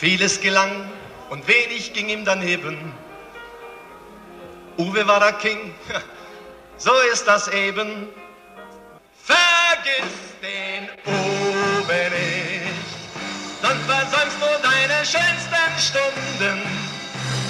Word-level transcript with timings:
Vieles 0.00 0.40
gelang 0.40 0.88
und 1.28 1.46
wenig 1.46 1.92
ging 1.92 2.08
ihm 2.08 2.24
daneben. 2.24 2.94
Uwe 4.78 5.06
war 5.06 5.20
der 5.20 5.34
King, 5.34 5.74
so 6.78 6.90
ist 7.12 7.26
das 7.26 7.48
eben. 7.48 8.08
Vergiss 9.22 10.16
den 10.40 10.88
Uwe 11.04 12.10
nicht, 12.16 12.88
sonst 13.60 13.84
versäumst 13.84 14.38
du 14.40 14.46
deine 14.62 15.04
schönsten 15.04 15.78
Stunden. 15.78 16.62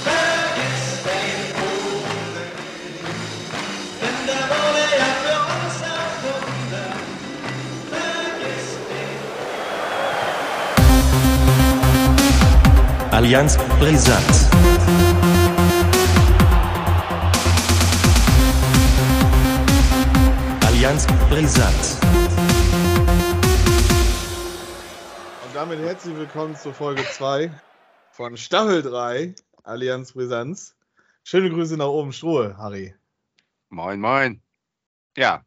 Vergiss 0.02 1.04
den 1.04 1.54
Uwe 1.54 2.46
nicht, 2.48 3.52
denn 4.02 4.26
der 4.26 4.44
wurde 4.48 4.82
ja 4.98 5.10
für 5.22 5.49
Allianz 13.20 13.58
Brisant. 13.78 14.48
Allianz 20.64 21.06
Brisant. 21.28 21.98
Und 25.44 25.54
damit 25.54 25.80
herzlich 25.80 26.16
willkommen 26.16 26.56
zur 26.56 26.72
Folge 26.72 27.04
2 27.04 27.52
von 28.10 28.38
Staffel 28.38 28.80
3 28.80 29.34
Allianz 29.64 30.12
Brisanz. 30.12 30.74
Schöne 31.22 31.50
Grüße 31.50 31.76
nach 31.76 31.88
oben, 31.88 32.14
Strohe, 32.14 32.56
Harry. 32.56 32.94
Moin, 33.68 34.00
moin. 34.00 34.40
Ja, 35.18 35.44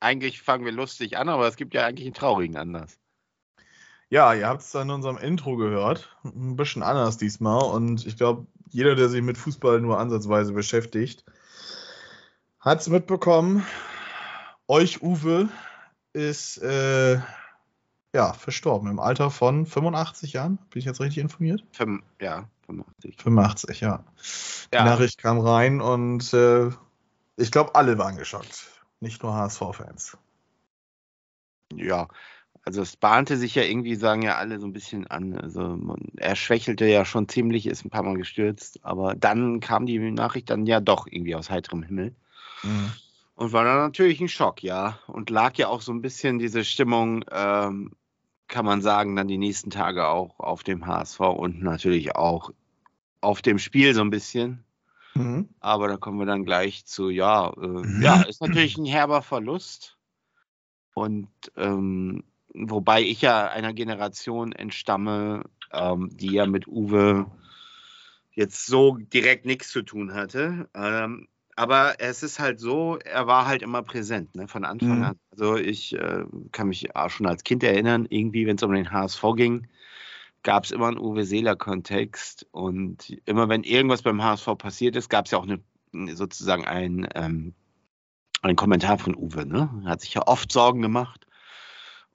eigentlich 0.00 0.42
fangen 0.42 0.64
wir 0.64 0.72
lustig 0.72 1.16
an, 1.16 1.28
aber 1.28 1.46
es 1.46 1.54
gibt 1.54 1.74
ja 1.74 1.86
eigentlich 1.86 2.06
einen 2.06 2.14
traurigen 2.14 2.56
Anlass. 2.56 2.98
Ja, 4.10 4.32
ihr 4.34 4.46
habt 4.48 4.62
es 4.62 4.74
in 4.74 4.90
unserem 4.90 5.16
Intro 5.18 5.56
gehört. 5.56 6.16
Ein 6.24 6.56
bisschen 6.56 6.82
anders 6.82 7.16
diesmal. 7.16 7.62
Und 7.64 8.06
ich 8.06 8.16
glaube, 8.16 8.46
jeder, 8.70 8.94
der 8.94 9.08
sich 9.08 9.22
mit 9.22 9.38
Fußball 9.38 9.80
nur 9.80 9.98
ansatzweise 9.98 10.52
beschäftigt, 10.52 11.24
hat 12.60 12.80
es 12.80 12.88
mitbekommen. 12.88 13.64
Euch, 14.68 15.02
Uwe, 15.02 15.48
ist 16.12 16.58
äh, 16.58 17.18
ja, 18.14 18.32
verstorben 18.32 18.88
im 18.90 19.00
Alter 19.00 19.30
von 19.30 19.66
85 19.66 20.32
Jahren. 20.34 20.56
Bin 20.70 20.78
ich 20.78 20.84
jetzt 20.84 21.00
richtig 21.00 21.18
informiert? 21.18 21.64
Fünf, 21.72 22.02
ja, 22.20 22.48
85. 22.66 23.16
85, 23.20 23.80
ja. 23.80 24.04
Die 24.72 24.76
Ja, 24.76 24.84
Nachricht 24.84 25.18
kam 25.18 25.40
rein 25.40 25.80
und 25.80 26.32
äh, 26.32 26.70
ich 27.36 27.50
glaube, 27.50 27.74
alle 27.74 27.98
waren 27.98 28.16
geschockt. 28.16 28.70
Nicht 29.00 29.22
nur 29.22 29.34
HSV-Fans. 29.34 30.16
ja. 31.74 32.08
Also 32.66 32.80
es 32.80 32.96
bahnte 32.96 33.36
sich 33.36 33.54
ja 33.54 33.62
irgendwie, 33.62 33.94
sagen 33.94 34.22
ja 34.22 34.36
alle 34.36 34.58
so 34.58 34.66
ein 34.66 34.72
bisschen 34.72 35.06
an. 35.06 35.36
Also 35.36 35.60
man, 35.60 35.98
er 36.16 36.34
schwächelte 36.34 36.86
ja 36.86 37.04
schon 37.04 37.28
ziemlich, 37.28 37.66
ist 37.66 37.84
ein 37.84 37.90
paar 37.90 38.02
Mal 38.02 38.16
gestürzt, 38.16 38.80
aber 38.82 39.14
dann 39.14 39.60
kam 39.60 39.84
die 39.84 39.98
Nachricht 39.98 40.48
dann 40.48 40.64
ja 40.64 40.80
doch 40.80 41.06
irgendwie 41.06 41.34
aus 41.34 41.50
heiterem 41.50 41.82
Himmel. 41.82 42.14
Mhm. 42.62 42.92
Und 43.36 43.52
war 43.52 43.64
dann 43.64 43.78
natürlich 43.78 44.20
ein 44.20 44.28
Schock, 44.28 44.62
ja. 44.62 44.98
Und 45.08 45.28
lag 45.28 45.56
ja 45.56 45.68
auch 45.68 45.82
so 45.82 45.92
ein 45.92 46.00
bisschen 46.00 46.38
diese 46.38 46.64
Stimmung, 46.64 47.24
ähm, 47.30 47.92
kann 48.48 48.64
man 48.64 48.80
sagen, 48.80 49.16
dann 49.16 49.28
die 49.28 49.38
nächsten 49.38 49.70
Tage 49.70 50.06
auch 50.08 50.38
auf 50.38 50.62
dem 50.62 50.86
HSV 50.86 51.20
und 51.20 51.62
natürlich 51.62 52.14
auch 52.14 52.50
auf 53.20 53.42
dem 53.42 53.58
Spiel 53.58 53.94
so 53.94 54.00
ein 54.00 54.10
bisschen. 54.10 54.64
Mhm. 55.14 55.48
Aber 55.60 55.88
da 55.88 55.96
kommen 55.96 56.18
wir 56.18 56.26
dann 56.26 56.44
gleich 56.44 56.86
zu, 56.86 57.10
ja, 57.10 57.50
äh, 57.50 58.02
ja, 58.02 58.22
ist 58.22 58.40
natürlich 58.40 58.78
ein 58.78 58.86
herber 58.86 59.22
Verlust. 59.22 59.96
Und 60.94 61.28
ähm, 61.56 62.22
wobei 62.54 63.02
ich 63.02 63.20
ja 63.20 63.48
einer 63.48 63.72
Generation 63.72 64.52
entstamme, 64.52 65.44
ähm, 65.72 66.10
die 66.12 66.32
ja 66.32 66.46
mit 66.46 66.66
Uwe 66.66 67.26
jetzt 68.32 68.66
so 68.66 68.96
direkt 68.96 69.44
nichts 69.44 69.70
zu 69.70 69.82
tun 69.82 70.14
hatte. 70.14 70.68
Ähm, 70.74 71.28
aber 71.56 72.00
es 72.00 72.22
ist 72.22 72.40
halt 72.40 72.58
so, 72.58 72.98
er 72.98 73.26
war 73.26 73.46
halt 73.46 73.62
immer 73.62 73.82
präsent, 73.82 74.34
ne, 74.34 74.48
von 74.48 74.64
Anfang 74.64 74.98
Mhm. 74.98 75.04
an. 75.04 75.16
Also 75.30 75.56
ich 75.56 75.94
äh, 75.94 76.24
kann 76.50 76.68
mich 76.68 76.96
auch 76.96 77.10
schon 77.10 77.26
als 77.26 77.44
Kind 77.44 77.62
erinnern, 77.62 78.06
irgendwie, 78.10 78.46
wenn 78.46 78.56
es 78.56 78.62
um 78.62 78.72
den 78.72 78.90
HSV 78.90 79.22
ging, 79.36 79.68
gab 80.42 80.64
es 80.64 80.72
immer 80.72 80.88
einen 80.88 80.98
Uwe 80.98 81.24
Seeler-Kontext. 81.24 82.46
Und 82.50 83.16
immer 83.24 83.48
wenn 83.48 83.62
irgendwas 83.62 84.02
beim 84.02 84.22
HSV 84.22 84.58
passiert 84.58 84.96
ist, 84.96 85.08
gab 85.08 85.26
es 85.26 85.30
ja 85.30 85.38
auch 85.38 85.46
eine, 85.46 85.60
sozusagen 86.16 86.64
ein, 86.64 87.06
ähm, 87.14 87.54
ein 88.42 88.56
Kommentar 88.56 88.98
von 88.98 89.14
Uwe. 89.14 89.46
Ne? 89.46 89.70
Er 89.84 89.90
hat 89.90 90.00
sich 90.00 90.14
ja 90.14 90.26
oft 90.26 90.50
Sorgen 90.50 90.82
gemacht. 90.82 91.23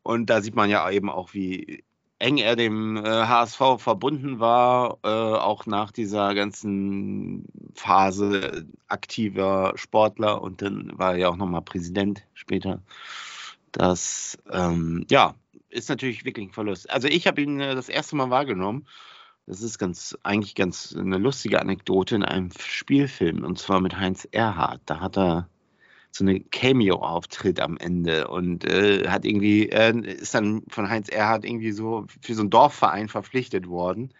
Und 0.03 0.27
da 0.29 0.41
sieht 0.41 0.55
man 0.55 0.69
ja 0.69 0.89
eben 0.89 1.09
auch, 1.09 1.33
wie 1.33 1.83
eng 2.19 2.37
er 2.37 2.55
dem 2.55 2.97
äh, 2.97 3.01
HSV 3.01 3.77
verbunden 3.77 4.39
war, 4.39 4.99
äh, 5.03 5.07
auch 5.07 5.65
nach 5.65 5.91
dieser 5.91 6.35
ganzen 6.35 7.45
Phase 7.73 8.67
aktiver 8.87 9.73
Sportler. 9.75 10.41
Und 10.41 10.61
dann 10.61 10.91
war 10.97 11.13
er 11.13 11.17
ja 11.17 11.29
auch 11.29 11.37
nochmal 11.37 11.61
Präsident 11.61 12.23
später. 12.33 12.81
Das, 13.71 14.37
ähm, 14.51 15.05
ja, 15.09 15.35
ist 15.69 15.89
natürlich 15.89 16.25
wirklich 16.25 16.49
ein 16.49 16.53
Verlust. 16.53 16.89
Also 16.89 17.07
ich 17.07 17.27
habe 17.27 17.41
ihn 17.41 17.59
äh, 17.59 17.75
das 17.75 17.89
erste 17.89 18.15
Mal 18.15 18.29
wahrgenommen. 18.29 18.85
Das 19.45 19.61
ist 19.61 19.79
ganz, 19.79 20.17
eigentlich 20.23 20.55
ganz 20.55 20.95
eine 20.95 21.17
lustige 21.17 21.59
Anekdote 21.59 22.15
in 22.15 22.23
einem 22.23 22.51
Spielfilm 22.59 23.43
und 23.43 23.57
zwar 23.57 23.81
mit 23.81 23.97
Heinz 23.97 24.27
Erhardt. 24.31 24.81
Da 24.85 24.99
hat 24.99 25.17
er 25.17 25.49
so 26.11 26.23
eine 26.23 26.39
Cameo-Auftritt 26.39 27.59
am 27.59 27.77
Ende 27.77 28.27
und 28.27 28.65
äh, 28.65 29.07
hat 29.07 29.25
irgendwie, 29.25 29.69
äh, 29.69 29.93
ist 29.99 30.33
dann 30.33 30.63
von 30.69 30.89
Heinz 30.89 31.09
Erhardt 31.09 31.45
irgendwie 31.45 31.71
so 31.71 32.05
für 32.21 32.33
so 32.33 32.41
einen 32.41 32.49
Dorfverein 32.49 33.07
verpflichtet 33.07 33.67
worden. 33.67 34.13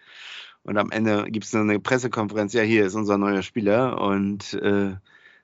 Und 0.62 0.76
am 0.76 0.90
Ende 0.90 1.24
gibt 1.30 1.46
es 1.46 1.54
eine 1.54 1.80
Pressekonferenz, 1.80 2.52
ja, 2.52 2.62
hier 2.62 2.86
ist 2.86 2.94
unser 2.94 3.18
neuer 3.18 3.42
Spieler 3.42 4.00
und 4.00 4.54
äh, 4.54 4.94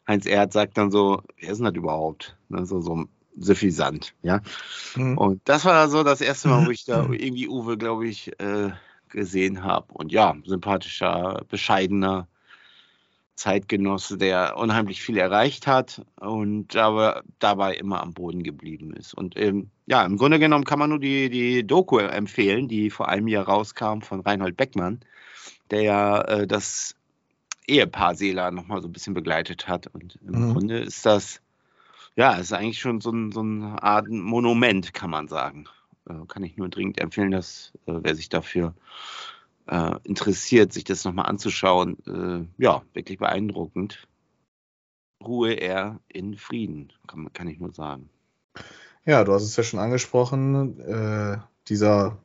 Heinz 0.06 0.26
Erhardt 0.26 0.52
sagt 0.52 0.78
dann 0.78 0.90
so, 0.90 1.22
wer 1.40 1.50
ist 1.50 1.58
denn 1.58 1.64
das 1.64 1.74
überhaupt? 1.74 2.36
Ne, 2.48 2.64
so, 2.64 2.80
so 2.80 3.06
suffisant, 3.36 4.14
ja. 4.22 4.40
Mhm. 4.94 5.18
Und 5.18 5.40
das 5.44 5.64
war 5.64 5.88
so 5.88 6.04
das 6.04 6.20
erste 6.20 6.48
Mal, 6.48 6.66
wo 6.66 6.70
ich 6.70 6.84
da 6.84 7.02
irgendwie 7.10 7.48
Uwe, 7.48 7.76
glaube 7.76 8.06
ich, 8.06 8.38
äh, 8.40 8.70
gesehen 9.08 9.64
habe. 9.64 9.92
Und 9.92 10.12
ja, 10.12 10.34
sympathischer, 10.44 11.44
bescheidener 11.48 12.28
Zeitgenosse, 13.36 14.16
der 14.18 14.56
unheimlich 14.56 15.02
viel 15.02 15.18
erreicht 15.18 15.66
hat 15.66 16.02
und 16.18 16.74
aber 16.74 17.22
dabei 17.38 17.74
immer 17.76 18.02
am 18.02 18.14
Boden 18.14 18.42
geblieben 18.42 18.94
ist. 18.94 19.14
Und 19.14 19.38
ähm, 19.38 19.70
ja, 19.86 20.04
im 20.04 20.16
Grunde 20.16 20.38
genommen 20.38 20.64
kann 20.64 20.78
man 20.78 20.90
nur 20.90 20.98
die, 20.98 21.28
die 21.28 21.66
Doku 21.66 21.98
empfehlen, 21.98 22.66
die 22.66 22.90
vor 22.90 23.08
einem 23.08 23.28
Jahr 23.28 23.44
rauskam 23.44 24.00
von 24.00 24.20
Reinhold 24.20 24.56
Beckmann, 24.56 25.00
der 25.70 25.82
ja 25.82 26.20
äh, 26.22 26.46
das 26.46 26.94
Ehepaar 27.66 28.14
Seeler 28.14 28.50
nochmal 28.50 28.80
so 28.80 28.88
ein 28.88 28.92
bisschen 28.92 29.14
begleitet 29.14 29.68
hat. 29.68 29.86
Und 29.88 30.18
im 30.26 30.48
Mhm. 30.48 30.52
Grunde 30.52 30.78
ist 30.78 31.04
das, 31.04 31.42
ja, 32.16 32.34
ist 32.34 32.52
eigentlich 32.52 32.80
schon 32.80 33.00
so, 33.00 33.10
ein, 33.10 33.32
so 33.32 33.40
eine 33.40 33.82
Art 33.82 34.08
Monument, 34.08 34.94
kann 34.94 35.10
man 35.10 35.28
sagen. 35.28 35.66
Äh, 36.08 36.14
kann 36.28 36.42
ich 36.42 36.56
nur 36.56 36.68
dringend 36.70 37.00
empfehlen, 37.00 37.32
dass 37.32 37.72
äh, 37.86 37.92
wer 38.00 38.14
sich 38.14 38.28
dafür 38.28 38.74
äh, 39.66 39.96
interessiert, 40.04 40.72
sich 40.72 40.84
das 40.84 41.04
nochmal 41.04 41.26
anzuschauen. 41.26 41.96
Äh, 42.06 42.62
ja, 42.62 42.82
wirklich 42.92 43.18
beeindruckend. 43.18 44.06
Ruhe 45.24 45.54
er 45.54 46.00
in 46.08 46.36
Frieden, 46.36 46.92
kann, 47.06 47.32
kann 47.32 47.48
ich 47.48 47.58
nur 47.58 47.72
sagen. 47.72 48.10
Ja, 49.04 49.24
du 49.24 49.32
hast 49.32 49.44
es 49.44 49.56
ja 49.56 49.62
schon 49.62 49.80
angesprochen. 49.80 50.80
Äh, 50.80 51.38
dieser, 51.68 52.18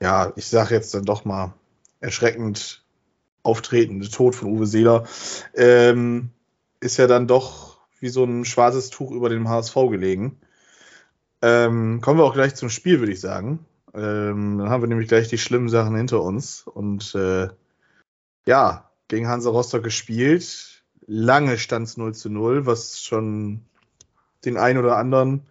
ja, 0.00 0.32
ich 0.36 0.46
sage 0.46 0.74
jetzt 0.74 0.94
dann 0.94 1.04
doch 1.04 1.24
mal 1.24 1.54
erschreckend 2.00 2.84
auftretende 3.42 4.08
Tod 4.08 4.34
von 4.34 4.48
Uwe 4.50 4.66
Seeler 4.66 5.06
ähm, 5.54 6.30
ist 6.80 6.98
ja 6.98 7.06
dann 7.06 7.26
doch 7.26 7.80
wie 7.98 8.08
so 8.08 8.24
ein 8.24 8.44
schwarzes 8.44 8.90
Tuch 8.90 9.10
über 9.12 9.28
dem 9.28 9.48
HSV 9.48 9.74
gelegen. 9.90 10.40
Ähm, 11.42 12.00
kommen 12.00 12.18
wir 12.18 12.24
auch 12.24 12.34
gleich 12.34 12.54
zum 12.54 12.70
Spiel, 12.70 13.00
würde 13.00 13.12
ich 13.12 13.20
sagen. 13.20 13.64
Ähm, 13.94 14.58
dann 14.58 14.70
haben 14.70 14.82
wir 14.82 14.88
nämlich 14.88 15.08
gleich 15.08 15.28
die 15.28 15.38
schlimmen 15.38 15.68
Sachen 15.68 15.96
hinter 15.96 16.22
uns. 16.22 16.66
Und 16.66 17.14
äh, 17.14 17.48
ja, 18.46 18.90
gegen 19.08 19.28
Hansa 19.28 19.50
Rostock 19.50 19.82
gespielt. 19.82 20.82
Lange 21.06 21.58
stand 21.58 21.88
es 21.88 21.96
0 21.96 22.14
zu 22.14 22.30
0, 22.30 22.66
was 22.66 23.02
schon 23.02 23.64
den 24.44 24.56
einen 24.56 24.78
oder 24.78 24.96
anderen 24.96 25.42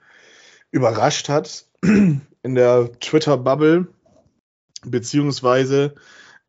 überrascht 0.71 1.29
hat 1.29 1.65
in 1.81 2.55
der 2.55 2.91
Twitter-Bubble, 2.99 3.87
beziehungsweise 4.85 5.95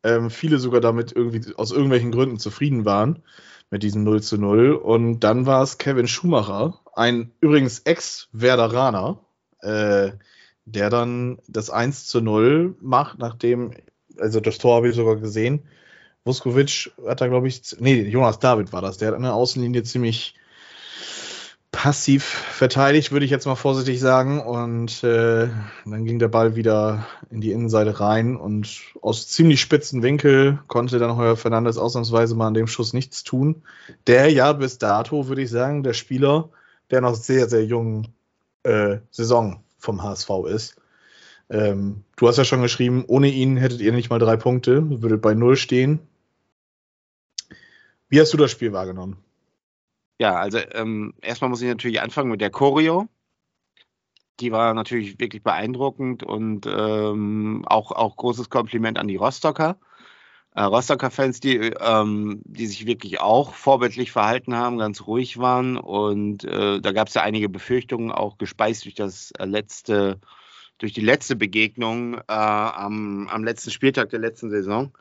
ähm, 0.03 0.31
viele 0.31 0.59
sogar 0.59 0.81
damit 0.81 1.13
irgendwie 1.13 1.55
aus 1.57 1.73
irgendwelchen 1.73 2.13
Gründen 2.13 2.39
zufrieden 2.39 2.85
waren 2.85 3.23
mit 3.71 3.83
diesem 3.83 4.05
0 4.05 4.23
zu 4.23 4.39
0. 4.39 4.73
Und 4.73 5.21
dann 5.21 5.47
war 5.47 5.63
es 5.63 5.79
Kevin 5.79 6.09
Schumacher, 6.09 6.81
ein 6.95 7.33
übrigens 7.41 7.81
Ex-Werderaner, 7.81 9.19
äh, 9.61 10.13
der 10.73 10.91
dann 10.91 11.39
das 11.49 11.71
1 11.71 12.07
zu 12.07 12.21
0 12.21 12.77
macht, 12.81 13.19
nachdem, 13.19 13.73
also 14.19 14.41
das 14.41 14.59
Tor 14.59 14.77
habe 14.77 14.89
ich 14.89 14.97
sogar 14.97 15.17
gesehen. 15.17 15.63
Vuskovic 16.25 16.93
hat 17.07 17.21
da, 17.21 17.29
glaube 17.29 17.49
ich, 17.49 17.63
nee, 17.79 18.03
Jonas 18.03 18.39
David 18.39 18.73
war 18.73 18.83
das, 18.83 18.99
der 18.99 19.09
hat 19.09 19.15
an 19.15 19.23
der 19.23 19.35
Außenlinie 19.35 19.83
ziemlich 19.83 20.35
passiv 21.73 22.25
verteidigt, 22.25 23.13
würde 23.13 23.25
ich 23.25 23.31
jetzt 23.31 23.47
mal 23.47 23.55
vorsichtig 23.55 24.01
sagen. 24.01 24.41
Und 24.41 25.05
äh, 25.05 25.49
dann 25.87 26.05
ging 26.05 26.19
der 26.19 26.29
Ball 26.29 26.57
wieder 26.57 27.07
in 27.31 27.41
die 27.41 27.53
Innenseite 27.53 28.01
rein 28.01 28.37
und 28.37 28.81
aus 29.01 29.29
ziemlich 29.29 29.61
spitzen 29.61 30.03
Winkel 30.03 30.59
konnte 30.67 30.99
dann 30.99 31.17
Heuer 31.17 31.37
Fernandes 31.37 31.79
ausnahmsweise 31.79 32.35
mal 32.35 32.49
an 32.49 32.55
dem 32.55 32.67
Schuss 32.67 32.93
nichts 32.93 33.23
tun. 33.23 33.63
Der 34.07 34.31
ja 34.31 34.53
bis 34.53 34.79
dato, 34.79 35.29
würde 35.29 35.43
ich 35.43 35.51
sagen, 35.51 35.83
der 35.83 35.95
Spieler 35.95 36.51
der 36.91 37.01
noch 37.01 37.15
sehr, 37.15 37.49
sehr 37.49 37.65
jungen 37.65 38.09
äh, 38.63 38.99
Saison 39.11 39.63
vom 39.81 40.03
HSV 40.03 40.31
ist. 40.49 40.77
Ähm, 41.51 42.05
du 42.17 42.29
hast 42.29 42.37
ja 42.37 42.45
schon 42.45 42.63
geschrieben, 42.63 43.05
ohne 43.09 43.29
ihn 43.29 43.57
hättet 43.57 43.81
ihr 43.81 43.93
nicht 43.93 44.09
mal 44.09 44.21
drei 44.21 44.37
Punkte, 44.37 45.03
würdet 45.03 45.21
bei 45.21 45.35
null 45.35 45.57
stehen. 45.57 45.99
Wie 48.09 48.21
hast 48.21 48.33
du 48.33 48.37
das 48.37 48.51
Spiel 48.51 48.73
wahrgenommen? 48.73 49.17
Ja, 50.21 50.37
also 50.37 50.59
ähm, 50.73 51.15
erstmal 51.23 51.51
muss 51.51 51.63
ich 51.63 51.69
natürlich 51.69 52.01
anfangen 52.01 52.31
mit 52.31 52.41
der 52.41 52.51
Choreo. 52.51 53.09
Die 54.39 54.53
war 54.53 54.75
natürlich 54.75 55.19
wirklich 55.19 55.43
beeindruckend 55.43 56.23
und 56.23 56.67
ähm, 56.67 57.65
auch, 57.67 57.91
auch 57.93 58.17
großes 58.17 58.49
Kompliment 58.49 58.99
an 58.99 59.09
die 59.09 59.17
Rostocker. 59.17 59.79
Äh, 60.55 60.63
Rostocker 60.63 61.11
Fans, 61.11 61.41
die, 61.41 61.57
ähm, 61.57 62.43
die 62.45 62.67
sich 62.67 62.87
wirklich 62.87 63.21
auch 63.21 63.55
vorbildlich 63.55 64.13
verhalten 64.13 64.57
haben, 64.57 64.79
ganz 64.79 65.07
ruhig 65.07 65.39
waren. 65.39 65.77
Und 65.77 66.45
äh, 66.45 66.81
da 66.81 66.93
gab 66.93 67.09
es 67.09 67.15
ja 67.15 67.23
einige 67.23 67.49
Befürchtungen, 67.49 68.11
auch 68.11 68.39
gespeist 68.39 68.85
durch 68.85 68.95
das 68.95 69.33
äh, 69.39 69.45
letzte, 69.45 70.21
durch 70.79 70.93
die 70.93 71.01
letzte 71.03 71.37
Begegnung 71.37 72.15
äh, 72.15 72.23
am, 72.29 73.29
am 73.29 73.45
letzten 73.45 73.71
Spieltag 73.71 74.11
der 74.11 74.21
letzten 74.21 74.51
Saison 74.51 74.93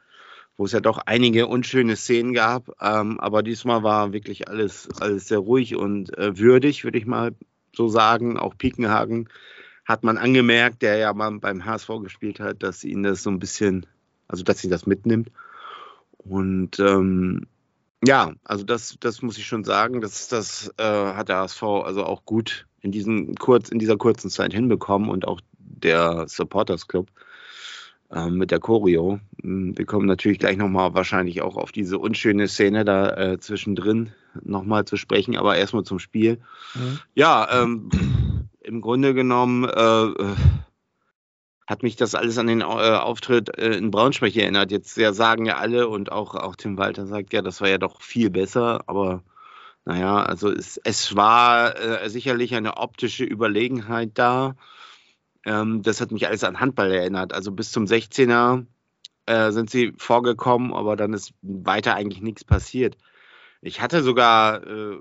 wo 0.60 0.66
es 0.66 0.74
ja 0.74 0.82
doch 0.82 0.98
einige 1.06 1.48
unschöne 1.48 1.96
Szenen 1.96 2.34
gab. 2.34 2.70
Ähm, 2.82 3.18
aber 3.22 3.44
diesmal 3.44 3.82
war 3.82 4.12
wirklich 4.12 4.50
alles, 4.50 4.90
alles 5.00 5.30
sehr 5.30 5.38
ruhig 5.38 5.78
und 5.78 6.16
äh, 6.18 6.38
würdig, 6.38 6.84
würde 6.84 6.98
ich 6.98 7.06
mal 7.06 7.34
so 7.74 7.88
sagen. 7.88 8.38
Auch 8.38 8.58
Piekenhagen 8.58 9.30
hat 9.86 10.04
man 10.04 10.18
angemerkt, 10.18 10.82
der 10.82 10.98
ja 10.98 11.14
mal 11.14 11.32
beim 11.40 11.64
HSV 11.64 11.88
gespielt 12.04 12.42
hat, 12.42 12.62
dass 12.62 12.84
ihn 12.84 13.04
das 13.04 13.24
so 13.24 13.30
ein 13.30 13.40
bisschen, 13.40 13.86
also 14.30 14.44
dass 14.44 14.64
ihn 14.64 14.70
das 14.70 14.86
mitnimmt. 14.86 15.30
Und 16.18 16.80
ähm, 16.80 17.48
ja, 18.06 18.32
also 18.46 18.64
das, 18.64 18.96
das 19.02 19.22
muss 19.22 19.38
ich 19.38 19.46
schon 19.46 19.66
sagen, 19.66 20.00
das, 20.00 20.30
das 20.30 20.74
äh, 20.78 20.84
hat 20.84 21.28
der 21.28 21.38
HSV 21.38 21.64
also 21.64 22.06
auch 22.06 22.24
gut 22.24 22.66
in, 22.82 22.92
diesen 22.92 23.36
kurz, 23.36 23.70
in 23.70 23.80
dieser 23.80 23.98
kurzen 23.98 24.30
Zeit 24.30 24.54
hinbekommen 24.54 25.10
und 25.10 25.28
auch 25.28 25.42
der 25.58 26.28
Supporters 26.28 26.88
Club 26.88 27.08
ähm, 28.12 28.36
mit 28.36 28.52
der 28.52 28.60
Choreo. 28.60 29.20
Hm, 29.42 29.78
wir 29.78 29.86
kommen 29.86 30.06
natürlich 30.06 30.40
gleich 30.40 30.58
nochmal 30.58 30.94
wahrscheinlich 30.94 31.42
auch 31.42 31.58
auf 31.58 31.72
diese 31.72 32.00
unschöne 32.00 32.48
Szene 32.48 32.86
da 32.86 33.16
äh, 33.18 33.40
zwischendrin 33.40 34.14
nochmal 34.44 34.86
zu 34.86 34.96
sprechen, 34.96 35.36
aber 35.36 35.58
erstmal 35.58 35.84
zum 35.84 36.00
Spiel. 36.00 36.40
Mhm. 36.76 37.00
Ja, 37.16 37.64
ähm, 37.64 37.90
im 38.62 38.82
Grunde 38.82 39.14
genommen 39.14 39.66
äh, 39.66 40.06
äh, 40.06 40.36
hat 41.70 41.84
mich 41.84 41.96
das 41.96 42.16
alles 42.16 42.40
an 42.40 42.48
den 42.48 42.62
äh, 42.62 42.64
Auftritt 42.64 43.56
äh, 43.60 43.74
in 43.74 43.92
Braunschweig 43.92 44.36
erinnert. 44.36 44.72
Jetzt 44.72 44.98
ja, 44.98 45.14
sagen 45.14 45.46
ja 45.46 45.58
alle 45.58 45.88
und 45.88 46.12
auch, 46.12 46.34
auch 46.34 46.56
Tim 46.56 46.80
Walter 46.80 47.06
sagt 47.06 47.32
ja, 47.32 47.44
das 47.44 47.62
war 47.62 47.70
ja 47.70 47.78
doch 47.78 48.02
viel 48.02 48.32
besser, 48.32 48.82
aber 48.88 49.24
naja, 49.86 50.24
also 50.24 50.52
es, 50.52 50.78
es 50.84 51.16
war 51.16 51.78
äh, 51.80 52.10
sicherlich 52.10 52.56
eine 52.56 52.78
optische 52.78 53.24
Überlegenheit 53.24 54.12
da. 54.16 54.56
Ähm, 55.46 55.84
das 55.84 56.02
hat 56.02 56.12
mich 56.12 56.26
alles 56.28 56.44
an 56.44 56.60
Handball 56.60 56.92
erinnert. 56.92 57.34
Also 57.34 57.52
bis 57.52 57.72
zum 57.72 57.86
16er 57.86 58.66
äh, 59.28 59.52
sind 59.52 59.70
sie 59.70 59.94
vorgekommen, 59.96 60.74
aber 60.74 60.96
dann 60.96 61.14
ist 61.14 61.34
weiter 61.44 61.94
eigentlich 61.94 62.22
nichts 62.24 62.44
passiert. 62.44 62.98
Ich 63.62 63.82
hatte 63.82 64.04
sogar 64.04 64.66
äh, 64.66 64.98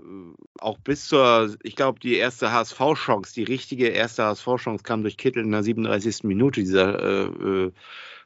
auch 0.58 0.78
bis 0.78 1.06
zur, 1.06 1.54
ich 1.62 1.76
glaube, 1.76 2.00
die 2.00 2.16
erste 2.16 2.52
HSV-Chance, 2.52 3.32
die 3.34 3.44
richtige 3.44 3.88
erste 3.88 4.24
HSV-Chance 4.24 4.82
kam 4.82 5.02
durch 5.02 5.16
Kittel 5.16 5.44
in 5.44 5.52
der 5.52 5.62
37. 5.62 6.24
Minute, 6.24 6.60
dieser 6.60 6.98
äh, 7.00 7.26
äh, 7.26 7.72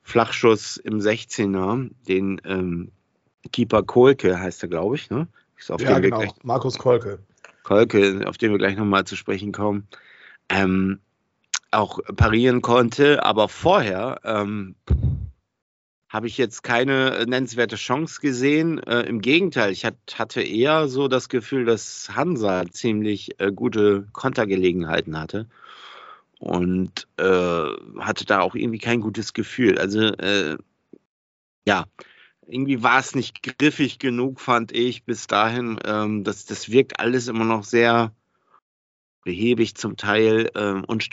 Flachschuss 0.02 0.79
im 0.79 1.00
16er, 1.00 1.90
den 2.08 2.40
ähm, 2.44 2.93
Keeper 3.52 3.82
Kolke 3.82 4.38
heißt 4.38 4.62
er, 4.62 4.69
glaube 4.69 4.96
ich, 4.96 5.11
ne? 5.11 5.29
ja, 5.79 5.99
genau, 5.99 6.19
gleich, 6.19 6.32
Markus 6.43 6.79
Kolke. 6.79 7.19
Kolke, 7.62 8.25
auf 8.26 8.38
den 8.38 8.50
wir 8.50 8.58
gleich 8.58 8.76
nochmal 8.76 9.05
zu 9.05 9.17
sprechen 9.17 9.52
kommen. 9.52 9.87
Ähm, 10.49 10.99
auch 11.70 12.00
parieren 12.17 12.62
konnte. 12.62 13.25
Aber 13.25 13.49
vorher 13.49 14.20
ähm, 14.25 14.75
habe 16.12 16.26
ich 16.26 16.37
jetzt 16.37 16.62
keine 16.62 17.25
nennenswerte 17.26 17.76
Chance 17.76 18.20
gesehen. 18.20 18.79
Äh, 18.81 19.00
Im 19.00 19.23
Gegenteil, 19.23 19.73
ich 19.73 19.87
hat, 19.87 19.97
hatte 20.14 20.43
eher 20.43 20.88
so 20.88 21.09
das 21.09 21.31
Gefühl, 21.31 21.64
dass 21.64 22.11
Hansa 22.14 22.67
ziemlich 22.70 23.41
äh, 23.41 23.50
gute 23.50 24.06
Kontergelegenheiten 24.12 25.19
hatte. 25.19 25.49
Und 26.38 27.09
äh, 27.17 27.67
hatte 28.00 28.26
da 28.26 28.41
auch 28.41 28.55
irgendwie 28.55 28.79
kein 28.79 29.00
gutes 29.00 29.32
Gefühl. 29.32 29.79
Also, 29.79 30.00
äh, 30.00 30.59
ja, 31.64 31.87
irgendwie 32.47 32.82
war 32.82 32.99
es 32.99 33.15
nicht 33.15 33.43
griffig 33.43 33.99
genug, 33.99 34.41
fand 34.41 34.70
ich 34.70 35.05
bis 35.05 35.29
dahin. 35.29 35.79
Ähm, 35.82 36.25
das, 36.25 36.44
das 36.44 36.70
wirkt 36.70 37.00
alles 37.00 37.29
immer 37.29 37.44
noch 37.44 37.65
sehr 37.65 38.12
behäbig 39.25 39.76
zum 39.76 39.97
Teil 39.97 40.50
ähm, 40.56 40.85
und 40.85 41.05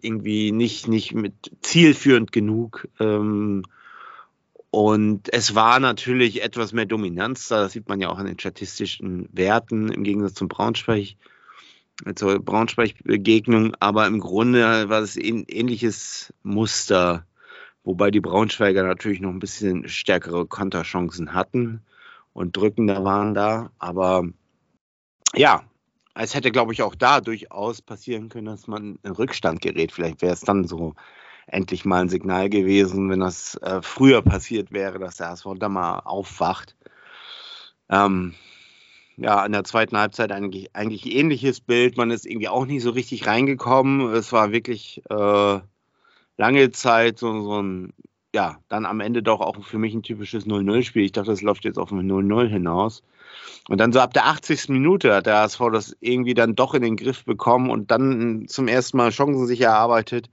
irgendwie 0.00 0.52
nicht, 0.52 0.88
nicht 0.88 1.12
mit 1.12 1.34
zielführend 1.60 2.32
genug. 2.32 2.88
Ähm, 2.98 3.64
und 4.76 5.32
es 5.32 5.54
war 5.54 5.80
natürlich 5.80 6.42
etwas 6.42 6.74
mehr 6.74 6.84
Dominanz 6.84 7.48
da, 7.48 7.62
das 7.62 7.72
sieht 7.72 7.88
man 7.88 7.98
ja 7.98 8.10
auch 8.10 8.18
an 8.18 8.26
den 8.26 8.38
statistischen 8.38 9.26
Werten 9.32 9.90
im 9.90 10.04
Gegensatz 10.04 10.34
zum 10.34 10.48
Braunschweig, 10.48 11.16
zur 12.14 12.38
Braunschweig-Begegnung, 12.40 13.74
aber 13.80 14.06
im 14.06 14.20
Grunde 14.20 14.90
war 14.90 15.00
es 15.00 15.16
ein 15.16 15.46
ähnliches 15.48 16.30
Muster, 16.42 17.24
wobei 17.84 18.10
die 18.10 18.20
Braunschweiger 18.20 18.82
natürlich 18.82 19.22
noch 19.22 19.30
ein 19.30 19.38
bisschen 19.38 19.88
stärkere 19.88 20.44
Konterchancen 20.44 21.32
hatten 21.32 21.80
und 22.34 22.54
drückender 22.54 23.02
waren 23.02 23.32
da, 23.32 23.70
aber 23.78 24.28
ja, 25.34 25.62
es 26.14 26.34
hätte, 26.34 26.50
glaube 26.50 26.74
ich, 26.74 26.82
auch 26.82 26.94
da 26.94 27.22
durchaus 27.22 27.80
passieren 27.80 28.28
können, 28.28 28.48
dass 28.48 28.66
man 28.66 28.98
in 29.02 29.12
Rückstand 29.12 29.62
gerät. 29.62 29.90
Vielleicht 29.90 30.20
wäre 30.20 30.34
es 30.34 30.40
dann 30.40 30.68
so 30.68 30.94
endlich 31.46 31.84
mal 31.84 32.00
ein 32.00 32.08
Signal 32.08 32.50
gewesen, 32.50 33.10
wenn 33.10 33.20
das 33.20 33.54
äh, 33.56 33.80
früher 33.82 34.22
passiert 34.22 34.72
wäre, 34.72 34.98
dass 34.98 35.16
der 35.16 35.28
HSV 35.28 35.46
da 35.58 35.68
mal 35.68 36.00
aufwacht. 36.00 36.76
Ähm, 37.88 38.34
ja, 39.16 39.46
in 39.46 39.52
der 39.52 39.64
zweiten 39.64 39.96
Halbzeit 39.96 40.32
eigentlich, 40.32 40.74
eigentlich 40.74 41.06
ähnliches 41.06 41.60
Bild. 41.60 41.96
Man 41.96 42.10
ist 42.10 42.26
irgendwie 42.26 42.48
auch 42.48 42.66
nicht 42.66 42.82
so 42.82 42.90
richtig 42.90 43.26
reingekommen. 43.26 44.12
Es 44.12 44.32
war 44.32 44.52
wirklich 44.52 45.02
äh, 45.08 45.60
lange 46.36 46.70
Zeit 46.72 47.18
so, 47.18 47.42
so 47.42 47.62
ein, 47.62 47.94
ja, 48.34 48.58
dann 48.68 48.84
am 48.84 49.00
Ende 49.00 49.22
doch 49.22 49.40
auch 49.40 49.64
für 49.64 49.78
mich 49.78 49.94
ein 49.94 50.02
typisches 50.02 50.46
0-0-Spiel. 50.46 51.04
Ich 51.04 51.12
dachte, 51.12 51.30
das 51.30 51.42
läuft 51.42 51.64
jetzt 51.64 51.78
auf 51.78 51.90
ein 51.92 52.10
0-0 52.10 52.48
hinaus. 52.48 53.02
Und 53.68 53.78
dann 53.78 53.92
so 53.92 54.00
ab 54.00 54.12
der 54.12 54.26
80. 54.26 54.68
Minute 54.68 55.14
hat 55.14 55.26
der 55.26 55.38
HSV 55.38 55.60
das 55.72 55.96
irgendwie 56.00 56.34
dann 56.34 56.54
doch 56.54 56.74
in 56.74 56.82
den 56.82 56.96
Griff 56.96 57.24
bekommen 57.24 57.70
und 57.70 57.90
dann 57.90 58.46
zum 58.48 58.68
ersten 58.68 58.98
Mal 58.98 59.10
Chancen 59.10 59.46
sich 59.46 59.60
erarbeitet, 59.62 60.30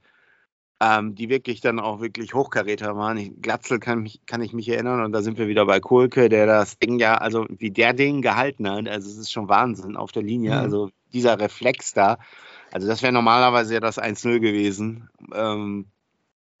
ähm, 0.80 1.14
die 1.14 1.28
wirklich 1.28 1.60
dann 1.60 1.78
auch 1.78 2.00
wirklich 2.00 2.34
Hochkaräter 2.34 2.96
waren. 2.96 3.16
Ich, 3.16 3.32
Glatzel 3.40 3.78
kann, 3.78 4.02
mich, 4.02 4.20
kann 4.26 4.42
ich 4.42 4.52
mich 4.52 4.68
erinnern 4.68 5.04
und 5.04 5.12
da 5.12 5.22
sind 5.22 5.38
wir 5.38 5.48
wieder 5.48 5.66
bei 5.66 5.80
Kohlke, 5.80 6.28
der 6.28 6.46
das 6.46 6.78
Ding 6.78 6.98
ja, 6.98 7.16
also 7.16 7.46
wie 7.48 7.70
der 7.70 7.92
Ding 7.92 8.22
gehalten 8.22 8.68
hat, 8.68 8.88
also 8.88 9.08
es 9.08 9.16
ist 9.16 9.32
schon 9.32 9.48
Wahnsinn 9.48 9.96
auf 9.96 10.12
der 10.12 10.22
Linie, 10.22 10.52
mhm. 10.52 10.58
also 10.58 10.90
dieser 11.12 11.38
Reflex 11.38 11.92
da, 11.92 12.18
also 12.72 12.88
das 12.88 13.02
wäre 13.02 13.12
normalerweise 13.12 13.74
ja 13.74 13.80
das 13.80 13.98
1-0 13.98 14.40
gewesen, 14.40 15.08
ähm, 15.32 15.86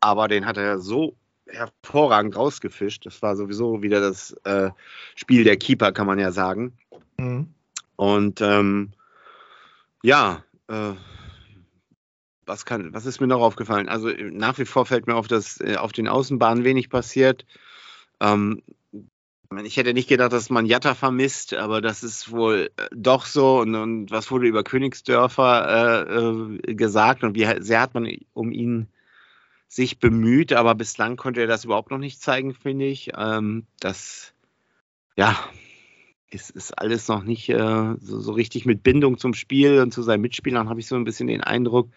aber 0.00 0.28
den 0.28 0.46
hat 0.46 0.56
er 0.56 0.78
so 0.78 1.16
hervorragend 1.46 2.36
rausgefischt. 2.36 3.06
Das 3.06 3.22
war 3.22 3.36
sowieso 3.36 3.82
wieder 3.82 4.00
das 4.00 4.32
äh, 4.44 4.70
Spiel 5.14 5.44
der 5.44 5.56
Keeper, 5.56 5.92
kann 5.92 6.06
man 6.06 6.18
ja 6.18 6.30
sagen. 6.30 6.76
Mhm. 7.16 7.54
Und 7.96 8.40
ähm, 8.40 8.92
ja, 10.02 10.42
äh, 10.68 10.92
was, 12.46 12.64
kann, 12.64 12.92
was 12.94 13.06
ist 13.06 13.20
mir 13.20 13.26
noch 13.26 13.40
aufgefallen? 13.40 13.88
Also 13.88 14.08
nach 14.08 14.58
wie 14.58 14.64
vor 14.64 14.86
fällt 14.86 15.06
mir 15.06 15.16
auf, 15.16 15.28
dass 15.28 15.60
äh, 15.60 15.76
auf 15.76 15.92
den 15.92 16.08
Außenbahnen 16.08 16.64
wenig 16.64 16.90
passiert. 16.90 17.46
Ähm, 18.20 18.62
ich 19.62 19.76
hätte 19.76 19.94
nicht 19.94 20.08
gedacht, 20.08 20.32
dass 20.32 20.50
man 20.50 20.66
Jatta 20.66 20.94
vermisst, 20.94 21.54
aber 21.54 21.80
das 21.80 22.02
ist 22.02 22.30
wohl 22.30 22.70
äh, 22.76 22.88
doch 22.92 23.26
so. 23.26 23.60
Und, 23.60 23.74
und 23.74 24.10
was 24.10 24.30
wurde 24.30 24.46
über 24.46 24.64
Königsdörfer 24.64 26.06
äh, 26.08 26.70
äh, 26.70 26.74
gesagt 26.74 27.22
und 27.22 27.34
wie 27.34 27.48
sehr 27.62 27.80
hat 27.80 27.94
man 27.94 28.08
um 28.32 28.52
ihn 28.52 28.88
sich 29.68 29.98
bemüht, 29.98 30.52
aber 30.52 30.74
bislang 30.74 31.16
konnte 31.16 31.40
er 31.40 31.46
das 31.46 31.64
überhaupt 31.64 31.90
noch 31.90 31.98
nicht 31.98 32.22
zeigen, 32.22 32.54
finde 32.54 32.86
ich. 32.86 33.10
Ähm, 33.16 33.66
das, 33.80 34.32
ja, 35.16 35.36
ist, 36.30 36.50
ist 36.50 36.78
alles 36.78 37.08
noch 37.08 37.22
nicht 37.22 37.48
äh, 37.48 37.94
so, 38.00 38.20
so, 38.20 38.32
richtig 38.32 38.66
mit 38.66 38.82
Bindung 38.82 39.18
zum 39.18 39.34
Spiel 39.34 39.80
und 39.80 39.92
zu 39.92 40.02
seinen 40.02 40.20
Mitspielern, 40.20 40.68
habe 40.68 40.80
ich 40.80 40.86
so 40.86 40.96
ein 40.96 41.04
bisschen 41.04 41.26
den 41.26 41.42
Eindruck. 41.42 41.88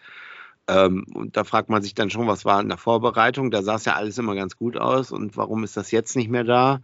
Ähm, 0.68 1.06
und 1.14 1.36
da 1.36 1.44
fragt 1.44 1.70
man 1.70 1.82
sich 1.82 1.94
dann 1.94 2.10
schon, 2.10 2.26
was 2.26 2.44
war 2.44 2.60
in 2.60 2.68
der 2.68 2.78
Vorbereitung? 2.78 3.50
Da 3.50 3.62
sah 3.62 3.76
es 3.76 3.84
ja 3.84 3.94
alles 3.94 4.18
immer 4.18 4.34
ganz 4.34 4.56
gut 4.56 4.76
aus 4.76 5.12
und 5.12 5.36
warum 5.36 5.64
ist 5.64 5.76
das 5.76 5.90
jetzt 5.90 6.16
nicht 6.16 6.30
mehr 6.30 6.44
da? 6.44 6.80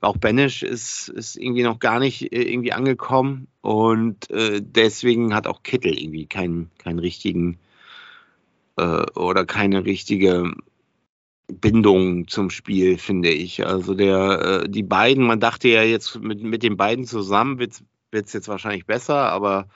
auch 0.00 0.18
Benisch 0.18 0.62
ist, 0.62 1.08
ist 1.08 1.36
irgendwie 1.36 1.62
noch 1.62 1.78
gar 1.78 1.98
nicht 1.98 2.32
äh, 2.32 2.42
irgendwie 2.42 2.72
angekommen 2.72 3.48
und 3.60 4.30
äh, 4.30 4.60
deswegen 4.62 5.34
hat 5.34 5.46
auch 5.46 5.62
Kittel 5.62 5.98
irgendwie 5.98 6.26
keinen, 6.26 6.70
keinen 6.78 6.98
richtigen 6.98 7.58
äh, 8.76 9.04
oder 9.14 9.46
keine 9.46 9.84
richtige 9.84 10.54
Bindung 11.48 12.28
zum 12.28 12.50
Spiel, 12.50 12.98
finde 12.98 13.30
ich. 13.30 13.66
Also 13.66 13.94
der, 13.94 14.62
äh, 14.64 14.68
die 14.68 14.82
beiden, 14.82 15.24
man 15.24 15.40
dachte 15.40 15.68
ja 15.68 15.82
jetzt 15.82 16.20
mit, 16.20 16.42
mit 16.42 16.62
den 16.62 16.76
beiden 16.76 17.04
zusammen 17.04 17.58
wird 17.58 17.82
es 18.12 18.32
jetzt 18.32 18.48
wahrscheinlich 18.48 18.86
besser, 18.86 19.30
aber 19.30 19.68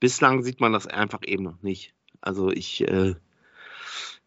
bislang 0.00 0.42
sieht 0.42 0.60
man 0.60 0.72
das 0.72 0.86
einfach 0.86 1.20
eben 1.24 1.44
noch 1.44 1.62
nicht. 1.62 1.95
Also 2.26 2.50
ich 2.50 2.86
äh, 2.86 3.14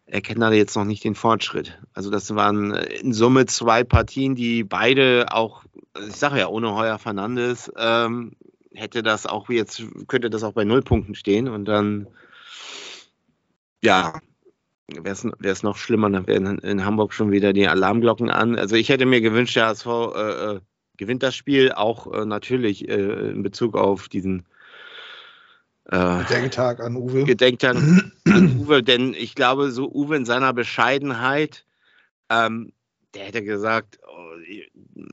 erkenne 0.06 0.40
da 0.40 0.52
jetzt 0.52 0.74
noch 0.74 0.84
nicht 0.84 1.04
den 1.04 1.14
Fortschritt. 1.14 1.78
Also 1.92 2.10
das 2.10 2.34
waren 2.34 2.72
äh, 2.72 2.94
in 2.94 3.12
Summe 3.12 3.46
zwei 3.46 3.84
Partien, 3.84 4.34
die 4.34 4.64
beide 4.64 5.26
auch, 5.30 5.64
ich 6.08 6.16
sage 6.16 6.38
ja, 6.38 6.48
ohne 6.48 6.74
Heuer 6.74 6.98
Fernandes 6.98 7.70
ähm, 7.76 8.32
hätte 8.74 9.02
das 9.02 9.26
auch 9.26 9.50
jetzt, 9.50 9.82
könnte 10.08 10.30
das 10.30 10.42
auch 10.42 10.52
bei 10.52 10.64
null 10.64 10.82
Punkten 10.82 11.14
stehen 11.14 11.48
und 11.48 11.66
dann, 11.66 12.06
ja, 13.82 14.20
wäre 14.88 15.34
es 15.42 15.62
noch 15.62 15.76
schlimmer, 15.76 16.08
dann 16.10 16.26
wären 16.26 16.58
in 16.58 16.84
Hamburg 16.84 17.12
schon 17.12 17.30
wieder 17.30 17.52
die 17.52 17.68
Alarmglocken 17.68 18.30
an. 18.30 18.58
Also 18.58 18.76
ich 18.76 18.88
hätte 18.88 19.06
mir 19.06 19.20
gewünscht, 19.20 19.56
der 19.56 19.66
HSV 19.66 19.86
äh, 19.86 20.54
äh, 20.54 20.60
gewinnt 20.96 21.22
das 21.22 21.36
Spiel, 21.36 21.72
auch 21.72 22.12
äh, 22.12 22.24
natürlich 22.24 22.88
äh, 22.88 23.30
in 23.30 23.42
Bezug 23.42 23.76
auf 23.76 24.08
diesen 24.08 24.44
Gedenktag 25.90 26.80
an 26.80 26.96
Uwe. 26.96 27.24
Gedenktag 27.24 27.76
an 28.26 28.60
Uwe, 28.60 28.82
denn 28.82 29.12
ich 29.14 29.34
glaube, 29.34 29.70
so 29.70 29.90
Uwe 29.90 30.16
in 30.16 30.24
seiner 30.24 30.52
Bescheidenheit, 30.52 31.64
ähm, 32.28 32.72
der 33.14 33.24
hätte 33.24 33.42
gesagt, 33.42 33.98
oh, 34.06 34.20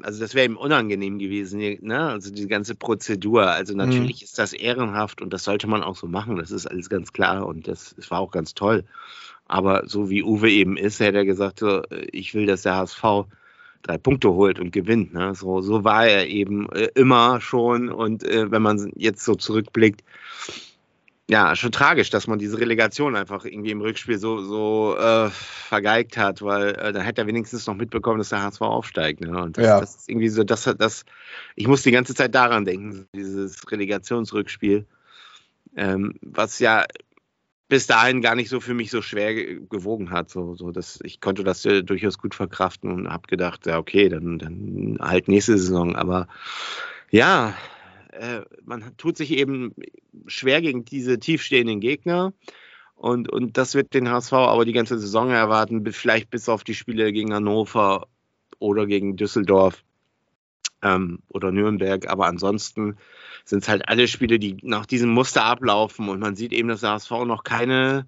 also 0.04 0.20
das 0.20 0.36
wäre 0.36 0.46
ihm 0.46 0.58
unangenehm 0.58 1.18
gewesen, 1.18 1.60
ne? 1.82 2.10
also 2.10 2.32
die 2.32 2.48
ganze 2.48 2.76
Prozedur. 2.76 3.48
Also 3.48 3.74
mhm. 3.74 3.80
natürlich 3.80 4.22
mhm. 4.22 4.26
ist 4.26 4.38
das 4.38 4.54
ehrenhaft 4.54 5.22
und 5.22 5.34
das 5.34 5.44
sollte 5.44 5.68
man 5.68 5.82
auch 5.82 5.96
so 5.96 6.08
machen, 6.08 6.36
das 6.36 6.52
ist 6.52 6.68
alles 6.68 6.90
ganz 6.90 7.12
klar 7.12 7.48
und 7.48 7.68
das, 7.68 7.96
das 7.96 8.12
war 8.12 8.20
auch 8.20 8.32
ganz 8.32 8.54
toll. 8.54 8.84
Aber 9.48 9.88
so 9.88 10.10
wie 10.10 10.24
Uwe 10.24 10.52
eben 10.52 10.78
ist, 10.78 11.00
hätte 11.00 11.18
er 11.18 11.26
gesagt, 11.26 11.60
so, 11.60 11.82
ich 12.12 12.34
will, 12.36 12.46
dass 12.46 12.64
der 12.64 12.76
HSV 12.76 13.26
drei 13.82 13.98
Punkte 13.98 14.34
holt 14.34 14.60
und 14.60 14.72
gewinnt. 14.72 15.14
Ne? 15.14 15.34
So, 15.36 15.62
so 15.62 15.84
war 15.84 16.06
er 16.06 16.28
eben 16.28 16.70
äh, 16.72 16.90
immer 16.96 17.40
schon. 17.42 17.90
Und 17.90 18.24
äh, 18.24 18.52
wenn 18.52 18.62
man 18.62 18.92
jetzt 18.96 19.24
so 19.24 19.36
zurückblickt, 19.36 20.04
ja, 21.30 21.56
schon 21.58 21.74
tragisch, 21.74 22.10
dass 22.10 22.28
man 22.28 22.40
diese 22.40 22.60
Relegation 22.60 23.16
einfach 23.16 23.44
irgendwie 23.44 23.72
im 23.72 23.82
Rückspiel 23.82 24.18
so, 24.18 24.42
so 24.42 24.96
äh, 24.98 25.30
vergeigt 25.30 26.18
hat, 26.18 26.42
weil 26.42 26.70
äh, 26.70 26.94
dann 26.94 27.02
hätte 27.02 27.22
er 27.22 27.28
wenigstens 27.28 27.68
noch 27.68 27.76
mitbekommen, 27.76 28.20
dass 28.20 28.30
der 28.30 28.44
HSV 28.44 28.62
aufsteigt. 28.62 29.20
Ne? 29.20 29.38
Und 29.38 29.58
das, 29.58 29.66
ja. 29.66 29.80
das 29.82 29.96
ist 29.96 30.10
irgendwie 30.10 30.30
so, 30.30 30.46
das, 30.46 30.64
das, 30.78 31.04
ich 31.56 31.68
muss 31.68 31.84
die 31.84 31.92
ganze 31.92 32.16
Zeit 32.16 32.34
daran 32.34 32.64
denken, 32.64 33.08
dieses 33.14 33.70
Relegationsrückspiel, 33.70 34.86
ähm, 35.76 36.14
was 36.22 36.60
ja 36.60 36.86
bis 37.68 37.88
dahin 37.88 38.22
gar 38.22 38.36
nicht 38.36 38.48
so 38.48 38.62
für 38.62 38.74
mich 38.74 38.90
so 38.90 39.02
schwer 39.02 39.34
gewogen 39.34 40.12
hat. 40.12 40.30
So, 40.30 40.56
so 40.56 40.72
dass 40.72 41.00
ich 41.04 41.20
konnte 41.20 41.44
das 41.44 41.66
äh, 41.66 41.84
durchaus 41.84 42.18
gut 42.18 42.36
verkraften 42.36 42.90
und 42.90 43.10
habe 43.10 43.28
gedacht, 43.28 43.66
ja, 43.66 43.78
okay, 43.78 44.08
dann, 44.08 44.40
dann 44.40 44.98
halt 45.02 45.28
nächste 45.28 45.58
Saison. 45.58 45.96
Aber 45.98 46.30
ja, 47.12 47.54
äh, 48.18 48.46
man 48.66 48.96
tut 48.98 49.18
sich 49.18 49.32
eben 49.32 49.74
schwer 50.28 50.62
gegen 50.62 50.86
diese 50.86 51.20
tiefstehenden 51.20 51.80
Gegner. 51.80 52.34
Und, 52.96 53.32
und 53.32 53.58
das 53.58 53.76
wird 53.76 53.94
den 53.94 54.10
HSV 54.10 54.34
aber 54.34 54.66
die 54.66 54.74
ganze 54.74 54.98
Saison 54.98 55.30
erwarten, 55.30 55.86
vielleicht 55.92 56.32
bis 56.32 56.50
auf 56.50 56.64
die 56.64 56.74
Spiele 56.74 57.14
gegen 57.14 57.34
Hannover 57.34 58.08
oder 58.60 58.88
gegen 58.88 59.18
Düsseldorf 59.18 59.84
ähm, 60.82 61.20
oder 61.30 61.52
Nürnberg. 61.52 62.10
Aber 62.10 62.26
ansonsten 62.26 62.98
sind 63.46 63.64
es 63.64 63.70
halt 63.70 63.88
alle 63.88 64.08
Spiele, 64.08 64.40
die 64.40 64.58
nach 64.64 64.86
diesem 64.86 65.12
Muster 65.12 65.44
ablaufen. 65.44 66.10
Und 66.10 66.20
man 66.20 66.36
sieht 66.36 66.54
eben, 66.54 66.70
dass 66.70 66.82
der 66.82 66.92
HSV 66.92 67.12
noch 67.26 67.44
keine 67.44 68.08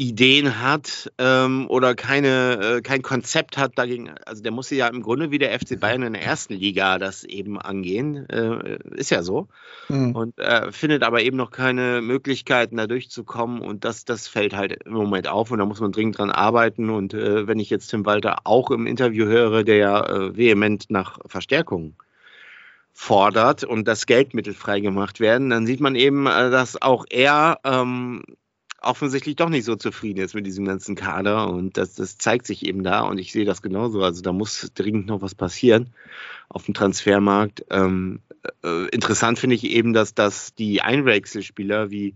Ideen 0.00 0.62
hat 0.62 1.10
ähm, 1.18 1.66
oder 1.68 1.96
keine, 1.96 2.76
äh, 2.76 2.82
kein 2.82 3.02
Konzept 3.02 3.58
hat 3.58 3.76
dagegen. 3.76 4.10
Also 4.24 4.44
der 4.44 4.52
musste 4.52 4.76
ja 4.76 4.86
im 4.86 5.02
Grunde 5.02 5.32
wie 5.32 5.40
der 5.40 5.58
FC 5.58 5.78
Bayern 5.78 6.04
in 6.04 6.12
der 6.12 6.22
ersten 6.22 6.54
Liga 6.54 6.98
das 6.98 7.24
eben 7.24 7.60
angehen. 7.60 8.28
Äh, 8.30 8.78
ist 8.94 9.10
ja 9.10 9.24
so. 9.24 9.48
Mhm. 9.88 10.14
Und 10.14 10.38
äh, 10.38 10.70
findet 10.70 11.02
aber 11.02 11.22
eben 11.22 11.36
noch 11.36 11.50
keine 11.50 12.00
Möglichkeiten, 12.00 12.76
da 12.76 12.86
durchzukommen. 12.86 13.60
Und 13.60 13.84
das, 13.84 14.04
das 14.04 14.28
fällt 14.28 14.54
halt 14.54 14.84
im 14.84 14.92
Moment 14.92 15.26
auf 15.26 15.50
und 15.50 15.58
da 15.58 15.66
muss 15.66 15.80
man 15.80 15.90
dringend 15.90 16.16
dran 16.16 16.30
arbeiten. 16.30 16.90
Und 16.90 17.12
äh, 17.12 17.48
wenn 17.48 17.58
ich 17.58 17.68
jetzt 17.68 17.88
Tim 17.88 18.06
Walter 18.06 18.36
auch 18.44 18.70
im 18.70 18.86
Interview 18.86 19.26
höre, 19.26 19.64
der 19.64 19.76
ja 19.78 20.06
äh, 20.06 20.36
vehement 20.36 20.90
nach 20.90 21.18
Verstärkung 21.26 21.96
fordert 22.92 23.64
und 23.64 23.88
das 23.88 24.06
Geldmittel 24.06 24.54
freigemacht 24.54 25.18
werden, 25.18 25.50
dann 25.50 25.66
sieht 25.66 25.80
man 25.80 25.96
eben, 25.96 26.28
äh, 26.28 26.50
dass 26.50 26.80
auch 26.80 27.04
er 27.10 27.58
ähm, 27.64 28.22
offensichtlich 28.80 29.36
doch 29.36 29.48
nicht 29.48 29.64
so 29.64 29.76
zufrieden 29.76 30.20
ist 30.20 30.34
mit 30.34 30.46
diesem 30.46 30.64
ganzen 30.64 30.94
Kader 30.94 31.48
und 31.48 31.76
das, 31.76 31.94
das 31.94 32.16
zeigt 32.18 32.46
sich 32.46 32.64
eben 32.64 32.82
da 32.84 33.00
und 33.00 33.18
ich 33.18 33.32
sehe 33.32 33.44
das 33.44 33.62
genauso. 33.62 34.02
Also 34.02 34.22
da 34.22 34.32
muss 34.32 34.70
dringend 34.74 35.06
noch 35.06 35.20
was 35.20 35.34
passieren 35.34 35.90
auf 36.48 36.64
dem 36.64 36.74
Transfermarkt. 36.74 37.64
Ähm, 37.70 38.20
äh, 38.64 38.86
interessant 38.88 39.38
finde 39.38 39.56
ich 39.56 39.64
eben, 39.64 39.92
dass, 39.92 40.14
dass 40.14 40.54
die 40.54 40.80
Einwechselspieler 40.80 41.90
wie 41.90 42.14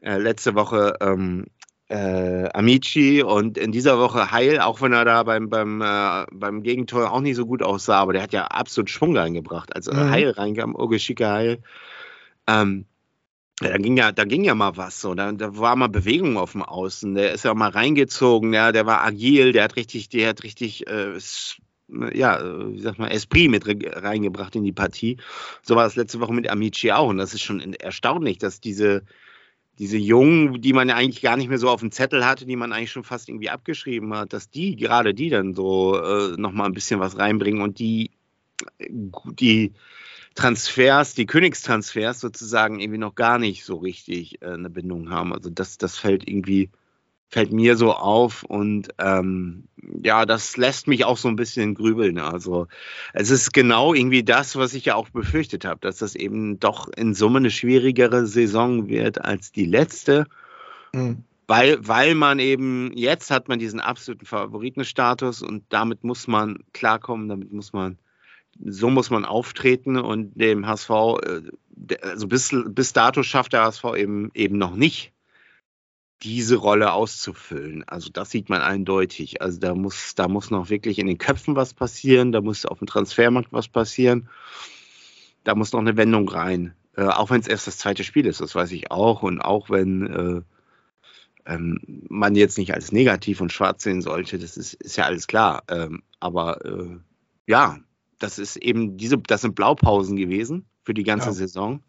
äh, 0.00 0.18
letzte 0.18 0.54
Woche 0.54 0.94
ähm, 1.00 1.46
äh, 1.88 2.48
Amici 2.52 3.22
und 3.22 3.58
in 3.58 3.70
dieser 3.70 3.98
Woche 3.98 4.30
Heil, 4.30 4.60
auch 4.60 4.80
wenn 4.80 4.92
er 4.92 5.04
da 5.04 5.22
beim, 5.22 5.48
beim, 5.48 5.80
äh, 5.82 6.24
beim 6.32 6.62
Gegentor 6.62 7.12
auch 7.12 7.20
nicht 7.20 7.36
so 7.36 7.46
gut 7.46 7.62
aussah, 7.62 7.98
aber 7.98 8.12
der 8.14 8.22
hat 8.22 8.32
ja 8.32 8.46
absolut 8.46 8.90
Schwung 8.90 9.16
reingebracht. 9.16 9.74
Also 9.74 9.92
mhm. 9.92 10.10
Heil 10.10 10.30
reinkam, 10.30 10.74
Ogeschicke 10.74 11.28
Heil. 11.28 11.58
Ähm, 12.48 12.86
ja, 13.62 13.70
da 13.70 13.78
ging 13.78 13.96
ja, 13.96 14.12
da 14.12 14.24
ging 14.24 14.44
ja 14.44 14.54
mal 14.54 14.76
was 14.76 15.00
so. 15.00 15.14
Da, 15.14 15.32
da 15.32 15.56
war 15.56 15.76
mal 15.76 15.88
Bewegung 15.88 16.36
auf 16.36 16.52
dem 16.52 16.62
Außen. 16.62 17.14
Der 17.14 17.32
ist 17.32 17.44
ja 17.44 17.54
mal 17.54 17.70
reingezogen, 17.70 18.52
ja, 18.52 18.72
der 18.72 18.86
war 18.86 19.02
agil, 19.02 19.52
der 19.52 19.64
hat 19.64 19.76
richtig, 19.76 20.10
der 20.10 20.28
hat 20.28 20.42
richtig, 20.42 20.86
äh, 20.88 21.18
ja, 22.12 22.40
wie 22.72 22.80
sag 22.80 22.98
mal, 22.98 23.08
Esprit 23.08 23.50
mit 23.50 23.64
reingebracht 23.66 24.56
in 24.56 24.64
die 24.64 24.72
Partie. 24.72 25.18
So 25.62 25.76
war 25.76 25.84
das 25.84 25.96
letzte 25.96 26.20
Woche 26.20 26.34
mit 26.34 26.50
Amici 26.50 26.92
auch. 26.92 27.08
Und 27.08 27.18
das 27.18 27.32
ist 27.32 27.42
schon 27.42 27.72
erstaunlich, 27.74 28.38
dass 28.38 28.60
diese, 28.60 29.04
diese 29.78 29.96
Jungen, 29.96 30.60
die 30.60 30.72
man 30.72 30.88
ja 30.88 30.96
eigentlich 30.96 31.22
gar 31.22 31.36
nicht 31.36 31.48
mehr 31.48 31.58
so 31.58 31.70
auf 31.70 31.80
dem 31.80 31.92
Zettel 31.92 32.26
hatte, 32.26 32.44
die 32.44 32.56
man 32.56 32.72
eigentlich 32.72 32.92
schon 32.92 33.04
fast 33.04 33.28
irgendwie 33.28 33.50
abgeschrieben 33.50 34.12
hat, 34.14 34.32
dass 34.32 34.50
die, 34.50 34.76
gerade 34.76 35.14
die 35.14 35.30
dann 35.30 35.54
so 35.54 35.98
äh, 35.98 36.36
nochmal 36.36 36.66
ein 36.66 36.74
bisschen 36.74 37.00
was 37.00 37.18
reinbringen 37.18 37.62
und 37.62 37.78
die, 37.78 38.10
die, 38.80 39.72
Transfers, 40.36 41.14
die 41.14 41.26
Königstransfers 41.26 42.20
sozusagen 42.20 42.78
irgendwie 42.78 42.98
noch 42.98 43.14
gar 43.14 43.38
nicht 43.38 43.64
so 43.64 43.76
richtig 43.76 44.40
äh, 44.42 44.50
eine 44.50 44.70
Bindung 44.70 45.10
haben. 45.10 45.32
Also 45.32 45.50
das, 45.50 45.78
das 45.78 45.96
fällt 45.96 46.28
irgendwie, 46.28 46.70
fällt 47.28 47.52
mir 47.52 47.76
so 47.76 47.92
auf 47.94 48.44
und 48.44 48.90
ähm, 48.98 49.64
ja, 50.04 50.26
das 50.26 50.56
lässt 50.58 50.88
mich 50.88 51.04
auch 51.06 51.16
so 51.16 51.28
ein 51.28 51.36
bisschen 51.36 51.74
grübeln. 51.74 52.18
Also 52.18 52.68
es 53.14 53.30
ist 53.30 53.52
genau 53.54 53.94
irgendwie 53.94 54.22
das, 54.22 54.56
was 54.56 54.74
ich 54.74 54.84
ja 54.84 54.94
auch 54.94 55.08
befürchtet 55.08 55.64
habe, 55.64 55.80
dass 55.80 55.96
das 55.96 56.14
eben 56.14 56.60
doch 56.60 56.88
in 56.96 57.14
Summe 57.14 57.38
eine 57.38 57.50
schwierigere 57.50 58.26
Saison 58.26 58.88
wird 58.88 59.24
als 59.24 59.52
die 59.52 59.66
letzte. 59.66 60.26
Mhm. 60.92 61.24
Weil, 61.48 61.78
weil 61.86 62.14
man 62.14 62.40
eben, 62.40 62.92
jetzt 62.94 63.30
hat 63.30 63.48
man 63.48 63.58
diesen 63.58 63.80
absoluten 63.80 64.26
Favoritenstatus 64.26 65.42
und 65.42 65.64
damit 65.68 66.02
muss 66.02 66.26
man 66.26 66.58
klarkommen, 66.72 67.28
damit 67.28 67.52
muss 67.52 67.72
man 67.72 67.98
so 68.64 68.90
muss 68.90 69.10
man 69.10 69.24
auftreten 69.24 69.96
und 69.96 70.40
dem 70.40 70.66
HSV, 70.66 70.90
äh, 70.90 71.42
also 72.02 72.26
bis, 72.26 72.54
bis 72.68 72.92
dato 72.92 73.22
schafft 73.22 73.52
der 73.52 73.64
HSV 73.64 73.84
eben, 73.96 74.30
eben 74.34 74.58
noch 74.58 74.74
nicht, 74.74 75.12
diese 76.22 76.56
Rolle 76.56 76.92
auszufüllen. 76.92 77.84
Also 77.86 78.10
das 78.10 78.30
sieht 78.30 78.48
man 78.48 78.62
eindeutig. 78.62 79.42
Also 79.42 79.58
da 79.58 79.74
muss, 79.74 80.14
da 80.14 80.28
muss 80.28 80.50
noch 80.50 80.70
wirklich 80.70 80.98
in 80.98 81.06
den 81.06 81.18
Köpfen 81.18 81.56
was 81.56 81.74
passieren, 81.74 82.32
da 82.32 82.40
muss 82.40 82.64
auf 82.66 82.78
dem 82.78 82.86
Transfermarkt 82.86 83.52
was 83.52 83.68
passieren, 83.68 84.28
da 85.44 85.54
muss 85.54 85.72
noch 85.72 85.80
eine 85.80 85.96
Wendung 85.96 86.28
rein. 86.28 86.74
Äh, 86.96 87.04
auch 87.04 87.30
wenn 87.30 87.40
es 87.40 87.48
erst 87.48 87.66
das 87.66 87.78
zweite 87.78 88.04
Spiel 88.04 88.26
ist, 88.26 88.40
das 88.40 88.54
weiß 88.54 88.72
ich 88.72 88.90
auch. 88.90 89.22
Und 89.22 89.40
auch 89.40 89.68
wenn 89.68 90.06
äh, 91.46 91.52
ähm, 91.52 91.78
man 92.08 92.34
jetzt 92.34 92.58
nicht 92.58 92.72
als 92.74 92.92
negativ 92.92 93.40
und 93.40 93.52
schwarz 93.52 93.82
sehen 93.82 94.00
sollte, 94.00 94.38
das 94.38 94.56
ist, 94.56 94.74
ist 94.74 94.96
ja 94.96 95.04
alles 95.04 95.26
klar. 95.26 95.62
Ähm, 95.68 96.02
aber 96.18 96.64
äh, 96.64 96.96
ja, 97.46 97.78
das 98.18 98.38
ist 98.38 98.56
eben 98.56 98.96
diese, 98.96 99.18
das 99.18 99.42
sind 99.42 99.54
Blaupausen 99.54 100.16
gewesen 100.16 100.66
für 100.84 100.94
die 100.94 101.04
ganze 101.04 101.28
ja. 101.28 101.32
Saison. 101.32 101.82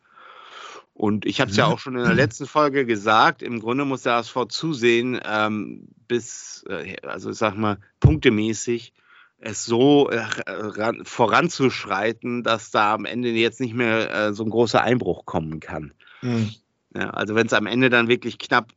Und 0.93 1.27
ich 1.27 1.39
habe 1.39 1.51
es 1.51 1.57
ja 1.57 1.67
mhm. 1.67 1.73
auch 1.73 1.79
schon 1.79 1.95
in 1.95 2.03
der 2.03 2.15
letzten 2.15 2.47
Folge 2.47 2.85
gesagt, 2.85 3.43
im 3.43 3.59
Grunde 3.59 3.85
muss 3.85 4.01
der 4.01 4.13
ASV 4.13 4.47
zusehen, 4.49 5.19
ähm, 5.23 5.89
bis, 6.07 6.65
äh, 6.67 6.95
also 7.03 7.29
ich 7.29 7.37
sag 7.37 7.55
mal, 7.55 7.77
punktemäßig 7.99 8.93
es 9.39 9.65
so 9.65 10.09
äh, 10.09 10.23
ran, 10.47 11.05
voranzuschreiten, 11.05 12.41
dass 12.41 12.71
da 12.71 12.95
am 12.95 13.05
Ende 13.05 13.29
jetzt 13.29 13.59
nicht 13.59 13.75
mehr 13.75 14.11
äh, 14.11 14.33
so 14.33 14.43
ein 14.43 14.49
großer 14.49 14.81
Einbruch 14.81 15.25
kommen 15.25 15.59
kann. 15.59 15.93
Mhm. 16.21 16.49
Ja, 16.95 17.11
also 17.11 17.35
wenn 17.35 17.45
es 17.45 17.53
am 17.53 17.67
Ende 17.67 17.89
dann 17.89 18.07
wirklich 18.07 18.39
knapp 18.39 18.71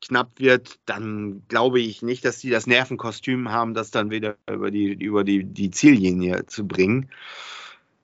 knapp 0.00 0.30
wird, 0.38 0.78
dann 0.86 1.42
glaube 1.48 1.80
ich 1.80 2.02
nicht, 2.02 2.24
dass 2.24 2.38
die 2.38 2.50
das 2.50 2.66
Nervenkostüm 2.66 3.50
haben, 3.50 3.74
das 3.74 3.90
dann 3.90 4.10
wieder 4.10 4.36
über 4.50 4.70
die, 4.70 4.92
über 4.92 5.24
die, 5.24 5.44
die 5.44 5.70
Ziellinie 5.70 6.46
zu 6.46 6.66
bringen. 6.66 7.10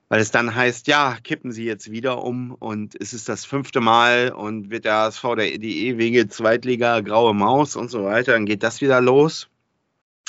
Weil 0.09 0.21
es 0.21 0.31
dann 0.31 0.55
heißt, 0.55 0.87
ja, 0.87 1.17
kippen 1.21 1.51
sie 1.51 1.65
jetzt 1.65 1.91
wieder 1.91 2.23
um 2.23 2.53
und 2.53 2.95
es 2.99 3.11
ist 3.13 3.27
das 3.27 3.43
fünfte 3.43 3.81
Mal 3.81 4.31
und 4.31 4.69
wird 4.69 4.85
der 4.85 4.93
HSV 4.93 5.23
der, 5.35 5.57
die 5.57 5.87
ewige 5.87 6.29
Zweitliga 6.29 7.01
graue 7.01 7.33
Maus 7.33 7.75
und 7.75 7.91
so 7.91 8.05
weiter, 8.05 8.31
dann 8.31 8.45
geht 8.45 8.63
das 8.63 8.79
wieder 8.79 9.01
los. 9.01 9.49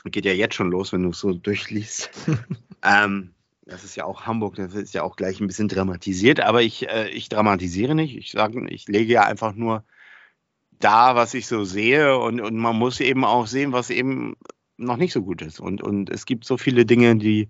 Geht 0.04 0.24
ja 0.24 0.32
jetzt 0.32 0.54
schon 0.54 0.70
los, 0.70 0.92
wenn 0.92 1.04
du 1.04 1.10
es 1.10 1.20
so 1.20 1.32
durchliest. 1.32 2.10
ähm, 2.82 3.30
das 3.66 3.84
ist 3.84 3.94
ja 3.96 4.04
auch 4.04 4.22
Hamburg, 4.22 4.56
das 4.56 4.74
ist 4.74 4.94
ja 4.94 5.02
auch 5.02 5.14
gleich 5.14 5.40
ein 5.40 5.46
bisschen 5.46 5.68
dramatisiert, 5.68 6.40
aber 6.40 6.62
ich, 6.62 6.88
äh, 6.88 7.08
ich 7.10 7.28
dramatisiere 7.28 7.94
nicht. 7.94 8.16
Ich 8.16 8.32
sage, 8.32 8.66
ich 8.70 8.88
lege 8.88 9.12
ja 9.12 9.24
einfach 9.24 9.54
nur 9.54 9.84
da, 10.80 11.16
was 11.16 11.34
ich 11.34 11.46
so 11.46 11.64
sehe 11.64 12.18
und, 12.18 12.40
und 12.40 12.56
man 12.56 12.76
muss 12.76 13.00
eben 13.00 13.24
auch 13.24 13.46
sehen, 13.46 13.72
was 13.72 13.90
eben 13.90 14.36
noch 14.76 14.96
nicht 14.96 15.12
so 15.12 15.22
gut 15.22 15.42
ist. 15.42 15.60
Und, 15.60 15.82
und 15.82 16.10
es 16.10 16.24
gibt 16.24 16.44
so 16.44 16.56
viele 16.56 16.86
Dinge, 16.86 17.16
die 17.16 17.48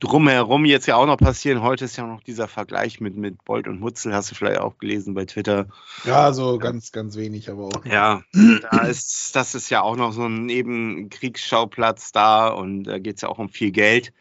drumherum 0.00 0.64
jetzt 0.64 0.86
ja 0.86 0.96
auch 0.96 1.06
noch 1.06 1.18
passieren. 1.18 1.62
Heute 1.62 1.84
ist 1.84 1.96
ja 1.96 2.06
noch 2.06 2.22
dieser 2.22 2.48
Vergleich 2.48 3.00
mit, 3.00 3.16
mit 3.16 3.44
Bolt 3.44 3.68
und 3.68 3.80
Mutzel, 3.80 4.14
hast 4.14 4.30
du 4.30 4.34
vielleicht 4.34 4.60
auch 4.60 4.78
gelesen 4.78 5.14
bei 5.14 5.26
Twitter. 5.26 5.66
Ja, 6.04 6.32
so 6.32 6.58
ganz, 6.58 6.90
ganz 6.90 7.16
wenig, 7.16 7.50
aber 7.50 7.66
auch. 7.66 7.84
Ja, 7.84 8.22
da 8.32 8.78
ist, 8.88 9.36
das 9.36 9.54
ist 9.54 9.70
ja 9.70 9.82
auch 9.82 9.96
noch 9.96 10.12
so 10.12 10.24
ein 10.24 10.46
Nebenkriegsschauplatz 10.46 12.12
da 12.12 12.48
und 12.48 12.84
da 12.84 12.98
geht 12.98 13.16
es 13.16 13.22
ja 13.22 13.28
auch 13.28 13.38
um 13.38 13.50
viel 13.50 13.70
Geld. 13.70 14.12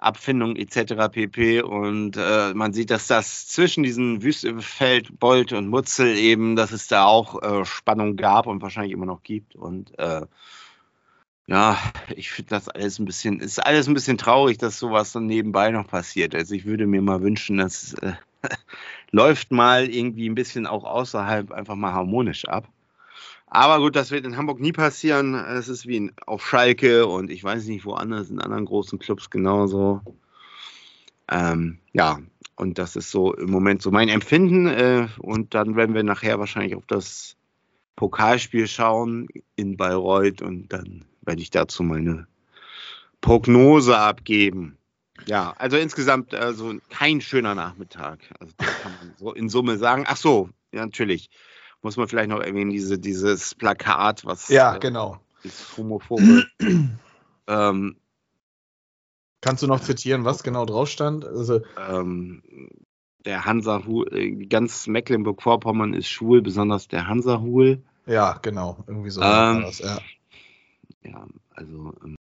Abfindung 0.00 0.56
etc. 0.56 1.08
pp. 1.10 1.62
Und 1.62 2.16
äh, 2.16 2.54
man 2.54 2.72
sieht, 2.72 2.90
dass 2.90 3.06
das 3.06 3.46
zwischen 3.48 3.82
diesen 3.82 4.22
Wüstefeld, 4.22 5.18
Bolt 5.18 5.52
und 5.52 5.68
Mutzel 5.68 6.16
eben, 6.16 6.56
dass 6.56 6.72
es 6.72 6.88
da 6.88 7.04
auch 7.04 7.42
äh, 7.42 7.64
Spannung 7.64 8.16
gab 8.16 8.46
und 8.46 8.62
wahrscheinlich 8.62 8.92
immer 8.92 9.06
noch 9.06 9.22
gibt. 9.22 9.56
Und 9.56 9.98
äh, 9.98 10.22
ja, 11.46 11.76
ich 12.14 12.30
finde 12.30 12.50
das 12.50 12.68
alles 12.68 12.98
ein 12.98 13.04
bisschen, 13.04 13.40
ist 13.40 13.58
alles 13.58 13.88
ein 13.88 13.94
bisschen 13.94 14.18
traurig, 14.18 14.58
dass 14.58 14.78
sowas 14.78 15.12
dann 15.12 15.26
nebenbei 15.26 15.70
noch 15.70 15.86
passiert. 15.88 16.34
Also 16.34 16.54
ich 16.54 16.64
würde 16.64 16.86
mir 16.86 17.02
mal 17.02 17.22
wünschen, 17.22 17.58
dass 17.58 17.94
äh, 17.94 18.12
läuft 19.10 19.50
mal 19.50 19.88
irgendwie 19.88 20.28
ein 20.28 20.34
bisschen 20.34 20.66
auch 20.66 20.84
außerhalb 20.84 21.50
einfach 21.50 21.74
mal 21.74 21.92
harmonisch 21.92 22.46
ab. 22.46 22.68
Aber 23.52 23.80
gut, 23.80 23.96
das 23.96 24.12
wird 24.12 24.24
in 24.24 24.36
Hamburg 24.36 24.60
nie 24.60 24.72
passieren. 24.72 25.34
Es 25.34 25.68
ist 25.68 25.86
wie 25.86 25.96
in, 25.96 26.12
auf 26.24 26.46
Schalke 26.46 27.06
und 27.06 27.30
ich 27.30 27.42
weiß 27.42 27.66
nicht 27.66 27.84
woanders, 27.84 28.30
in 28.30 28.40
anderen 28.40 28.64
großen 28.64 29.00
Clubs 29.00 29.28
genauso. 29.28 30.00
Ähm, 31.28 31.78
ja, 31.92 32.20
und 32.54 32.78
das 32.78 32.94
ist 32.94 33.10
so 33.10 33.34
im 33.34 33.50
Moment 33.50 33.82
so 33.82 33.90
mein 33.90 34.08
Empfinden. 34.08 34.68
Äh, 34.68 35.08
und 35.18 35.54
dann 35.54 35.74
werden 35.74 35.96
wir 35.96 36.04
nachher 36.04 36.38
wahrscheinlich 36.38 36.76
auf 36.76 36.86
das 36.86 37.36
Pokalspiel 37.96 38.68
schauen 38.68 39.26
in 39.56 39.76
Bayreuth 39.76 40.42
und 40.42 40.68
dann 40.72 41.04
werde 41.22 41.42
ich 41.42 41.50
dazu 41.50 41.82
meine 41.82 42.28
Prognose 43.20 43.98
abgeben. 43.98 44.78
Ja, 45.26 45.54
also 45.58 45.76
insgesamt 45.76 46.34
also 46.34 46.74
kein 46.88 47.20
schöner 47.20 47.56
Nachmittag. 47.56 48.20
Also 48.38 48.54
kann 48.56 48.92
man 49.00 49.14
so 49.16 49.32
in 49.32 49.48
Summe 49.48 49.76
sagen. 49.76 50.04
Ach 50.06 50.16
so, 50.16 50.50
ja, 50.72 50.84
natürlich 50.84 51.30
muss 51.82 51.96
man 51.96 52.08
vielleicht 52.08 52.30
noch 52.30 52.40
erwähnen, 52.40 52.70
diese, 52.70 52.98
dieses 52.98 53.54
Plakat, 53.54 54.24
was. 54.24 54.48
Ja, 54.48 54.76
äh, 54.76 54.78
genau. 54.78 55.20
Ist 55.42 55.76
homophobe. 55.76 56.46
ähm, 57.46 57.96
Kannst 59.40 59.62
du 59.62 59.66
noch 59.66 59.80
zitieren, 59.80 60.24
was 60.24 60.42
genau 60.42 60.66
drauf 60.66 60.88
stand? 60.88 61.24
Also, 61.24 61.62
ähm, 61.78 62.42
der 63.24 63.46
Hansa-Hul, 63.46 64.14
äh, 64.14 64.46
ganz 64.46 64.86
Mecklenburg-Vorpommern 64.86 65.94
ist 65.94 66.08
schwul, 66.08 66.42
besonders 66.42 66.88
der 66.88 67.06
Hansa-Hul. 67.06 67.82
Ja, 68.06 68.38
genau, 68.42 68.84
irgendwie 68.86 69.10
so. 69.10 69.22
Ähm, 69.22 69.62
das, 69.62 69.78
ja. 69.78 69.98
ja, 71.02 71.26
also. 71.50 71.94
Ähm, 72.04 72.16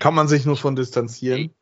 Kann 0.00 0.14
man 0.14 0.26
sich 0.26 0.46
nur 0.46 0.56
von 0.56 0.74
distanzieren? 0.74 1.54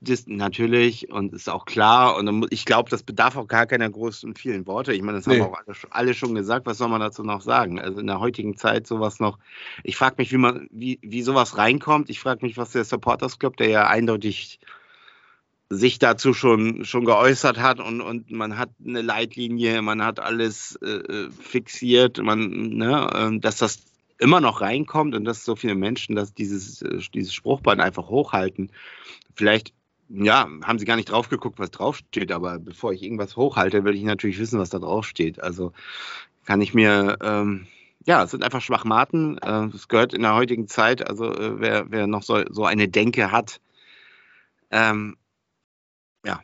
Das 0.00 0.26
natürlich 0.26 1.10
und 1.10 1.32
ist 1.32 1.48
auch 1.48 1.64
klar. 1.64 2.16
Und 2.16 2.46
ich 2.50 2.66
glaube, 2.66 2.90
das 2.90 3.02
bedarf 3.02 3.36
auch 3.36 3.48
gar 3.48 3.66
keiner 3.66 3.88
großen, 3.88 4.34
vielen 4.34 4.66
Worte. 4.66 4.92
Ich 4.92 5.00
meine, 5.00 5.18
das 5.18 5.26
nee. 5.26 5.40
haben 5.40 5.50
auch 5.50 5.58
alle, 5.58 5.76
alle, 5.90 6.14
schon 6.14 6.34
gesagt. 6.34 6.66
Was 6.66 6.78
soll 6.78 6.88
man 6.88 7.00
dazu 7.00 7.22
noch 7.22 7.40
sagen? 7.40 7.80
Also 7.80 8.00
in 8.00 8.06
der 8.06 8.20
heutigen 8.20 8.56
Zeit 8.56 8.86
sowas 8.86 9.18
noch. 9.18 9.38
Ich 9.82 9.96
frage 9.96 10.16
mich, 10.18 10.30
wie 10.30 10.36
man, 10.36 10.68
wie, 10.70 10.98
wie 11.02 11.22
sowas 11.22 11.56
reinkommt. 11.56 12.10
Ich 12.10 12.20
frage 12.20 12.44
mich, 12.44 12.58
was 12.58 12.72
der 12.72 12.84
Supporters 12.84 13.38
Club, 13.38 13.56
der 13.56 13.68
ja 13.68 13.86
eindeutig 13.88 14.60
sich 15.70 15.98
dazu 15.98 16.34
schon, 16.34 16.84
schon 16.84 17.06
geäußert 17.06 17.58
hat 17.58 17.80
und, 17.80 18.02
und 18.02 18.30
man 18.30 18.58
hat 18.58 18.68
eine 18.84 19.00
Leitlinie, 19.00 19.80
man 19.80 20.04
hat 20.04 20.20
alles 20.20 20.76
äh, 20.82 21.30
fixiert, 21.30 22.18
man, 22.18 22.50
ne, 22.50 23.08
äh, 23.14 23.40
dass 23.40 23.56
das 23.56 23.82
immer 24.22 24.40
noch 24.40 24.60
reinkommt 24.60 25.14
und 25.14 25.24
dass 25.24 25.44
so 25.44 25.56
viele 25.56 25.74
Menschen 25.74 26.16
dass 26.16 26.32
dieses, 26.32 26.82
äh, 26.82 27.00
dieses 27.12 27.34
Spruchband 27.34 27.80
einfach 27.80 28.08
hochhalten 28.08 28.70
vielleicht, 29.34 29.72
ja, 30.08 30.48
haben 30.62 30.78
sie 30.78 30.84
gar 30.84 30.96
nicht 30.96 31.10
drauf 31.10 31.28
geguckt, 31.28 31.58
was 31.58 31.70
draufsteht, 31.70 32.32
aber 32.32 32.58
bevor 32.58 32.92
ich 32.92 33.02
irgendwas 33.02 33.36
hochhalte, 33.36 33.84
will 33.84 33.94
ich 33.94 34.02
natürlich 34.02 34.38
wissen, 34.38 34.58
was 34.58 34.70
da 34.70 34.78
draufsteht. 34.78 35.42
Also 35.42 35.72
kann 36.44 36.60
ich 36.60 36.74
mir, 36.74 37.18
ähm, 37.22 37.66
ja, 38.04 38.22
es 38.22 38.30
sind 38.32 38.44
einfach 38.44 38.60
Schwachmaten. 38.60 39.38
Äh, 39.38 39.68
es 39.74 39.88
gehört 39.88 40.12
in 40.12 40.22
der 40.22 40.34
heutigen 40.34 40.68
Zeit, 40.68 41.06
also 41.06 41.32
äh, 41.32 41.60
wer, 41.60 41.90
wer 41.90 42.06
noch 42.06 42.22
so, 42.22 42.42
so 42.50 42.64
eine 42.64 42.88
Denke 42.88 43.32
hat, 43.32 43.60
ähm, 44.70 45.16
ja, 46.24 46.40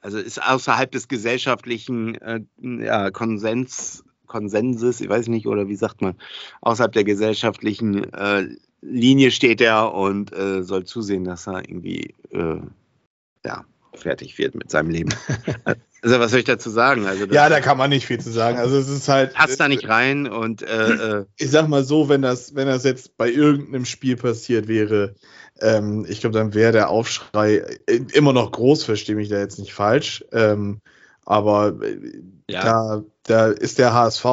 also 0.00 0.18
ist 0.18 0.42
außerhalb 0.42 0.90
des 0.90 1.08
gesellschaftlichen 1.08 2.14
äh, 2.16 2.40
ja, 2.58 3.10
Konsens, 3.10 4.04
Konsenses, 4.28 5.00
ich 5.00 5.08
weiß 5.08 5.28
nicht, 5.28 5.46
oder 5.46 5.68
wie 5.68 5.76
sagt 5.76 6.02
man, 6.02 6.14
außerhalb 6.60 6.92
der 6.92 7.04
gesellschaftlichen 7.04 8.12
äh, 8.12 8.48
Linie 8.80 9.30
steht 9.30 9.60
er 9.60 9.92
und 9.92 10.32
äh, 10.32 10.62
soll 10.62 10.84
zusehen, 10.84 11.24
dass 11.24 11.48
er 11.48 11.68
irgendwie 11.68 12.14
äh, 12.30 12.60
ja, 13.44 13.64
fertig 13.94 14.38
wird 14.38 14.54
mit 14.54 14.70
seinem 14.70 14.90
Leben. 14.90 15.10
also 15.64 16.20
was 16.20 16.30
soll 16.30 16.40
ich 16.40 16.46
dazu 16.46 16.70
sagen? 16.70 17.06
Also 17.06 17.26
ja, 17.26 17.48
da 17.48 17.60
kann 17.60 17.78
man 17.78 17.90
nicht 17.90 18.06
viel 18.06 18.20
zu 18.20 18.30
sagen. 18.30 18.58
Also 18.58 18.76
es 18.76 18.88
ist 18.88 19.08
halt 19.08 19.34
passt 19.34 19.58
da 19.58 19.68
nicht 19.68 19.88
rein 19.88 20.28
und 20.28 20.62
äh, 20.62 21.20
äh, 21.20 21.24
ich 21.36 21.50
sag 21.50 21.68
mal 21.68 21.82
so, 21.82 22.08
wenn 22.08 22.22
das 22.22 22.54
wenn 22.54 22.68
das 22.68 22.84
jetzt 22.84 23.16
bei 23.16 23.30
irgendeinem 23.30 23.84
Spiel 23.84 24.16
passiert 24.16 24.68
wäre, 24.68 25.16
ähm, 25.60 26.06
ich 26.08 26.20
glaube, 26.20 26.38
dann 26.38 26.54
wäre 26.54 26.72
der 26.72 26.88
Aufschrei 26.90 27.78
immer 28.12 28.32
noch 28.32 28.52
groß. 28.52 28.84
Verstehe 28.84 29.16
mich 29.16 29.28
da 29.28 29.38
jetzt 29.38 29.58
nicht 29.58 29.74
falsch. 29.74 30.24
Ähm, 30.32 30.80
aber 31.28 31.74
äh, 31.82 32.22
ja. 32.48 32.62
da, 32.62 33.04
da 33.24 33.48
ist 33.48 33.78
der 33.78 33.92
HSV 33.92 34.24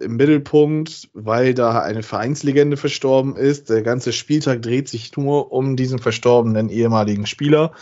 im 0.00 0.16
Mittelpunkt, 0.16 1.08
weil 1.14 1.54
da 1.54 1.80
eine 1.80 2.02
Vereinslegende 2.02 2.76
verstorben 2.76 3.36
ist. 3.36 3.70
Der 3.70 3.80
ganze 3.80 4.12
Spieltag 4.12 4.60
dreht 4.60 4.86
sich 4.86 5.16
nur 5.16 5.50
um 5.50 5.76
diesen 5.76 5.98
verstorbenen 5.98 6.68
ehemaligen 6.68 7.26
Spieler. 7.26 7.72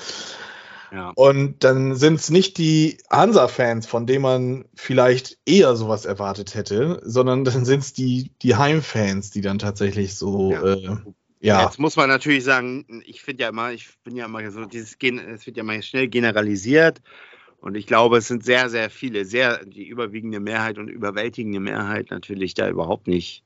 Ja. 0.93 1.11
Und 1.17 1.65
dann 1.65 1.97
sind 1.97 2.21
es 2.21 2.31
nicht 2.31 2.59
die 2.59 2.99
Hansa-Fans, 3.11 3.87
von 3.87 4.07
denen 4.07 4.23
man 4.23 4.65
vielleicht 4.77 5.39
eher 5.45 5.75
sowas 5.75 6.05
erwartet 6.05 6.55
hätte, 6.55 7.01
sondern 7.05 7.45
dann 7.45 7.65
sind 7.65 7.81
es 7.81 7.93
die, 7.93 8.31
die 8.43 8.55
Heimfans, 8.55 9.31
die 9.31 9.41
dann 9.41 9.59
tatsächlich 9.59 10.15
so. 10.15 10.53
Ja. 10.53 10.63
Äh, 10.63 10.97
ja. 11.41 11.65
Jetzt 11.65 11.81
muss 11.81 11.97
man 11.97 12.09
natürlich 12.09 12.45
sagen, 12.45 13.03
ich 13.05 13.23
finde 13.23 13.45
ja 13.45 13.49
immer, 13.49 13.73
ich 13.73 13.89
bin 14.05 14.15
ja 14.15 14.27
immer 14.27 14.49
so, 14.53 14.65
dieses 14.67 14.99
Gen, 14.99 15.19
es 15.19 15.47
wird 15.47 15.57
ja 15.57 15.65
mal 15.65 15.83
schnell 15.83 16.07
generalisiert. 16.07 17.01
Und 17.61 17.77
ich 17.77 17.87
glaube, 17.87 18.19
es 18.19 18.29
sind 18.29 18.45
sehr, 18.45 18.71
sehr 18.71 18.89
viele, 18.91 19.25
sehr 19.25 19.65
die 19.65 19.87
überwiegende 19.87 20.41
Mehrheit 20.41 20.79
und 20.79 20.89
überwältigende 20.89 21.61
Mehrheit 21.61 22.11
natürlich 22.11 22.55
da 22.55 22.69
überhaupt 22.69 23.07
nicht 23.07 23.45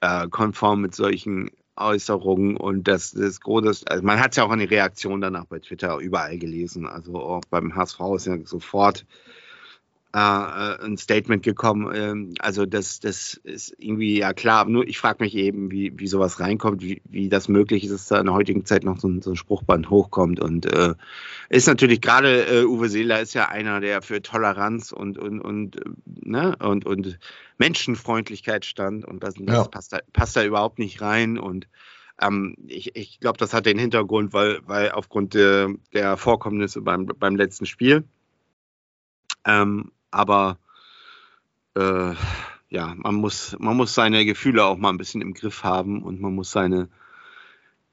äh, 0.00 0.26
konform 0.28 0.80
mit 0.80 0.94
solchen 0.94 1.50
Äußerungen. 1.76 2.56
Und 2.56 2.88
das, 2.88 3.12
das 3.12 3.40
Große, 3.40 3.86
also 3.86 4.02
man 4.02 4.20
hat 4.20 4.32
es 4.32 4.36
ja 4.38 4.44
auch 4.44 4.52
in 4.52 4.60
die 4.60 4.64
Reaktion 4.64 5.20
danach 5.20 5.44
bei 5.44 5.58
Twitter 5.58 5.98
überall 5.98 6.38
gelesen. 6.38 6.86
Also 6.86 7.16
auch 7.16 7.42
beim 7.50 7.74
HSV 7.76 8.00
ist 8.16 8.26
ja 8.26 8.38
sofort 8.44 9.04
äh, 10.14 10.18
äh, 10.18 10.84
ein 10.84 10.98
Statement 10.98 11.42
gekommen. 11.42 11.90
Ähm, 11.94 12.34
also 12.38 12.66
das, 12.66 13.00
das 13.00 13.34
ist 13.44 13.74
irgendwie 13.78 14.18
ja 14.18 14.34
klar. 14.34 14.66
Nur 14.66 14.86
ich 14.86 14.98
frage 14.98 15.24
mich 15.24 15.34
eben, 15.34 15.70
wie, 15.70 15.98
wie 15.98 16.06
sowas 16.06 16.38
reinkommt, 16.38 16.82
wie, 16.82 17.00
wie 17.04 17.30
das 17.30 17.48
möglich 17.48 17.84
ist, 17.84 17.92
dass 17.92 18.08
da 18.08 18.20
in 18.20 18.26
der 18.26 18.34
heutigen 18.34 18.66
Zeit 18.66 18.84
noch 18.84 18.98
so 18.98 19.08
ein, 19.08 19.22
so 19.22 19.30
ein 19.30 19.36
Spruchband 19.36 19.88
hochkommt. 19.88 20.38
Und 20.38 20.66
äh, 20.66 20.94
ist 21.48 21.66
natürlich 21.66 22.02
gerade 22.02 22.44
äh, 22.44 22.64
Uwe 22.64 22.90
Seeler 22.90 23.20
ist 23.20 23.32
ja 23.32 23.48
einer, 23.48 23.80
der 23.80 24.02
für 24.02 24.20
Toleranz 24.20 24.92
und 24.92 25.16
und 25.18 25.40
und 25.40 25.80
ne 26.04 26.56
und 26.58 26.84
und 26.84 27.18
Menschenfreundlichkeit 27.56 28.66
stand 28.66 29.06
und 29.06 29.22
das, 29.22 29.34
das 29.38 29.56
ja. 29.56 29.64
passt, 29.64 29.92
da, 29.94 30.00
passt 30.12 30.36
da 30.36 30.44
überhaupt 30.44 30.78
nicht 30.78 31.00
rein 31.00 31.38
und 31.38 31.68
ähm, 32.20 32.54
ich, 32.66 32.94
ich 32.96 33.18
glaube, 33.18 33.38
das 33.38 33.54
hat 33.54 33.64
den 33.64 33.78
Hintergrund, 33.78 34.34
weil, 34.34 34.60
weil 34.66 34.90
aufgrund 34.90 35.32
der, 35.32 35.70
der 35.94 36.18
Vorkommnisse 36.18 36.82
beim, 36.82 37.06
beim 37.06 37.36
letzten 37.36 37.64
Spiel. 37.64 38.04
Ähm, 39.46 39.90
aber 40.12 40.58
äh, 41.74 42.14
ja, 42.68 42.94
man 42.96 43.16
muss, 43.16 43.56
man 43.58 43.76
muss 43.76 43.94
seine 43.94 44.24
Gefühle 44.24 44.64
auch 44.64 44.78
mal 44.78 44.90
ein 44.90 44.98
bisschen 44.98 45.20
im 45.20 45.34
Griff 45.34 45.64
haben 45.64 46.02
und 46.02 46.20
man 46.20 46.34
muss 46.34 46.50
seine, 46.50 46.88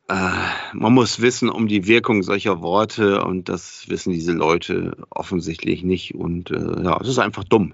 äh, 0.07 0.31
man 0.73 0.93
muss 0.93 1.19
wissen 1.19 1.49
um 1.49 1.67
die 1.67 1.85
Wirkung 1.87 2.23
solcher 2.23 2.61
Worte 2.61 3.23
und 3.23 3.49
das 3.49 3.89
wissen 3.89 4.13
diese 4.13 4.31
Leute 4.31 4.95
offensichtlich 5.09 5.83
nicht 5.83 6.15
und 6.15 6.51
äh, 6.51 6.83
ja, 6.83 6.99
es 7.01 7.07
ist 7.07 7.19
einfach 7.19 7.43
dumm. 7.43 7.73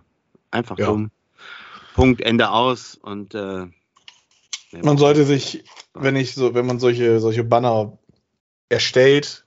Einfach 0.52 0.80
ja. 0.80 0.88
dumm. 0.88 1.12
Punkt, 1.94 2.22
Ende 2.22 2.50
aus 2.50 2.96
und 2.96 3.36
äh, 3.36 3.68
Man 4.82 4.98
sollte 4.98 5.26
sich, 5.26 5.64
wenn 5.94 6.16
ich 6.16 6.34
so, 6.34 6.54
wenn 6.54 6.66
man 6.66 6.80
solche, 6.80 7.20
solche 7.20 7.44
Banner 7.44 7.98
erstellt 8.68 9.46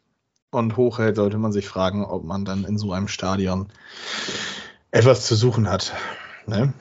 und 0.51 0.77
hochhält, 0.77 1.17
sollte 1.17 1.39
man 1.39 1.53
sich 1.53 1.67
fragen, 1.69 2.05
ob 2.05 2.25
man 2.25 2.45
dann 2.45 2.65
in 2.65 2.79
so 2.79 2.93
einem 2.93 3.09
Stadion 3.09 3.69
etwas 4.99 5.27
zu 5.27 5.37
suchen 5.37 5.71
hat. 5.71 5.93
Ne? 6.47 6.73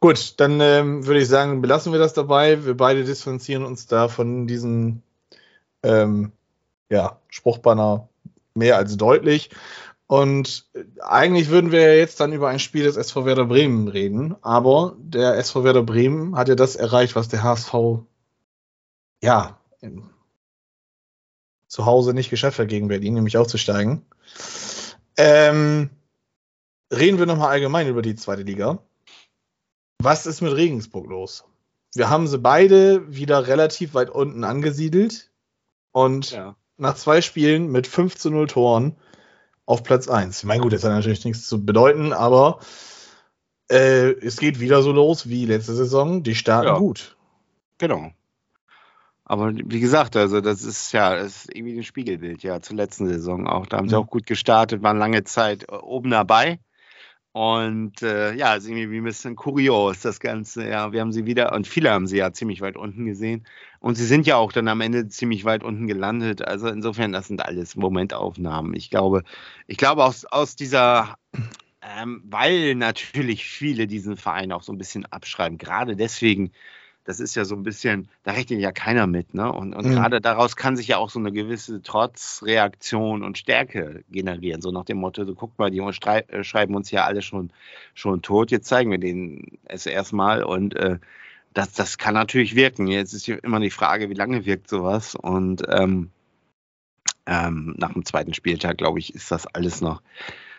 Gut, 0.00 0.40
dann 0.40 0.60
ähm, 0.60 1.06
würde 1.06 1.20
ich 1.20 1.28
sagen, 1.28 1.62
belassen 1.62 1.92
wir 1.92 2.00
das 2.00 2.12
dabei. 2.12 2.64
Wir 2.64 2.76
beide 2.76 3.04
distanzieren 3.04 3.64
uns 3.64 3.86
da 3.86 4.08
von 4.08 4.48
diesem 4.48 5.02
ähm, 5.84 6.32
ja, 6.90 7.18
Spruchbanner 7.28 8.08
mehr 8.54 8.76
als 8.76 8.96
deutlich. 8.96 9.50
Und 10.08 10.66
äh, 10.74 10.82
eigentlich 11.02 11.50
würden 11.50 11.70
wir 11.70 11.82
ja 11.82 11.94
jetzt 11.94 12.18
dann 12.18 12.32
über 12.32 12.48
ein 12.48 12.58
Spiel 12.58 12.82
des 12.82 12.96
SV 12.96 13.26
Werder 13.26 13.46
Bremen 13.46 13.86
reden, 13.86 14.34
aber 14.42 14.96
der 14.98 15.36
SV 15.38 15.62
Werder 15.62 15.84
Bremen 15.84 16.36
hat 16.36 16.48
ja 16.48 16.56
das 16.56 16.74
erreicht, 16.74 17.14
was 17.14 17.28
der 17.28 17.44
HSV 17.44 17.72
ja 19.22 19.56
zu 21.68 21.86
Hause 21.86 22.12
nicht 22.12 22.28
geschafft 22.28 22.58
hat 22.58 22.68
gegen 22.68 22.88
Berlin, 22.88 23.14
nämlich 23.14 23.36
aufzusteigen. 23.36 24.04
Ähm, 25.16 25.90
reden 26.92 27.18
wir 27.18 27.26
nochmal 27.26 27.48
allgemein 27.50 27.88
über 27.88 28.02
die 28.02 28.14
zweite 28.14 28.42
Liga. 28.42 28.78
Was 29.98 30.26
ist 30.26 30.40
mit 30.40 30.54
Regensburg 30.54 31.08
los? 31.08 31.44
Wir 31.94 32.08
haben 32.10 32.26
sie 32.26 32.38
beide 32.38 33.14
wieder 33.14 33.46
relativ 33.46 33.94
weit 33.94 34.10
unten 34.10 34.44
angesiedelt 34.44 35.30
und 35.92 36.30
ja. 36.32 36.56
nach 36.76 36.94
zwei 36.94 37.20
Spielen 37.20 37.70
mit 37.70 37.86
5 37.86 38.16
zu 38.16 38.30
0 38.30 38.46
Toren 38.46 38.96
auf 39.66 39.82
Platz 39.82 40.08
1. 40.08 40.44
Mein 40.44 40.60
gut, 40.60 40.72
das 40.72 40.84
hat 40.84 40.90
natürlich 40.92 41.24
nichts 41.24 41.46
zu 41.46 41.64
bedeuten, 41.64 42.12
aber 42.12 42.60
äh, 43.70 44.10
es 44.20 44.38
geht 44.38 44.58
wieder 44.60 44.82
so 44.82 44.92
los 44.92 45.28
wie 45.28 45.46
letzte 45.46 45.74
Saison. 45.74 46.22
Die 46.22 46.34
starten 46.34 46.68
Ja. 46.68 46.78
gut. 46.78 47.16
Genau. 47.78 48.10
Aber 49.24 49.52
wie 49.54 49.80
gesagt, 49.80 50.16
also 50.16 50.40
das 50.40 50.62
ist 50.62 50.92
ja, 50.92 51.14
das 51.16 51.44
ist 51.44 51.54
irgendwie 51.54 51.78
ein 51.78 51.84
Spiegelbild, 51.84 52.42
ja, 52.42 52.60
zur 52.60 52.76
letzten 52.76 53.06
Saison 53.08 53.46
auch. 53.46 53.66
Da 53.66 53.76
haben 53.78 53.88
sie 53.88 53.94
Mhm. 53.96 54.02
auch 54.02 54.10
gut 54.10 54.26
gestartet, 54.26 54.82
waren 54.82 54.98
lange 54.98 55.24
Zeit 55.24 55.64
äh, 55.70 55.74
oben 55.76 56.10
dabei. 56.10 56.58
Und 57.32 58.02
äh, 58.02 58.34
ja, 58.34 58.54
ist 58.54 58.68
irgendwie 58.68 58.98
ein 58.98 59.04
bisschen 59.04 59.36
kurios, 59.36 60.00
das 60.00 60.20
Ganze. 60.20 60.68
Ja, 60.68 60.92
wir 60.92 61.00
haben 61.00 61.12
sie 61.12 61.24
wieder, 61.24 61.52
und 61.54 61.66
viele 61.66 61.90
haben 61.90 62.06
sie 62.06 62.18
ja 62.18 62.32
ziemlich 62.32 62.60
weit 62.60 62.76
unten 62.76 63.06
gesehen. 63.06 63.46
Und 63.80 63.94
sie 63.96 64.04
sind 64.04 64.26
ja 64.26 64.36
auch 64.36 64.52
dann 64.52 64.68
am 64.68 64.82
Ende 64.82 65.08
ziemlich 65.08 65.44
weit 65.44 65.64
unten 65.64 65.86
gelandet. 65.86 66.46
Also 66.46 66.68
insofern, 66.68 67.12
das 67.12 67.28
sind 67.28 67.42
alles 67.42 67.74
Momentaufnahmen. 67.74 68.74
Ich 68.74 68.90
glaube, 68.90 69.24
ich 69.66 69.78
glaube 69.78 70.04
aus, 70.04 70.26
aus 70.26 70.56
dieser, 70.56 71.16
ähm, 71.80 72.22
weil 72.26 72.74
natürlich 72.74 73.44
viele 73.46 73.86
diesen 73.86 74.16
Verein 74.18 74.52
auch 74.52 74.62
so 74.62 74.72
ein 74.72 74.78
bisschen 74.78 75.06
abschreiben, 75.06 75.58
gerade 75.58 75.96
deswegen, 75.96 76.52
das 77.04 77.18
ist 77.18 77.34
ja 77.34 77.44
so 77.44 77.56
ein 77.56 77.64
bisschen, 77.64 78.08
da 78.22 78.32
rechnet 78.32 78.60
ja 78.60 78.70
keiner 78.70 79.06
mit, 79.06 79.34
ne? 79.34 79.50
Und, 79.52 79.74
und 79.74 79.86
Mhm. 79.86 79.90
gerade 79.90 80.20
daraus 80.20 80.54
kann 80.56 80.76
sich 80.76 80.88
ja 80.88 80.98
auch 80.98 81.10
so 81.10 81.18
eine 81.18 81.32
gewisse 81.32 81.82
Trotzreaktion 81.82 83.22
und 83.24 83.38
Stärke 83.38 84.04
generieren. 84.10 84.62
So 84.62 84.70
nach 84.70 84.84
dem 84.84 84.98
Motto, 84.98 85.24
so 85.24 85.34
guck 85.34 85.58
mal, 85.58 85.70
die 85.70 85.80
strei- 85.92 86.24
äh, 86.28 86.44
schreiben 86.44 86.74
uns 86.76 86.90
ja 86.90 87.04
alle 87.04 87.22
schon, 87.22 87.50
schon 87.94 88.22
tot, 88.22 88.50
jetzt 88.50 88.68
zeigen 88.68 88.90
wir 88.90 88.98
denen 88.98 89.58
es 89.64 89.86
erstmal 89.86 90.44
und 90.44 90.76
äh, 90.76 90.98
das, 91.54 91.72
das 91.72 91.98
kann 91.98 92.14
natürlich 92.14 92.54
wirken. 92.54 92.86
Jetzt 92.86 93.12
ist 93.12 93.26
ja 93.26 93.36
immer 93.36 93.60
die 93.60 93.70
Frage, 93.70 94.08
wie 94.08 94.14
lange 94.14 94.46
wirkt 94.46 94.68
sowas 94.68 95.14
und 95.14 95.62
ähm, 95.68 96.10
ähm, 97.26 97.74
nach 97.78 97.92
dem 97.92 98.04
zweiten 98.04 98.34
Spieltag, 98.34 98.78
glaube 98.78 98.98
ich, 98.98 99.14
ist 99.14 99.30
das 99.30 99.46
alles 99.46 99.80
noch, 99.80 100.02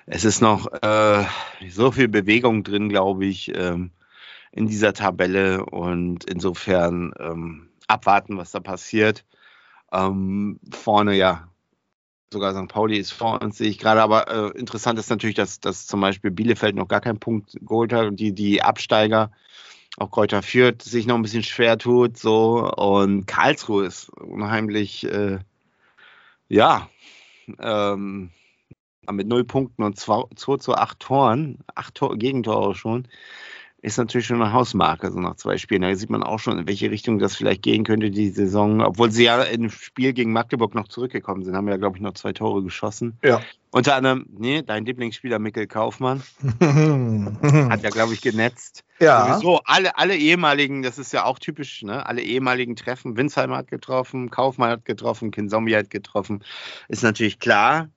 es 0.05 0.25
ist 0.25 0.41
noch 0.41 0.71
äh, 0.81 1.23
so 1.69 1.91
viel 1.91 2.09
Bewegung 2.09 2.63
drin, 2.63 2.89
glaube 2.89 3.25
ich, 3.25 3.53
ähm, 3.55 3.91
in 4.53 4.67
dieser 4.67 4.93
Tabelle 4.93 5.65
und 5.65 6.25
insofern 6.25 7.11
ähm, 7.19 7.69
abwarten, 7.87 8.37
was 8.37 8.51
da 8.51 8.59
passiert. 8.59 9.25
Ähm, 9.91 10.59
vorne 10.71 11.15
ja, 11.15 11.49
sogar 12.31 12.53
St. 12.53 12.67
Pauli 12.67 12.97
ist 12.97 13.11
vor 13.11 13.41
uns, 13.41 13.57
sehe 13.57 13.69
ich 13.69 13.79
gerade, 13.79 14.01
aber 14.01 14.27
äh, 14.27 14.57
interessant 14.57 14.99
ist 14.99 15.09
natürlich, 15.09 15.35
dass, 15.35 15.59
dass 15.59 15.87
zum 15.87 16.01
Beispiel 16.01 16.31
Bielefeld 16.31 16.75
noch 16.75 16.87
gar 16.87 17.01
keinen 17.01 17.19
Punkt 17.19 17.57
geholt 17.61 17.93
hat 17.93 18.05
und 18.05 18.19
die, 18.19 18.33
die 18.33 18.61
Absteiger, 18.61 19.31
auch 19.97 20.11
Kräuter 20.11 20.43
Fürth, 20.43 20.83
sich 20.83 21.07
noch 21.07 21.15
ein 21.15 21.21
bisschen 21.23 21.43
schwer 21.43 21.77
tut, 21.77 22.17
so 22.17 22.71
und 22.71 23.25
Karlsruhe 23.25 23.85
ist 23.85 24.09
unheimlich, 24.09 25.05
äh, 25.05 25.39
ja, 26.47 26.89
ähm, 27.59 28.31
mit 29.11 29.27
null 29.27 29.43
Punkten 29.43 29.83
und 29.83 29.99
2 29.99 30.57
zu 30.57 30.75
8 30.75 30.99
Toren, 30.99 31.59
8 31.75 31.95
Tor, 31.95 32.17
Gegentore 32.17 32.75
schon, 32.75 33.07
ist 33.83 33.97
natürlich 33.97 34.27
schon 34.27 34.41
eine 34.41 34.53
Hausmarke, 34.53 35.11
so 35.11 35.19
nach 35.19 35.35
zwei 35.35 35.57
Spielen. 35.57 35.81
Da 35.81 35.93
sieht 35.93 36.09
man 36.09 36.23
auch 36.23 36.39
schon, 36.39 36.57
in 36.57 36.67
welche 36.67 36.89
Richtung 36.89 37.19
das 37.19 37.35
vielleicht 37.35 37.61
gehen 37.63 37.83
könnte, 37.83 38.11
die 38.11 38.29
Saison. 38.29 38.81
Obwohl 38.81 39.11
sie 39.11 39.25
ja 39.25 39.43
im 39.43 39.69
Spiel 39.69 40.13
gegen 40.13 40.31
Magdeburg 40.31 40.73
noch 40.73 40.87
zurückgekommen 40.87 41.43
sind, 41.43 41.53
haben 41.57 41.67
ja, 41.67 41.75
glaube 41.75 41.97
ich, 41.97 42.01
noch 42.01 42.13
zwei 42.13 42.31
Tore 42.31 42.63
geschossen. 42.63 43.17
Ja. 43.21 43.41
Unter 43.71 43.95
anderem, 43.95 44.25
nee, 44.37 44.61
dein 44.61 44.85
Lieblingsspieler 44.85 45.37
Mikkel 45.37 45.67
Kaufmann 45.67 46.23
hat 46.61 47.83
ja, 47.83 47.89
glaube 47.89 48.13
ich, 48.13 48.21
genetzt. 48.21 48.85
ja. 49.01 49.33
Sowieso 49.33 49.59
alle, 49.65 49.97
alle 49.97 50.15
ehemaligen, 50.15 50.81
das 50.81 50.97
ist 50.97 51.11
ja 51.11 51.25
auch 51.25 51.37
typisch, 51.37 51.83
ne? 51.83 52.05
Alle 52.05 52.21
ehemaligen 52.21 52.77
Treffen. 52.77 53.17
Winsheimer 53.17 53.57
hat 53.57 53.67
getroffen, 53.67 54.29
Kaufmann 54.29 54.69
hat 54.69 54.85
getroffen, 54.85 55.31
Kinzombie 55.31 55.75
hat 55.75 55.89
getroffen. 55.89 56.41
Ist 56.87 57.03
natürlich 57.03 57.37
klar. 57.37 57.89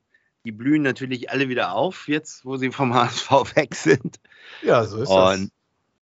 Die 0.44 0.52
blühen 0.52 0.82
natürlich 0.82 1.30
alle 1.30 1.48
wieder 1.48 1.74
auf, 1.74 2.08
jetzt, 2.08 2.44
wo 2.44 2.56
sie 2.56 2.72
vom 2.72 2.92
HSV 2.94 3.30
weg 3.54 3.76
sind. 3.76 4.16
ja, 4.62 4.84
so 4.84 4.98
ist 4.98 5.10
das. 5.10 5.48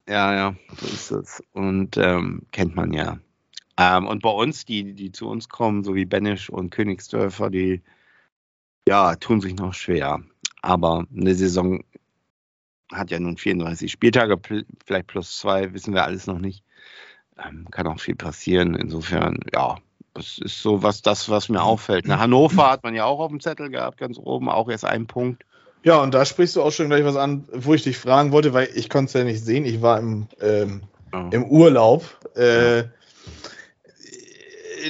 Ja, 0.09 0.35
ja, 0.35 0.57
so 0.81 0.87
ist 0.87 1.11
es. 1.11 1.43
Und 1.53 1.97
ähm, 1.97 2.43
kennt 2.51 2.75
man 2.75 2.93
ja. 2.93 3.19
Ähm, 3.79 4.07
und 4.07 4.23
bei 4.23 4.31
uns, 4.31 4.65
die, 4.65 4.95
die 4.95 5.13
zu 5.13 5.29
uns 5.29 5.49
kommen, 5.49 5.85
so 5.85 5.95
wie 5.95 6.05
Benisch 6.05 6.51
und 6.51 6.71
Königsdörfer, 6.71 7.51
die 7.51 7.83
ja, 8.87 9.15
tun 9.17 9.41
sich 9.41 9.55
noch 9.55 9.75
schwer. 9.75 10.23
Aber 10.61 11.07
eine 11.15 11.35
Saison 11.35 11.83
hat 12.93 13.11
ja 13.11 13.19
nun 13.19 13.37
34 13.37 13.91
Spieltage, 13.91 14.39
vielleicht 14.85 15.07
plus 15.07 15.39
zwei, 15.39 15.73
wissen 15.73 15.95
wir 15.95 16.05
alles 16.05 16.27
noch 16.27 16.39
nicht. 16.39 16.65
Ähm, 17.39 17.67
kann 17.71 17.87
auch 17.87 18.01
viel 18.01 18.17
passieren. 18.17 18.75
Insofern, 18.75 19.39
ja, 19.55 19.79
das 20.15 20.39
ist 20.39 20.63
so 20.63 20.83
was, 20.83 21.01
das, 21.03 21.29
was 21.29 21.49
mir 21.49 21.63
auffällt. 21.63 22.07
Ne? 22.07 22.19
Hannover 22.19 22.71
hat 22.71 22.83
man 22.85 22.95
ja 22.95 23.05
auch 23.05 23.21
auf 23.21 23.31
dem 23.31 23.41
Zettel 23.41 23.71
gehabt, 23.71 23.99
ganz 23.99 24.19
oben, 24.19 24.49
auch 24.49 24.69
erst 24.69 24.85
ein 24.85 25.07
Punkt. 25.07 25.45
Ja, 25.85 26.01
und 26.01 26.15
da 26.15 26.25
sprichst 26.25 26.57
du 26.57 26.63
auch 26.63 26.71
schon 26.71 26.89
gleich 26.89 27.05
was 27.05 27.17
an, 27.17 27.45
wo 27.53 27.75
ich 27.75 27.83
dich 27.83 27.99
fragen 27.99 28.33
wollte, 28.33 28.53
weil 28.53 28.69
ich 28.75 28.89
konnte 28.89 29.09
es 29.09 29.15
ja 29.15 29.25
nicht 29.25 29.45
sehen. 29.45 29.65
Ich 29.65 29.83
war 29.83 29.99
im, 29.99 30.29
ähm, 30.41 30.83
Ja. 31.13 31.29
im 31.31 31.45
Urlaub. 31.45 32.05
Äh, 32.37 32.85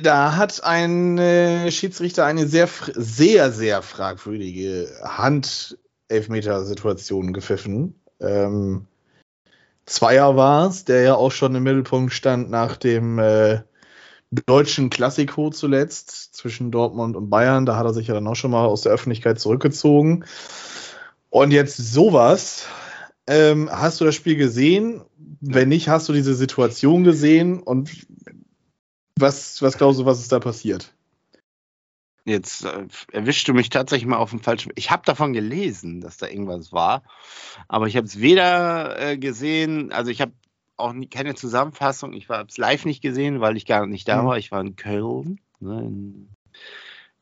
da 0.03 0.37
hat 0.37 0.63
ein 0.65 1.19
äh, 1.19 1.71
Schiedsrichter 1.71 2.25
eine 2.25 2.47
sehr, 2.47 2.69
sehr, 2.95 3.53
sehr 3.53 3.83
fragwürdige 3.83 4.89
Hand-Elfmeter-Situation 5.03 7.33
gepfiffen. 7.33 8.01
Ähm, 8.21 8.87
Zweier 9.87 10.37
war 10.37 10.69
es, 10.69 10.85
der 10.85 11.03
ja 11.03 11.15
auch 11.15 11.33
schon 11.33 11.55
im 11.55 11.65
Mittelpunkt 11.65 12.13
stand 12.13 12.51
nach 12.51 12.77
dem 12.77 13.19
äh, 13.19 13.61
deutschen 14.47 14.91
Klassiko 14.91 15.51
zuletzt 15.51 16.35
zwischen 16.35 16.71
Dortmund 16.71 17.17
und 17.17 17.29
Bayern. 17.29 17.67
Da 17.67 17.77
hat 17.77 17.85
er 17.85 17.93
sich 17.93 18.07
ja 18.07 18.15
dann 18.15 18.27
auch 18.27 18.37
schon 18.37 18.53
mal 18.53 18.65
aus 18.65 18.83
der 18.83 18.93
Öffentlichkeit 18.93 19.41
zurückgezogen. 19.41 20.25
Und 21.33 21.51
jetzt 21.51 21.79
sowas. 21.79 22.67
Ähm, 23.27 23.71
hast 23.73 24.01
du 24.01 24.05
das 24.05 24.15
Spiel 24.15 24.37
gesehen? 24.37 25.01
Wenn 25.41 25.71
nicht, 25.71 25.89
hast 25.89 26.09
du 26.09 26.13
diese 26.13 26.35
Situation 26.35 27.05
gesehen? 27.05 27.63
Und 27.63 28.07
was, 29.19 29.63
was 29.63 29.79
glaubst 29.79 29.99
du, 29.99 30.05
was 30.05 30.21
ist 30.21 30.31
da 30.31 30.41
passiert? 30.41 30.95
Jetzt 32.27 32.67
äh, 32.67 32.87
erwischst 33.13 33.49
du 33.49 33.55
mich 33.55 33.71
tatsächlich 33.71 34.07
mal 34.07 34.19
auf 34.19 34.29
dem 34.29 34.41
falschen. 34.41 34.73
Ich 34.75 34.91
habe 34.91 35.05
davon 35.07 35.33
gelesen, 35.33 36.03
dass 36.03 36.19
da 36.19 36.29
irgendwas 36.29 36.71
war, 36.71 37.03
aber 37.67 37.87
ich 37.87 37.97
habe 37.97 38.07
es 38.07 38.21
weder 38.21 39.01
äh, 39.01 39.17
gesehen, 39.17 39.91
also 39.91 40.11
ich 40.11 40.21
habe 40.21 40.33
auch 40.77 40.93
nie, 40.93 41.09
keine 41.09 41.35
Zusammenfassung. 41.35 42.13
Ich 42.13 42.29
habe 42.29 42.49
es 42.49 42.59
live 42.59 42.85
nicht 42.85 43.01
gesehen, 43.01 43.41
weil 43.41 43.57
ich 43.57 43.65
gar 43.65 43.87
nicht 43.87 44.07
da 44.07 44.23
Mhm. 44.23 44.27
war. 44.27 44.37
Ich 44.37 44.53
war 44.53 44.61
in 44.61 44.77
Köln, 44.77 45.41
ne, 45.61 45.81
in, 45.81 46.29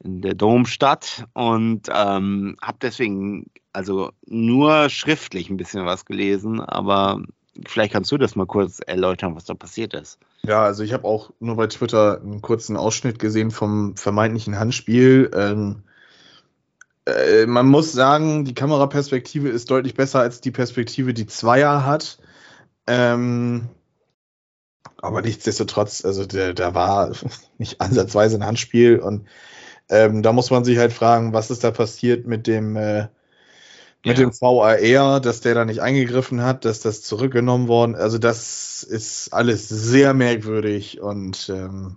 in 0.02 0.20
der 0.20 0.34
Domstadt 0.34 1.26
und 1.32 1.88
ähm, 1.94 2.56
habe 2.60 2.78
deswegen 2.82 3.46
also 3.72 4.10
nur 4.26 4.88
schriftlich 4.90 5.50
ein 5.50 5.56
bisschen 5.56 5.86
was 5.86 6.04
gelesen, 6.04 6.60
aber 6.60 7.22
vielleicht 7.66 7.92
kannst 7.92 8.10
du 8.12 8.18
das 8.18 8.36
mal 8.36 8.46
kurz 8.46 8.80
erläutern, 8.84 9.36
was 9.36 9.44
da 9.44 9.54
passiert 9.54 9.94
ist. 9.94 10.18
Ja, 10.42 10.64
also 10.64 10.82
ich 10.82 10.92
habe 10.92 11.04
auch 11.04 11.30
nur 11.40 11.56
bei 11.56 11.66
Twitter 11.66 12.20
einen 12.20 12.42
kurzen 12.42 12.76
Ausschnitt 12.76 13.18
gesehen 13.18 13.50
vom 13.50 13.96
vermeintlichen 13.96 14.58
Handspiel. 14.58 15.30
Ähm, 15.34 15.82
äh, 17.06 17.46
man 17.46 17.66
muss 17.66 17.92
sagen, 17.92 18.44
die 18.44 18.54
Kameraperspektive 18.54 19.48
ist 19.48 19.70
deutlich 19.70 19.94
besser 19.94 20.20
als 20.20 20.40
die 20.40 20.50
Perspektive, 20.50 21.14
die 21.14 21.26
Zweier 21.26 21.84
hat. 21.84 22.18
Ähm, 22.86 23.68
aber 24.96 25.22
nichtsdestotrotz, 25.22 26.04
also 26.04 26.24
der, 26.26 26.54
da 26.54 26.74
war 26.74 27.12
nicht 27.58 27.80
ansatzweise 27.80 28.36
ein 28.36 28.46
Handspiel 28.46 28.98
und 28.98 29.26
ähm, 29.88 30.22
da 30.22 30.32
muss 30.32 30.50
man 30.50 30.64
sich 30.64 30.78
halt 30.78 30.92
fragen, 30.92 31.32
was 31.32 31.50
ist 31.50 31.64
da 31.64 31.70
passiert 31.72 32.26
mit 32.26 32.46
dem 32.46 32.76
äh, 32.76 33.08
mit 34.04 34.18
Ja. 34.18 34.24
dem 34.24 34.32
VAR, 34.32 35.20
dass 35.20 35.40
der 35.40 35.54
da 35.54 35.64
nicht 35.64 35.80
eingegriffen 35.82 36.42
hat, 36.42 36.64
dass 36.64 36.80
das 36.80 37.02
zurückgenommen 37.02 37.68
worden. 37.68 37.94
Also 37.94 38.18
das 38.18 38.82
ist 38.82 39.32
alles 39.32 39.68
sehr 39.68 40.14
merkwürdig 40.14 41.00
und 41.00 41.50
ähm, 41.54 41.96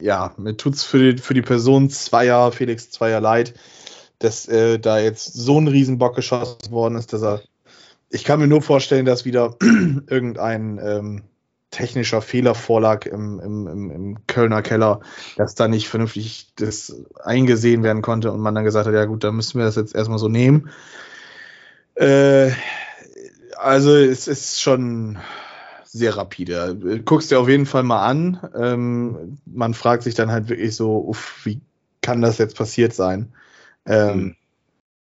ja, 0.00 0.32
mir 0.36 0.56
tut's 0.56 0.84
für 0.84 1.14
die, 1.14 1.22
für 1.22 1.34
die 1.34 1.42
Person 1.42 1.90
Zweier, 1.90 2.52
Felix 2.52 2.90
Zweier 2.90 3.20
leid, 3.20 3.54
dass 4.18 4.46
äh, 4.48 4.78
da 4.78 4.98
jetzt 4.98 5.32
so 5.34 5.60
ein 5.60 5.68
Riesenbock 5.68 6.16
geschossen 6.16 6.70
worden 6.70 6.96
ist, 6.96 7.12
dass 7.12 7.22
er. 7.22 7.42
Ich 8.10 8.22
kann 8.24 8.38
mir 8.38 8.46
nur 8.46 8.62
vorstellen, 8.62 9.06
dass 9.06 9.24
wieder 9.24 9.56
irgendein 10.08 10.78
ähm, 10.82 11.22
technischer 11.72 12.22
Fehler 12.22 12.54
vorlag 12.54 13.06
im, 13.06 13.40
im, 13.40 13.66
im, 13.66 13.90
im 13.90 14.26
Kölner 14.28 14.62
Keller, 14.62 15.00
dass 15.36 15.56
da 15.56 15.66
nicht 15.66 15.88
vernünftig 15.88 16.52
das 16.54 16.94
eingesehen 17.24 17.82
werden 17.82 18.02
konnte 18.02 18.30
und 18.30 18.40
man 18.40 18.54
dann 18.54 18.62
gesagt 18.62 18.86
hat, 18.86 18.94
ja 18.94 19.06
gut, 19.06 19.24
dann 19.24 19.34
müssen 19.34 19.58
wir 19.58 19.64
das 19.64 19.74
jetzt 19.74 19.94
erstmal 19.94 20.20
so 20.20 20.28
nehmen. 20.28 20.70
Äh, 21.94 22.50
also 23.56 23.94
es 23.94 24.28
ist 24.28 24.60
schon 24.60 25.18
sehr 25.84 26.16
rapide. 26.16 26.76
Guckst 27.04 27.30
dir 27.30 27.38
auf 27.40 27.48
jeden 27.48 27.66
Fall 27.66 27.82
mal 27.84 28.04
an. 28.06 28.40
Ähm, 28.56 29.38
man 29.46 29.74
fragt 29.74 30.02
sich 30.02 30.14
dann 30.14 30.30
halt 30.30 30.48
wirklich 30.48 30.74
so, 30.76 30.98
uff, 30.98 31.44
wie 31.44 31.60
kann 32.02 32.20
das 32.20 32.38
jetzt 32.38 32.56
passiert 32.56 32.94
sein? 32.94 33.32
Ähm, 33.86 34.18
Mhm. 34.18 34.36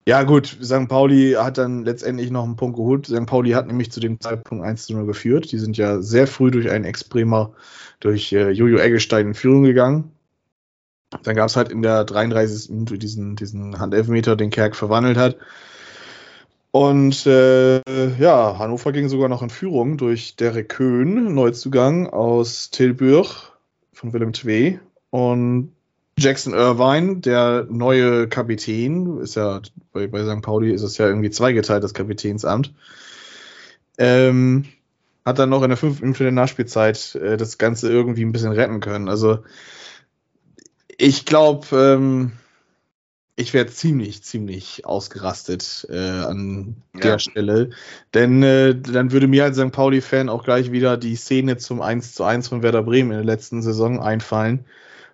Ja, 0.07 0.23
gut, 0.23 0.57
St. 0.63 0.87
Pauli 0.87 1.33
hat 1.33 1.57
dann 1.57 1.83
letztendlich 1.83 2.31
noch 2.31 2.45
einen 2.45 2.55
Punkt 2.55 2.77
geholt. 2.77 3.07
St. 3.07 3.25
Pauli 3.25 3.51
hat 3.51 3.67
nämlich 3.67 3.91
zu 3.91 3.99
dem 3.99 4.19
Zeitpunkt 4.21 4.63
1 4.65 4.85
zu 4.85 4.93
0 4.93 5.05
geführt. 5.05 5.51
Die 5.51 5.57
sind 5.59 5.77
ja 5.77 6.01
sehr 6.01 6.27
früh 6.27 6.49
durch 6.51 6.69
einen 6.71 6.85
Ex-Bremer, 6.85 7.53
durch 7.99 8.31
äh, 8.33 8.51
Jojo 8.51 8.77
Eggestein 8.77 9.27
in 9.27 9.33
Führung 9.33 9.63
gegangen. 9.63 10.11
Dann 11.23 11.35
gab 11.35 11.47
es 11.49 11.55
halt 11.55 11.69
in 11.69 11.81
der 11.81 12.03
33. 12.03 12.69
Minute 12.69 12.97
diesen, 12.97 13.35
diesen 13.35 13.79
Handelfmeter, 13.79 14.35
den 14.35 14.49
Kerk 14.49 14.75
verwandelt 14.75 15.17
hat. 15.17 15.37
Und 16.71 17.25
äh, 17.25 17.81
ja, 18.19 18.59
Hannover 18.59 18.91
ging 18.91 19.09
sogar 19.09 19.29
noch 19.29 19.41
in 19.41 19.49
Führung 19.49 19.97
durch 19.97 20.35
Derek 20.35 20.69
Köhn, 20.69 21.33
Neuzugang 21.33 22.07
aus 22.07 22.69
Tilburg 22.69 23.57
von 23.93 24.13
Willem 24.13 24.33
Twee. 24.33 24.79
Und 25.09 25.73
Jackson 26.19 26.53
Irvine, 26.53 27.17
der 27.17 27.67
neue 27.69 28.27
Kapitän, 28.27 29.19
ist 29.19 29.35
ja 29.35 29.61
bei, 29.93 30.07
bei 30.07 30.23
St. 30.23 30.41
Pauli 30.41 30.71
ist 30.71 30.81
es 30.81 30.97
ja 30.97 31.07
irgendwie 31.07 31.29
zweigeteilt, 31.29 31.83
das 31.83 31.93
Kapitänsamt. 31.93 32.73
Ähm, 33.97 34.65
hat 35.25 35.39
dann 35.39 35.49
noch 35.49 35.63
in 35.63 35.69
der 35.69 35.77
fünften 35.77 36.13
der 36.13 36.31
Nachspielzeit 36.31 37.15
äh, 37.15 37.37
das 37.37 37.57
Ganze 37.57 37.91
irgendwie 37.91 38.23
ein 38.23 38.31
bisschen 38.31 38.51
retten 38.51 38.79
können. 38.79 39.09
Also 39.09 39.39
ich 40.97 41.25
glaube, 41.25 41.67
ähm, 41.75 42.31
ich 43.39 43.53
wäre 43.53 43.67
ziemlich, 43.67 44.23
ziemlich 44.23 44.85
ausgerastet 44.85 45.87
äh, 45.89 45.95
an 45.95 46.77
Ja. 46.95 47.01
der 47.01 47.19
Stelle. 47.19 47.69
Denn 48.15 48.41
äh, 48.41 48.75
dann 48.75 49.11
würde 49.11 49.27
mir 49.27 49.43
als 49.43 49.57
St. 49.57 49.71
Pauli-Fan 49.71 50.27
auch 50.27 50.43
gleich 50.43 50.71
wieder 50.71 50.97
die 50.97 51.15
Szene 51.15 51.57
zum 51.57 51.81
1 51.81 52.13
zu 52.15 52.23
1 52.23 52.47
von 52.47 52.63
Werder 52.63 52.81
Bremen 52.81 53.11
in 53.11 53.17
der 53.17 53.25
letzten 53.25 53.61
Saison 53.61 54.01
einfallen, 54.01 54.65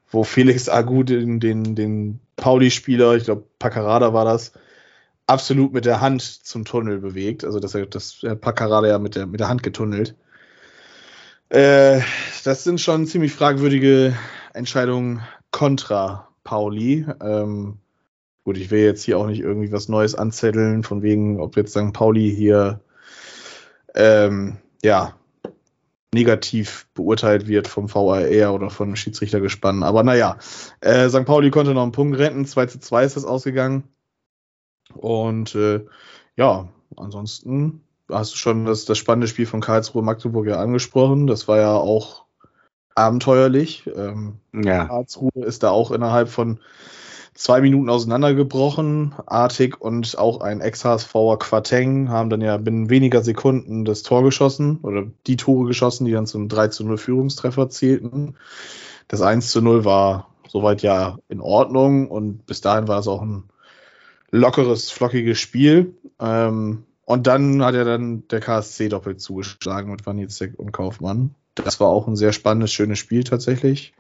wo 0.10 0.24
Felix 0.24 0.70
Agu 0.70 1.04
den, 1.04 1.42
den, 1.42 1.76
den 1.76 2.22
Pauli-Spieler, 2.38 3.16
ich 3.16 3.26
glaube 3.26 3.44
Paccarada 3.60 4.14
war 4.14 4.24
das, 4.24 4.54
absolut 5.28 5.74
mit 5.74 5.84
der 5.84 6.00
Hand 6.00 6.22
zum 6.22 6.64
Tunnel 6.64 7.00
bewegt. 7.00 7.44
Also 7.44 7.60
dass 7.60 7.76
er 7.76 7.88
das 7.88 8.22
Paccarada 8.40 8.88
ja 8.88 9.00
mit 9.00 9.16
der, 9.16 9.28
mit 9.28 9.42
der 9.42 9.50
Hand 9.50 9.64
getunnelt. 9.64 10.16
Äh, 11.50 12.00
das 12.46 12.64
sind 12.64 12.80
schon 12.80 13.06
ziemlich 13.06 13.34
fragwürdige 13.34 14.18
Entscheidungen 14.54 15.22
kontra 15.52 16.30
Pauli. 16.46 17.06
Ähm, 17.22 17.80
gut, 18.44 18.58
ich 18.58 18.72
will 18.72 18.84
jetzt 18.84 19.04
hier 19.04 19.18
auch 19.18 19.28
nicht 19.28 19.42
irgendwie 19.42 19.72
was 19.72 19.90
Neues 19.90 20.16
anzetteln, 20.16 20.84
von 20.84 21.02
wegen, 21.02 21.40
ob 21.40 21.56
jetzt 21.56 21.72
St. 21.72 21.94
Pauli 21.94 22.34
hier 22.34 22.82
ähm, 23.96 24.58
ja 24.84 25.16
negativ 26.14 26.88
beurteilt 26.94 27.48
wird 27.48 27.68
vom 27.68 27.94
VAR 27.94 28.54
oder 28.54 28.70
von 28.70 28.96
Schiedsrichtergespann. 28.96 29.84
Aber 29.84 30.04
naja, 30.04 30.38
äh, 30.82 31.10
St. 31.10 31.26
Pauli 31.26 31.50
konnte 31.50 31.74
noch 31.74 31.84
einen 31.84 31.92
Punkt 31.92 32.18
retten. 32.20 32.46
2 32.46 32.68
zu 32.68 32.80
2 32.80 33.04
ist 33.06 33.16
das 33.18 33.26
ausgegangen. 33.26 33.84
Und 34.94 35.56
äh, 35.56 35.86
ja, 36.36 36.70
ansonsten 36.98 37.82
hast 38.10 38.34
du 38.34 38.38
schon 38.38 38.66
das, 38.66 38.86
das 38.86 38.98
spannende 38.98 39.28
Spiel 39.28 39.48
von 39.48 39.62
Karlsruhe 39.62 40.04
Magdeburg 40.04 40.46
ja 40.46 40.60
angesprochen. 40.60 41.26
Das 41.26 41.48
war 41.48 41.58
ja 41.58 41.74
auch 41.74 42.26
abenteuerlich. 42.96 43.90
Ähm, 43.96 44.40
Ja. 44.54 44.86
Karlsruhe 44.86 45.32
ist 45.34 45.64
da 45.64 45.72
auch 45.72 45.92
innerhalb 45.92 46.30
von 46.30 46.60
zwei 47.34 47.62
Minuten 47.62 47.90
auseinandergebrochen. 47.90 49.16
Artig 49.26 49.80
und 49.80 50.18
auch 50.18 50.42
ein 50.42 50.62
Ex-HSVer 50.62 51.38
Quateng 51.40 52.10
haben 52.10 52.30
dann 52.30 52.42
ja 52.42 52.58
binnen 52.58 52.90
weniger 52.90 53.24
Sekunden 53.24 53.86
das 53.86 54.04
Tor 54.04 54.24
geschossen 54.24 54.80
oder 54.84 55.06
die 55.28 55.38
Tore 55.38 55.68
geschossen, 55.68 56.06
die 56.06 56.12
dann 56.12 56.28
zum 56.28 56.50
3 56.50 56.70
zu 56.70 56.86
0 56.86 56.98
Führungstreffer 56.98 57.70
zählten. 57.70 58.36
Das 59.08 59.22
1 59.22 59.52
zu 59.52 59.62
0 59.62 59.86
war 59.86 60.30
soweit 60.48 60.82
ja 60.82 61.18
in 61.30 61.42
Ordnung 61.42 62.10
und 62.10 62.46
bis 62.46 62.62
dahin 62.62 62.88
war 62.88 63.00
es 63.00 63.08
auch 63.08 63.22
ein 63.22 63.46
lockeres, 64.32 64.92
flockiges 64.92 65.40
Spiel. 65.40 65.96
Ähm, 66.20 66.84
und 67.06 67.28
dann 67.28 67.64
hat 67.64 67.76
ja 67.76 67.84
dann 67.84 68.28
der 68.28 68.40
KSC 68.40 68.90
doppelt 68.90 69.20
zugeschlagen 69.20 69.92
mit 69.92 70.06
Wanizek 70.06 70.58
und 70.58 70.72
Kaufmann. 70.72 71.36
Das 71.56 71.80
war 71.80 71.90
auch 71.90 72.08
ein 72.08 72.16
sehr 72.16 72.32
spannendes, 72.32 72.72
schönes 72.72 73.00
Spiel 73.00 73.24
tatsächlich. 73.24 73.94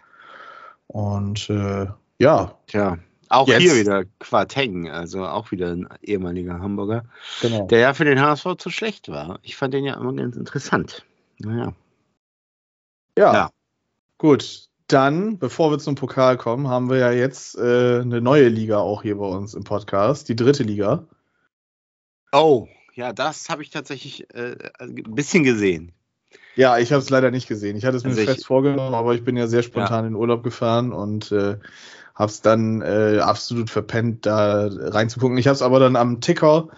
Und 0.88 1.50
äh, 1.50 1.88
ja, 2.20 2.56
Tja. 2.68 2.98
Auch 3.34 3.48
Jetzt- 3.48 3.62
hier 3.62 3.76
wieder 3.76 4.04
Quateng, 4.20 4.90
also 4.90 5.26
auch 5.26 5.52
wieder 5.52 5.72
ein 5.72 5.90
ehemaliger 6.02 6.60
Hamburger, 6.60 7.06
genau. 7.42 7.66
der 7.68 7.80
ja 7.80 7.94
für 7.94 8.06
den 8.06 8.22
HSV 8.22 8.56
zu 8.58 8.70
schlecht 8.70 9.10
war. 9.10 9.40
Ich 9.42 9.56
fand 9.56 9.74
den 9.74 9.86
ja 9.86 9.96
immer 9.96 10.14
ganz 10.14 10.36
interessant. 10.36 11.04
Naja. 11.40 11.74
Ja. 13.18 13.34
Ja. 13.34 13.50
Gut. 14.18 14.68
Dann, 14.88 15.40
bevor 15.40 15.72
wir 15.72 15.80
zum 15.80 15.96
Pokal 15.96 16.38
kommen, 16.38 16.68
haben 16.68 16.90
wir 16.90 16.98
ja 16.98 17.12
jetzt 17.12 17.58
äh, 17.58 18.02
eine 18.02 18.22
neue 18.22 18.50
Liga 18.50 18.78
auch 18.80 19.02
hier 19.02 19.18
bei 19.18 19.26
uns 19.26 19.54
im 19.56 19.64
Podcast, 19.64 20.28
die 20.30 20.36
dritte 20.36 20.64
Liga. 20.64 21.08
Oh, 22.32 22.68
ja, 22.94 23.14
das 23.14 23.50
habe 23.50 23.64
ich 23.64 23.70
tatsächlich 23.70 24.30
äh, 24.36 24.56
ein 24.80 24.96
bisschen 25.16 25.44
gesehen. 25.44 25.94
Ja, 26.56 26.78
ich 26.78 26.92
habe 26.92 27.02
es 27.02 27.10
leider 27.10 27.32
nicht 27.32 27.48
gesehen. 27.48 27.78
Ich 27.78 27.86
hatte 27.86 27.98
es 27.98 28.04
mir 28.04 28.10
Also 28.12 28.22
ich- 28.22 28.30
fest 28.30 28.46
vorgenommen, 28.46 28.94
aber 28.94 29.16
ich 29.16 29.24
bin 29.24 29.38
ja 29.38 29.48
sehr 29.48 29.64
spontan 29.64 30.06
in 30.06 30.16
Urlaub 30.16 30.44
gefahren 30.44 30.92
und 30.92 31.32
äh, 31.32 31.58
habe 32.16 32.30
es 32.30 32.42
dann 32.42 32.82
äh, 32.82 33.20
absolut 33.20 33.70
verpennt, 33.70 34.26
da 34.26 34.68
reinzugucken. 34.70 35.38
Ich 35.38 35.48
habe 35.48 35.56
es 35.56 35.62
aber 35.62 35.80
dann 35.80 35.96
am 35.96 36.22
Ticker 36.22 36.70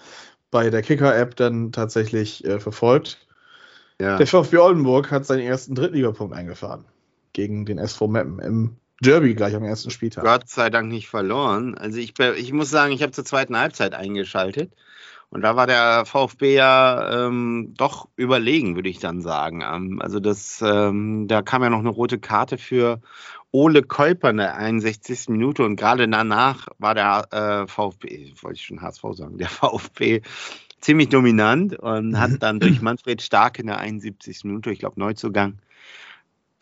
bei 0.52 0.70
der 0.70 0.82
Kicker-App 0.82 1.36
dann 1.36 1.72
tatsächlich 1.72 2.46
äh, 2.46 2.60
verfolgt. 2.60 3.28
Ja. 4.00 4.18
Der 4.18 4.28
VfB 4.28 4.58
Oldenburg 4.58 5.12
hat 5.12 5.26
seinen 5.26 5.42
ersten 5.42 5.76
Drittligapunkt 5.76 6.36
eingefahren 6.36 6.86
gegen 7.34 7.66
den 7.66 7.78
SV 7.78 8.08
Meppen 8.08 8.40
im 8.40 8.78
Derby 9.02 9.36
gleich 9.36 9.56
am 9.56 9.64
ersten 9.64 9.90
Spieltag. 9.90 10.24
Gott 10.24 10.50
sei 10.50 10.70
Dank 10.70 10.88
nicht 10.88 11.10
verloren. 11.10 11.76
Also 11.78 11.98
ich, 12.00 12.18
ich 12.20 12.54
muss 12.54 12.70
sagen, 12.70 12.94
ich 12.94 13.02
habe 13.04 13.12
zur 13.12 13.26
zweiten 13.26 13.58
Halbzeit 13.58 13.94
eingeschaltet. 13.94 14.72
Und 15.30 15.42
da 15.42 15.56
war 15.58 15.68
der 15.68 16.06
VfB 16.06 16.56
ja 16.56 17.26
ähm, 17.28 17.74
doch 17.76 18.08
überlegen, 18.16 18.76
würde 18.76 18.88
ich 18.88 19.00
dann 19.00 19.22
sagen. 19.22 19.62
Ähm, 19.62 20.00
also 20.02 20.20
das, 20.22 20.62
ähm, 20.62 21.28
da 21.28 21.42
kam 21.42 21.62
ja 21.62 21.70
noch 21.70 21.80
eine 21.80 21.90
rote 21.90 22.20
Karte 22.20 22.58
für 22.58 23.02
Ole 23.56 23.84
Kolper 23.84 24.32
in 24.32 24.38
der 24.38 24.58
61. 24.58 25.30
Minute 25.30 25.64
und 25.64 25.78
gerade 25.78 26.10
danach 26.10 26.68
war 26.78 26.94
der 26.94 27.28
äh, 27.32 27.68
VfB, 27.68 28.34
wollte 28.42 28.58
ich 28.58 28.66
schon 28.66 28.82
HSV 28.82 29.02
sagen, 29.14 29.38
der 29.38 29.48
VfB 29.50 30.20
ziemlich 30.82 31.08
dominant 31.08 31.80
und 31.80 32.20
hat 32.20 32.44
dann 32.44 32.60
durch 32.60 32.82
Manfred 32.82 33.22
Stark 33.22 33.58
in 33.58 33.68
der 33.68 33.78
71. 33.78 34.44
Minute, 34.44 34.72
ich 34.72 34.80
glaube 34.80 35.00
Neuzugang, 35.00 35.60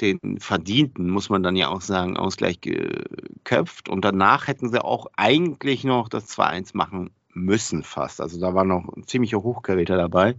den 0.01 0.39
verdienten, 0.39 1.09
muss 1.09 1.31
man 1.31 1.41
dann 1.41 1.55
ja 1.55 1.69
auch 1.69 1.81
sagen, 1.81 2.15
Ausgleich 2.15 2.61
geköpft. 2.61 3.89
Und 3.89 4.05
danach 4.05 4.45
hätten 4.45 4.69
sie 4.69 4.83
auch 4.83 5.07
eigentlich 5.17 5.83
noch 5.83 6.09
das 6.09 6.29
2-1 6.29 6.77
machen 6.77 7.09
müssen 7.33 7.81
fast. 7.81 8.21
Also 8.21 8.39
da 8.39 8.53
war 8.53 8.65
noch 8.65 8.87
ein 8.95 9.07
ziemlicher 9.07 9.41
Hochkaräter 9.41 9.97
dabei. 9.97 10.35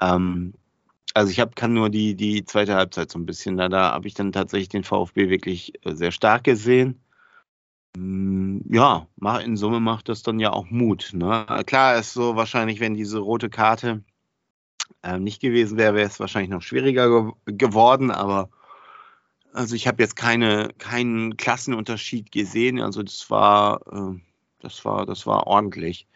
Ähm, 0.00 0.54
also 1.12 1.30
ich 1.30 1.40
hab, 1.40 1.54
kann 1.56 1.74
nur 1.74 1.90
die, 1.90 2.14
die 2.14 2.44
zweite 2.44 2.74
Halbzeit 2.74 3.10
so 3.10 3.18
ein 3.18 3.26
bisschen, 3.26 3.56
da, 3.56 3.68
da 3.68 3.92
habe 3.92 4.06
ich 4.08 4.14
dann 4.14 4.32
tatsächlich 4.32 4.68
den 4.70 4.84
VfB 4.84 5.28
wirklich 5.28 5.74
äh, 5.84 5.94
sehr 5.94 6.10
stark 6.10 6.44
gesehen. 6.44 7.00
Mm, 7.96 8.60
Ja, 8.72 9.06
in 9.44 9.56
Summe 9.56 9.80
macht 9.80 10.08
das 10.08 10.22
dann 10.22 10.40
ja 10.40 10.52
auch 10.52 10.70
Mut. 10.70 11.10
Ne? 11.12 11.46
Klar 11.66 11.98
ist 11.98 12.12
so 12.14 12.36
wahrscheinlich, 12.36 12.80
wenn 12.80 12.94
diese 12.94 13.18
rote 13.18 13.50
Karte 13.50 14.02
ähm, 15.02 15.22
nicht 15.24 15.40
gewesen 15.40 15.78
wäre, 15.78 15.94
wäre 15.94 16.08
es 16.08 16.20
wahrscheinlich 16.20 16.50
noch 16.50 16.62
schwieriger 16.62 17.32
ge 17.46 17.56
geworden, 17.56 18.10
aber 18.10 18.50
also 19.52 19.76
ich 19.76 19.86
habe 19.86 20.02
jetzt 20.02 20.16
keine, 20.16 20.70
keinen 20.78 21.36
Klassenunterschied 21.36 22.32
gesehen. 22.32 22.80
Also 22.80 23.02
das 23.02 23.30
war, 23.30 23.80
äh, 23.92 24.20
das 24.60 24.84
war, 24.84 25.06
das 25.06 25.26
war 25.26 25.46
ordentlich. 25.46 26.08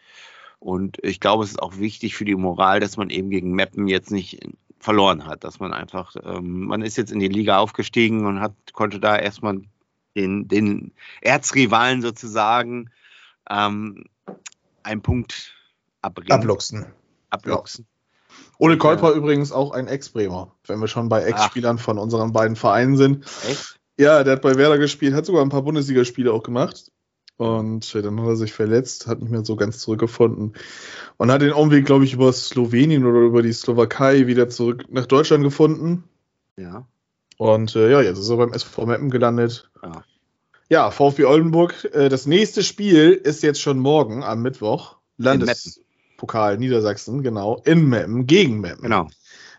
Und 0.59 0.97
ich 1.03 1.21
glaube, 1.21 1.45
es 1.45 1.51
ist 1.51 1.61
auch 1.61 1.77
wichtig 1.77 2.15
für 2.15 2.25
die 2.25 2.35
Moral, 2.35 2.81
dass 2.81 2.97
man 2.97 3.09
eben 3.09 3.29
gegen 3.29 3.53
Meppen 3.53 3.87
jetzt 3.87 4.11
nicht 4.11 4.39
verloren 4.79 5.25
hat, 5.25 5.43
dass 5.43 5.59
man 5.59 5.73
einfach, 5.73 6.15
ähm, 6.23 6.65
man 6.65 6.81
ist 6.81 6.97
jetzt 6.97 7.11
in 7.11 7.19
die 7.19 7.27
Liga 7.27 7.57
aufgestiegen 7.57 8.25
und 8.25 8.39
hat, 8.39 8.53
konnte 8.73 8.99
da 8.99 9.17
erstmal 9.17 9.61
den, 10.15 10.47
den 10.47 10.93
Erzrivalen 11.21 12.01
sozusagen 12.01 12.89
ähm, 13.49 14.05
einen 14.83 15.01
Punkt 15.01 15.53
abbringen. 16.01 16.31
Abluchsen. 16.31 16.85
Abluchsen. 17.29 17.85
Ole 18.57 18.77
Kolper 18.77 19.11
übrigens 19.11 19.51
auch 19.51 19.71
ein 19.71 19.87
Ex-Bremer, 19.87 20.53
wenn 20.67 20.79
wir 20.79 20.87
schon 20.87 21.09
bei 21.09 21.23
Ex-Spielern 21.23 21.77
von 21.77 21.97
unseren 21.97 22.31
beiden 22.31 22.55
Vereinen 22.55 22.97
sind. 22.97 23.25
Echt? 23.47 23.79
Ja, 23.97 24.23
der 24.23 24.33
hat 24.33 24.41
bei 24.41 24.55
Werder 24.55 24.77
gespielt, 24.77 25.13
hat 25.13 25.25
sogar 25.25 25.41
ein 25.41 25.49
paar 25.49 25.61
Bundesligaspiele 25.61 26.31
auch 26.31 26.43
gemacht. 26.43 26.91
Und 27.39 27.95
äh, 27.95 28.01
dann 28.01 28.19
hat 28.19 28.27
er 28.27 28.35
sich 28.35 28.51
verletzt, 28.51 29.07
hat 29.07 29.21
nicht 29.21 29.31
mehr 29.31 29.45
so 29.45 29.55
ganz 29.55 29.79
zurückgefunden. 29.79 30.55
Und 31.15 31.31
hat 31.31 31.41
den 31.41 31.53
Umweg, 31.53 31.85
glaube 31.85 32.03
ich, 32.03 32.11
über 32.11 32.33
Slowenien 32.33 33.05
oder 33.05 33.21
über 33.21 33.41
die 33.41 33.53
Slowakei 33.53 34.27
wieder 34.27 34.49
zurück 34.49 34.83
nach 34.89 35.05
Deutschland 35.05 35.45
gefunden. 35.45 36.03
Ja. 36.57 36.85
Und 37.37 37.77
äh, 37.77 37.89
ja, 37.89 38.01
jetzt 38.01 38.19
ist 38.19 38.27
er 38.27 38.35
beim 38.35 38.51
SV 38.51 38.85
Meppen 38.85 39.09
gelandet. 39.09 39.71
Ja. 39.81 40.03
Ja, 40.67 40.91
VfB 40.91 41.23
Oldenburg. 41.23 41.87
Äh, 41.93 42.09
das 42.09 42.25
nächste 42.25 42.61
Spiel 42.61 43.13
ist 43.13 43.41
jetzt 43.41 43.61
schon 43.61 43.79
morgen 43.79 44.21
am 44.21 44.41
Mittwoch. 44.41 44.97
Landespokal 45.15 46.57
Niedersachsen, 46.57 47.23
genau. 47.23 47.61
In 47.63 47.87
Meppen, 47.87 48.27
gegen 48.27 48.59
Meppen. 48.59 48.83
Genau. 48.83 49.07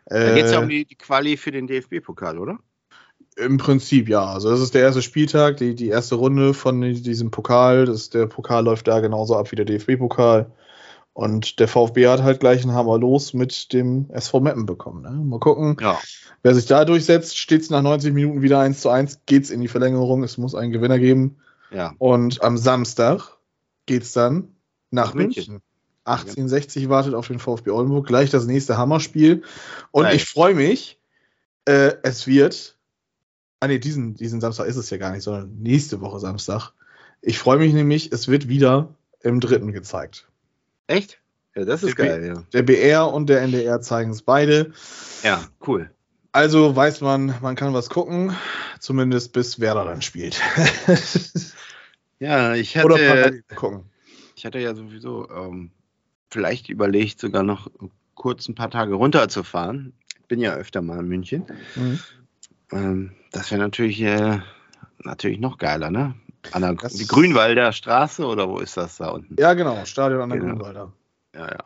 Da 0.05 0.35
geht 0.35 0.45
es 0.45 0.53
ja 0.53 0.59
Äh, 0.59 0.63
um 0.65 0.69
die, 0.69 0.85
die 0.85 0.97
Quali 0.97 1.39
für 1.39 1.51
den 1.51 1.67
DFB-Pokal, 1.67 2.39
oder? 2.39 2.59
Im 3.45 3.57
Prinzip 3.59 4.09
ja. 4.09 4.25
Also 4.25 4.51
das 4.51 4.61
ist 4.61 4.75
der 4.75 4.83
erste 4.83 5.03
Spieltag, 5.03 5.57
die, 5.59 5.75
die 5.75 5.89
erste 5.89 6.15
Runde 6.17 6.55
von 6.55 6.81
diesem 6.81 7.31
Pokal. 7.31 7.87
Das, 7.87 8.11
der 8.11 8.27
Pokal 8.27 8.65
läuft 8.65 8.89
da 8.89 9.01
genauso 9.01 9.37
ab 9.37 9.51
wie 9.53 9.57
der 9.57 9.65
DFB-Pokal. 9.65 10.51
Und 11.13 11.59
der 11.59 11.69
VfB 11.69 12.07
hat 12.07 12.23
halt 12.23 12.41
gleich 12.41 12.63
einen 12.63 12.73
Hammer 12.73 12.99
los 12.99 13.35
mit 13.35 13.73
dem 13.73 14.09
SV 14.11 14.41
Meppen 14.41 14.65
bekommen. 14.67 15.03
Ne? 15.03 15.11
Mal 15.11 15.41
gucken, 15.41 15.77
Ja. 15.81 15.99
wer 16.43 16.55
sich 16.55 16.67
da 16.67 16.85
durchsetzt. 16.85 17.37
Steht 17.37 17.63
es 17.63 17.71
nach 17.71 17.83
90 17.83 18.15
Minuten 18.15 18.43
wieder 18.43 18.61
1 18.61 18.81
zu 18.81 18.89
1, 18.91 19.21
geht's 19.27 19.51
in 19.51 19.61
die 19.61 19.69
Verlängerung. 19.69 20.23
Es 20.23 20.39
muss 20.39 20.55
einen 20.55 20.73
Gewinner 20.73 20.99
geben. 20.99 21.37
Ja. 21.73 21.95
Und 21.99 22.43
am 22.43 22.57
Samstag 22.57 23.37
geht's 23.87 24.13
dann 24.13 24.55
nach 24.91 25.15
München. 25.15 25.55
München. 25.55 25.63
1860 26.05 26.89
wartet 26.89 27.15
auf 27.15 27.29
den 27.29 27.39
VfB 27.39 27.71
Oldenburg. 27.71 28.07
Gleich 28.07 28.31
das 28.31 28.47
nächste 28.47 28.79
Hammerspiel. 28.79 29.43
Und 29.91 30.05
Geil. 30.05 30.17
ich 30.17 30.25
freue 30.25 30.55
mich. 30.55 30.99
Äh, 31.67 31.93
es 32.03 32.27
wird. 32.27 32.77
Ah, 33.61 33.69
nee, 33.69 33.79
diesen, 33.79 34.15
diesen 34.15 34.41
Samstag 34.41 34.67
ist 34.67 34.77
es 34.77 34.91
ja 34.91 34.97
gar 34.97 35.13
nicht, 35.13 35.23
sondern 35.23 35.55
nächste 35.61 36.01
Woche 36.01 36.19
Samstag. 36.19 36.73
Ich 37.21 37.39
freue 37.39 37.59
mich 37.59 37.75
nämlich, 37.75 38.11
es 38.13 38.29
wird 38.29 38.49
wieder 38.49 38.95
im 39.23 39.41
dritten 39.41 39.73
gezeigt. 39.73 40.29
Echt? 40.87 41.21
Ja, 41.55 41.65
das 41.65 41.83
ist 41.83 41.99
DFB 41.99 41.99
geil, 41.99 42.27
ja. 42.27 42.43
Der 42.53 42.63
BR 42.63 43.13
und 43.13 43.29
der 43.29 43.43
NDR 43.43 43.81
zeigen 43.81 44.11
es 44.11 44.23
beide. 44.23 44.73
Ja, 45.23 45.47
cool. 45.67 45.91
Also 46.33 46.75
weiß 46.75 47.01
man, 47.01 47.35
man 47.43 47.57
kann 47.57 47.75
was 47.75 47.91
gucken, 47.91 48.35
zumindest 48.79 49.33
bis 49.33 49.61
Werder 49.61 49.85
dann 49.85 50.03
spielt. 50.03 50.41
Ja, 52.21 52.55
ich 52.55 52.77
Oder 52.77 52.97
hatte, 52.97 53.07
parallel 53.07 53.45
gucken. 53.57 53.85
ich 54.37 54.45
hatte 54.45 54.59
ja 54.59 54.75
sowieso 54.75 55.29
ähm, 55.31 55.71
vielleicht 56.31 56.69
überlegt, 56.69 57.19
sogar 57.19 57.43
noch 57.43 57.71
kurz 58.15 58.47
ein 58.47 58.55
paar 58.55 58.71
Tage 58.71 58.93
runterzufahren. 58.95 59.95
Ich 60.21 60.27
bin 60.29 60.39
ja 60.39 60.53
öfter 60.53 60.83
mal 60.83 61.01
in 61.01 61.09
München. 61.09 61.47
Mhm. 61.75 61.99
Ähm, 62.73 63.13
das 63.33 63.51
wäre 63.51 63.61
natürlich, 63.61 64.01
äh, 64.03 64.39
natürlich 65.03 65.39
noch 65.41 65.59
geiler, 65.59 65.91
ne? 65.91 66.15
An 66.53 66.63
der 66.63 66.75
Das- 66.75 66.95
die 66.95 67.07
Grünwalder 67.07 67.73
Straße 67.73 68.25
oder 68.27 68.49
wo 68.49 68.59
ist 68.59 68.77
das 68.77 68.97
da 68.97 69.11
unten? 69.11 69.37
Ja, 69.39 69.55
genau, 69.55 69.85
Stadion 69.85 70.23
an 70.23 70.31
der 70.31 70.39
Genau. 70.39 70.53
Grünwalder. 70.55 70.93
Ja, 71.35 71.49
ja. 71.49 71.65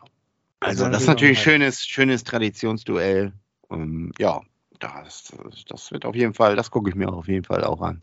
Also 0.59 0.85
ist 0.85 0.91
das 0.91 1.01
ist 1.03 1.07
natürlich 1.07 1.37
auch 1.37 1.43
schönes, 1.43 1.85
schönes 1.85 2.23
Traditionsduell. 2.23 3.33
Ähm, 3.69 4.11
ja, 4.19 4.41
das, 4.79 5.31
das 5.67 5.91
wird 5.91 6.05
auf 6.05 6.15
jeden 6.15 6.33
Fall, 6.33 6.55
das 6.55 6.71
gucke 6.71 6.89
ich 6.89 6.95
mir 6.95 7.11
auf 7.11 7.27
jeden 7.27 7.45
Fall 7.45 7.63
auch 7.63 7.81
an. 7.81 8.01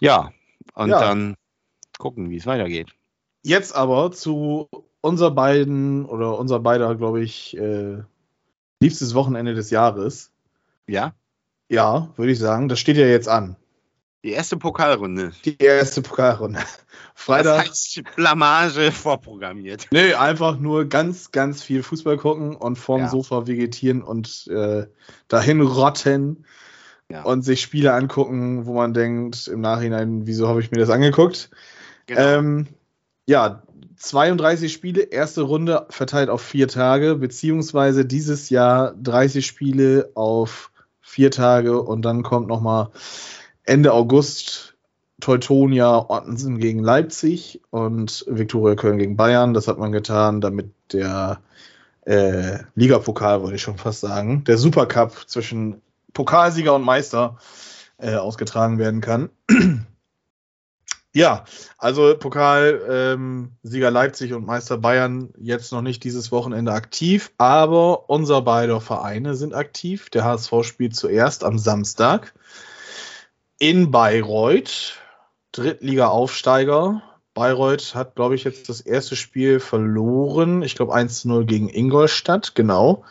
Ja, 0.00 0.32
und 0.74 0.90
Ja. 0.90 1.00
dann 1.00 1.34
gucken, 1.98 2.30
wie 2.30 2.36
es 2.36 2.46
weitergeht. 2.46 2.94
Jetzt 3.42 3.74
aber 3.74 4.12
zu 4.12 4.68
unser 5.00 5.30
beiden 5.30 6.04
oder 6.06 6.38
unser 6.38 6.60
beider, 6.60 6.94
glaube 6.94 7.22
ich, 7.22 7.56
äh, 7.56 8.02
liebstes 8.80 9.14
Wochenende 9.14 9.54
des 9.54 9.70
Jahres. 9.70 10.32
Ja, 10.86 11.14
Ja, 11.70 12.10
würde 12.16 12.32
ich 12.32 12.38
sagen. 12.38 12.68
Das 12.68 12.78
steht 12.80 12.96
ja 12.96 13.06
jetzt 13.06 13.28
an. 13.28 13.56
die 14.24 14.32
erste 14.32 14.56
Pokalrunde. 14.58 15.32
Die 15.44 15.56
erste 15.58 16.02
Pokalrunde. 16.02 16.60
Freitag. 17.14 17.66
Das 17.66 17.68
heißt 17.70 18.02
Blamage 18.16 18.92
vorprogrammiert. 18.92 19.86
Nee, 19.92 20.14
einfach 20.14 20.58
nur 20.58 20.86
ganz, 20.86 21.30
ganz 21.32 21.62
viel 21.62 21.82
Fußball 21.82 22.16
gucken 22.18 22.56
und 22.56 22.76
vorm 22.76 23.02
Ja. 23.02 23.08
Sofa 23.08 23.46
vegetieren 23.46 24.02
und 24.02 24.46
äh, 24.48 24.86
dahin 25.28 25.60
rotten 25.60 26.44
Ja. 27.10 27.22
und 27.22 27.42
sich 27.42 27.60
Spiele 27.60 27.92
angucken, 27.94 28.66
wo 28.66 28.74
man 28.74 28.92
denkt 28.92 29.48
im 29.48 29.60
Nachhinein, 29.60 30.26
wieso 30.26 30.48
habe 30.48 30.60
ich 30.60 30.70
mir 30.70 30.78
das 30.80 30.90
angeguckt? 30.90 31.50
Genau. 32.06 32.20
Ähm, 32.20 32.66
ja, 33.26 33.62
32 33.96 34.72
Spiele, 34.72 35.02
erste 35.02 35.42
Runde 35.42 35.86
verteilt 35.90 36.30
auf 36.30 36.40
vier 36.42 36.68
Tage, 36.68 37.14
beziehungsweise 37.16 38.04
dieses 38.06 38.48
Jahr 38.50 38.94
30 39.00 39.46
Spiele 39.46 40.10
auf 40.14 40.69
vier 41.00 41.30
Tage 41.30 41.80
und 41.80 42.02
dann 42.02 42.22
kommt 42.22 42.48
nochmal 42.48 42.90
Ende 43.64 43.92
August 43.92 44.74
Teutonia 45.20 46.06
Ottensen 46.08 46.58
gegen 46.58 46.82
Leipzig 46.82 47.60
und 47.70 48.24
Viktoria 48.28 48.74
Köln 48.74 48.98
gegen 48.98 49.16
Bayern. 49.16 49.54
Das 49.54 49.68
hat 49.68 49.78
man 49.78 49.92
getan, 49.92 50.40
damit 50.40 50.72
der 50.92 51.40
äh, 52.06 52.58
Ligapokal, 52.74 53.42
wollte 53.42 53.56
ich 53.56 53.62
schon 53.62 53.76
fast 53.78 54.00
sagen, 54.00 54.44
der 54.44 54.58
Supercup 54.58 55.28
zwischen 55.28 55.82
Pokalsieger 56.12 56.74
und 56.74 56.82
Meister 56.82 57.36
äh, 57.98 58.14
ausgetragen 58.14 58.78
werden 58.78 59.00
kann. 59.00 59.30
Ja, 61.12 61.44
also 61.76 62.16
Pokal, 62.16 62.82
ähm, 62.88 63.56
Sieger 63.64 63.90
Leipzig 63.90 64.32
und 64.32 64.46
Meister 64.46 64.78
Bayern 64.78 65.30
jetzt 65.38 65.72
noch 65.72 65.82
nicht 65.82 66.04
dieses 66.04 66.30
Wochenende 66.30 66.72
aktiv, 66.72 67.32
aber 67.36 68.08
unser 68.08 68.42
beider 68.42 68.80
Vereine 68.80 69.34
sind 69.34 69.52
aktiv. 69.52 70.08
Der 70.10 70.24
HSV 70.24 70.62
spielt 70.62 70.94
zuerst 70.94 71.42
am 71.42 71.58
Samstag 71.58 72.32
in 73.58 73.90
Bayreuth, 73.90 74.98
Drittliga-Aufsteiger. 75.50 77.02
Bayreuth 77.34 77.96
hat, 77.96 78.14
glaube 78.14 78.36
ich, 78.36 78.44
jetzt 78.44 78.68
das 78.68 78.80
erste 78.80 79.16
Spiel 79.16 79.58
verloren. 79.58 80.62
Ich 80.62 80.76
glaube 80.76 80.94
1 80.94 81.22
zu 81.22 81.28
0 81.28 81.44
gegen 81.44 81.68
Ingolstadt, 81.68 82.54
genau. 82.54 83.04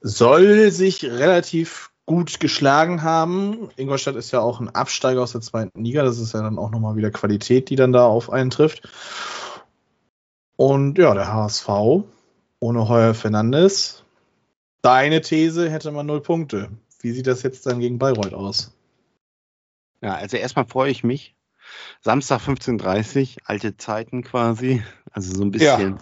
Soll 0.00 0.70
sich 0.70 1.04
relativ 1.04 1.90
gut 2.06 2.40
geschlagen 2.40 3.02
haben. 3.02 3.68
Ingolstadt 3.76 4.16
ist 4.16 4.30
ja 4.30 4.40
auch 4.40 4.60
ein 4.60 4.68
Absteiger 4.68 5.22
aus 5.22 5.32
der 5.32 5.40
zweiten 5.40 5.84
Liga. 5.84 6.04
Das 6.04 6.18
ist 6.18 6.32
ja 6.32 6.42
dann 6.42 6.58
auch 6.58 6.70
nochmal 6.70 6.96
wieder 6.96 7.10
Qualität, 7.10 7.68
die 7.68 7.76
dann 7.76 7.92
da 7.92 8.06
auf 8.06 8.30
einen 8.30 8.50
trifft. 8.50 8.88
Und 10.56 10.98
ja, 10.98 11.12
der 11.12 11.32
HSV 11.32 11.68
ohne 12.60 12.88
Heuer 12.88 13.14
Fernandes. 13.14 14.04
Deine 14.82 15.20
These 15.20 15.68
hätte 15.70 15.90
man 15.90 16.06
null 16.06 16.22
Punkte. 16.22 16.70
Wie 17.00 17.10
sieht 17.10 17.26
das 17.26 17.42
jetzt 17.42 17.66
dann 17.66 17.80
gegen 17.80 17.98
Bayreuth 17.98 18.34
aus? 18.34 18.72
Ja, 20.00 20.14
also 20.14 20.36
erstmal 20.36 20.66
freue 20.66 20.90
ich 20.90 21.04
mich. 21.04 21.34
Samstag 22.00 22.40
15.30 22.40 23.38
alte 23.44 23.76
Zeiten 23.76 24.22
quasi. 24.22 24.82
Also 25.10 25.34
so 25.34 25.42
ein 25.42 25.50
bisschen, 25.50 25.98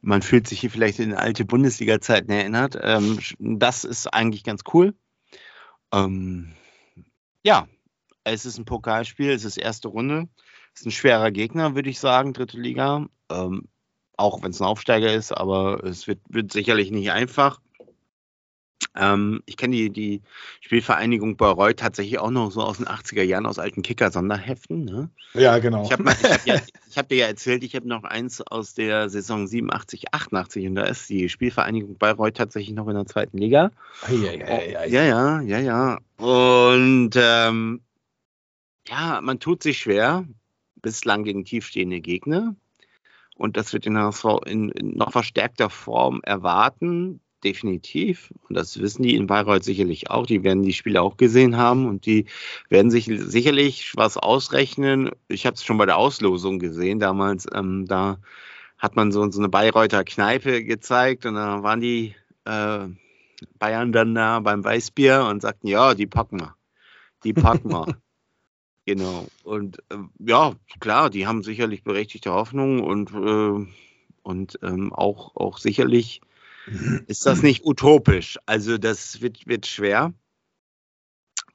man 0.00 0.22
fühlt 0.22 0.46
sich 0.46 0.60
hier 0.60 0.70
vielleicht 0.70 1.00
in 1.00 1.14
alte 1.14 1.44
Bundesliga-Zeiten 1.44 2.30
erinnert. 2.30 2.78
Ähm, 2.80 3.18
das 3.38 3.84
ist 3.84 4.12
eigentlich 4.12 4.44
ganz 4.44 4.62
cool. 4.72 4.94
Ähm, 5.92 6.52
ja, 7.44 7.66
es 8.24 8.44
ist 8.46 8.58
ein 8.58 8.64
Pokalspiel, 8.64 9.30
es 9.30 9.44
ist 9.44 9.56
erste 9.56 9.88
Runde. 9.88 10.28
Es 10.74 10.80
ist 10.80 10.86
ein 10.86 10.92
schwerer 10.92 11.30
Gegner, 11.30 11.74
würde 11.74 11.90
ich 11.90 12.00
sagen, 12.00 12.32
dritte 12.32 12.58
Liga. 12.58 13.06
Ähm, 13.30 13.68
auch 14.16 14.42
wenn 14.42 14.50
es 14.50 14.60
ein 14.60 14.66
Aufsteiger 14.66 15.12
ist, 15.12 15.32
aber 15.32 15.82
es 15.84 16.06
wird, 16.06 16.20
wird 16.28 16.52
sicherlich 16.52 16.90
nicht 16.90 17.10
einfach. 17.10 17.60
Ähm, 18.96 19.42
ich 19.46 19.56
kenne 19.56 19.76
die, 19.76 19.90
die 19.90 20.22
Spielvereinigung 20.60 21.36
Bayreuth 21.36 21.78
tatsächlich 21.78 22.18
auch 22.18 22.30
noch 22.30 22.50
so 22.50 22.62
aus 22.62 22.78
den 22.78 22.86
80er 22.86 23.22
Jahren, 23.22 23.46
aus 23.46 23.58
alten 23.58 23.82
Kicker-Sonderheften. 23.82 24.84
Ne? 24.84 25.10
Ja, 25.34 25.58
genau. 25.58 25.84
Ich 25.84 25.92
habe 25.92 26.04
hab 26.04 26.46
ja, 26.46 26.60
hab 26.96 27.08
dir 27.08 27.18
ja 27.18 27.26
erzählt, 27.26 27.64
ich 27.64 27.74
habe 27.74 27.88
noch 27.88 28.04
eins 28.04 28.40
aus 28.40 28.74
der 28.74 29.08
Saison 29.08 29.46
87, 29.46 30.12
88 30.12 30.66
und 30.66 30.74
da 30.74 30.84
ist 30.84 31.08
die 31.08 31.28
Spielvereinigung 31.28 31.96
Bayreuth 31.98 32.36
tatsächlich 32.36 32.74
noch 32.74 32.88
in 32.88 32.94
der 32.94 33.06
zweiten 33.06 33.38
Liga. 33.38 33.70
Ei, 34.02 34.28
ei, 34.28 34.78
ei. 34.78 34.88
Ja, 34.88 35.04
ja, 35.04 35.40
ja, 35.40 35.58
ja. 35.58 35.98
Und 36.16 37.10
ähm, 37.16 37.80
ja, 38.88 39.20
man 39.22 39.40
tut 39.40 39.62
sich 39.62 39.78
schwer, 39.78 40.26
bislang 40.82 41.24
gegen 41.24 41.44
tiefstehende 41.44 42.00
Gegner. 42.00 42.54
Und 43.36 43.56
das 43.56 43.72
wird 43.72 43.86
den 43.86 43.98
HSV 43.98 44.24
in, 44.46 44.68
in 44.70 44.96
noch 44.96 45.12
verstärkter 45.12 45.70
Form 45.70 46.20
erwarten, 46.22 47.20
definitiv. 47.44 48.32
Und 48.48 48.56
das 48.56 48.80
wissen 48.80 49.02
die 49.02 49.16
in 49.16 49.26
Bayreuth 49.26 49.64
sicherlich 49.64 50.10
auch. 50.10 50.26
Die 50.26 50.42
werden 50.44 50.62
die 50.62 50.72
Spiele 50.72 51.02
auch 51.02 51.16
gesehen 51.16 51.56
haben 51.56 51.86
und 51.86 52.06
die 52.06 52.26
werden 52.68 52.90
sich 52.90 53.06
sicherlich 53.06 53.92
was 53.96 54.16
ausrechnen. 54.16 55.10
Ich 55.28 55.46
habe 55.46 55.54
es 55.54 55.64
schon 55.64 55.78
bei 55.78 55.86
der 55.86 55.96
Auslosung 55.96 56.58
gesehen 56.58 57.00
damals. 57.00 57.46
Ähm, 57.54 57.86
da 57.86 58.18
hat 58.78 58.96
man 58.96 59.12
so, 59.12 59.30
so 59.30 59.40
eine 59.40 59.48
Bayreuther 59.48 60.04
Kneipe 60.04 60.64
gezeigt 60.64 61.26
und 61.26 61.34
da 61.34 61.62
waren 61.62 61.80
die 61.80 62.14
äh, 62.44 62.86
Bayern 63.58 63.92
dann 63.92 64.14
da 64.14 64.40
beim 64.40 64.64
Weißbier 64.64 65.26
und 65.26 65.42
sagten, 65.42 65.68
ja, 65.68 65.94
die 65.94 66.06
packen 66.06 66.40
wir. 66.40 66.56
Die 67.24 67.32
packen 67.32 67.70
wir. 67.70 67.86
genau. 68.86 69.26
Und 69.44 69.78
äh, 69.90 69.96
ja, 70.18 70.54
klar, 70.80 71.10
die 71.10 71.26
haben 71.26 71.42
sicherlich 71.42 71.84
berechtigte 71.84 72.32
Hoffnung 72.32 72.82
und 72.82 73.12
äh, 73.12 73.66
Und 74.22 74.58
ähm, 74.62 74.92
auch, 74.92 75.34
auch 75.34 75.58
sicherlich 75.58 76.20
ist 77.06 77.26
das 77.26 77.42
nicht 77.42 77.64
utopisch. 77.64 78.38
Also 78.46 78.78
das 78.78 79.20
wird, 79.20 79.46
wird 79.46 79.66
schwer. 79.66 80.12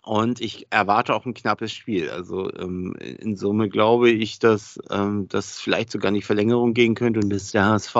Und 0.03 0.39
ich 0.39 0.67
erwarte 0.69 1.13
auch 1.13 1.25
ein 1.25 1.33
knappes 1.33 1.73
Spiel. 1.73 2.09
Also 2.09 2.53
ähm, 2.55 2.95
in 2.95 3.35
Summe 3.35 3.67
glaube 3.67 4.09
ich, 4.09 4.39
dass 4.39 4.79
ähm, 4.89 5.27
das 5.27 5.59
vielleicht 5.59 5.91
sogar 5.91 6.11
die 6.13 6.21
Verlängerung 6.21 6.73
gehen 6.73 6.95
könnte 6.95 7.19
und 7.19 7.29
dass 7.29 7.51
der 7.51 7.65
HSV. 7.65 7.95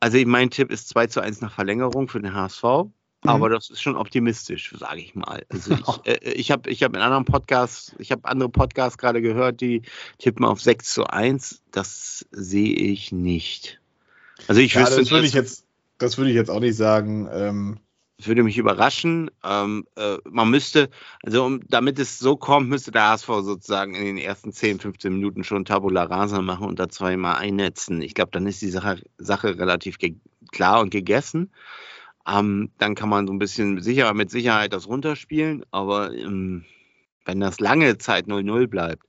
Also 0.00 0.18
mein 0.26 0.50
Tipp 0.50 0.70
ist 0.70 0.88
2 0.88 1.06
zu 1.08 1.20
1 1.20 1.42
nach 1.42 1.52
Verlängerung 1.52 2.08
für 2.08 2.20
den 2.20 2.34
HSV. 2.34 2.62
Mhm. 2.62 3.30
Aber 3.30 3.50
das 3.50 3.70
ist 3.70 3.82
schon 3.82 3.96
optimistisch, 3.96 4.72
sage 4.78 5.00
ich 5.00 5.14
mal. 5.14 5.44
Also 5.50 5.74
ich, 5.74 5.86
äh, 6.06 6.32
ich 6.32 6.50
habe 6.50 6.70
ich 6.70 6.82
hab 6.82 6.94
in 6.94 7.02
anderen 7.02 7.24
Podcasts, 7.24 7.94
ich 7.98 8.10
habe 8.10 8.24
andere 8.24 8.48
Podcasts 8.48 8.96
gerade 8.98 9.20
gehört, 9.20 9.60
die 9.60 9.82
tippen 10.18 10.44
auf 10.44 10.62
6 10.62 10.92
zu 10.92 11.06
1. 11.06 11.62
Das 11.72 12.26
sehe 12.30 12.74
ich 12.74 13.12
nicht. 13.12 13.80
Also 14.48 14.60
ich 14.60 14.74
ja, 14.74 14.82
wüsste, 14.82 15.00
das 15.00 15.10
würde 15.10 15.26
ich 15.26 15.34
jetzt, 15.34 15.65
das 15.98 16.18
würde 16.18 16.30
ich 16.30 16.36
jetzt 16.36 16.50
auch 16.50 16.60
nicht 16.60 16.76
sagen. 16.76 17.28
Ähm 17.30 17.80
würde 18.24 18.42
mich 18.42 18.56
überraschen. 18.56 19.30
Ähm, 19.44 19.86
äh, 19.96 20.16
man 20.24 20.50
müsste, 20.50 20.88
also 21.22 21.44
um, 21.44 21.60
damit 21.68 21.98
es 21.98 22.18
so 22.18 22.36
kommt, 22.36 22.68
müsste 22.68 22.90
der 22.90 23.10
HSV 23.10 23.26
sozusagen 23.42 23.94
in 23.94 24.04
den 24.04 24.18
ersten 24.18 24.52
10, 24.52 24.80
15 24.80 25.12
Minuten 25.12 25.44
schon 25.44 25.64
Tabula 25.64 26.04
Rasa 26.04 26.40
machen 26.40 26.66
und 26.66 26.78
da 26.78 26.88
zweimal 26.88 27.36
einnetzen. 27.36 28.00
Ich 28.00 28.14
glaube, 28.14 28.30
dann 28.32 28.46
ist 28.46 28.62
die 28.62 28.70
Sache, 28.70 29.02
Sache 29.18 29.58
relativ 29.58 29.98
klar 30.50 30.80
und 30.80 30.90
gegessen. 30.90 31.52
Ähm, 32.26 32.70
dann 32.78 32.94
kann 32.94 33.08
man 33.08 33.26
so 33.26 33.32
ein 33.34 33.38
bisschen 33.38 33.82
sicher, 33.82 34.12
mit 34.14 34.30
Sicherheit 34.30 34.72
das 34.72 34.88
runterspielen, 34.88 35.64
aber 35.70 36.12
ähm, 36.12 36.64
wenn 37.24 37.40
das 37.40 37.60
lange 37.60 37.98
Zeit 37.98 38.26
0-0 38.26 38.66
bleibt, 38.66 39.04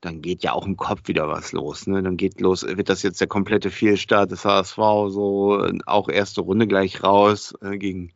dann 0.00 0.22
geht 0.22 0.42
ja 0.42 0.52
auch 0.52 0.66
im 0.66 0.76
Kopf 0.76 1.02
wieder 1.06 1.28
was 1.28 1.52
los. 1.52 1.86
Ne? 1.86 2.02
Dann 2.02 2.16
geht 2.16 2.40
los, 2.40 2.62
wird 2.62 2.88
das 2.88 3.02
jetzt 3.02 3.20
der 3.20 3.28
komplette 3.28 3.70
Fehlstart 3.70 4.30
des 4.30 4.44
HSV, 4.44 4.76
so 5.08 5.66
auch 5.86 6.08
erste 6.08 6.42
Runde 6.42 6.66
gleich 6.66 7.02
raus 7.02 7.54
äh, 7.62 7.78
gegen 7.78 8.12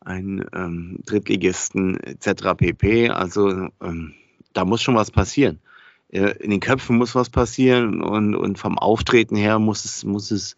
einen 0.00 0.46
ähm, 0.54 1.00
Drittligisten 1.04 1.98
etc. 2.00 2.54
pp. 2.56 3.10
Also 3.10 3.68
ähm, 3.82 4.14
da 4.52 4.64
muss 4.64 4.82
schon 4.82 4.94
was 4.94 5.10
passieren. 5.10 5.60
Äh, 6.08 6.36
in 6.38 6.50
den 6.50 6.60
Köpfen 6.60 6.96
muss 6.96 7.14
was 7.14 7.28
passieren 7.28 8.02
und, 8.02 8.34
und 8.34 8.58
vom 8.58 8.78
Auftreten 8.78 9.36
her 9.36 9.58
muss 9.58 9.84
es, 9.84 10.04
muss 10.04 10.30
es 10.30 10.56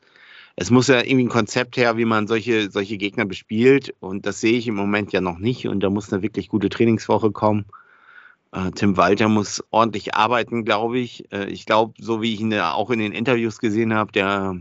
es 0.55 0.71
muss 0.71 0.89
ja 0.89 0.99
irgendwie 0.99 1.25
ein 1.25 1.29
Konzept 1.29 1.77
her, 1.77 1.97
wie 1.97 2.05
man 2.05 2.27
solche, 2.27 2.71
solche 2.71 2.99
Gegner 2.99 3.25
bespielt. 3.25 3.95
Und 4.01 4.27
das 4.27 4.41
sehe 4.41 4.59
ich 4.59 4.69
im 4.69 4.75
Moment 4.75 5.13
ja 5.13 5.21
noch 5.21 5.39
nicht. 5.39 5.67
Und 5.67 5.81
da 5.81 5.91
muss 5.91 6.13
eine 6.13 6.23
wirklich 6.23 6.49
gute 6.49 6.69
Trainingswoche 6.69 7.31
kommen. 7.33 7.65
Äh, 8.53 8.71
Tim 8.73 8.97
Walter 8.97 9.29
muss 9.29 9.65
ordentlich 9.71 10.15
arbeiten, 10.15 10.65
glaube 10.65 10.99
ich. 10.99 11.33
Äh, 11.33 11.47
ich 11.47 11.67
glaube, 11.67 11.95
so 11.99 12.23
wie 12.23 12.35
ich 12.35 12.41
ihn 12.41 12.53
ja 12.53 12.73
auch 12.73 12.91
in 12.91 12.99
den 12.99 13.13
Interviews 13.13 13.59
gesehen 13.59 13.95
habe, 13.95 14.13
der 14.13 14.61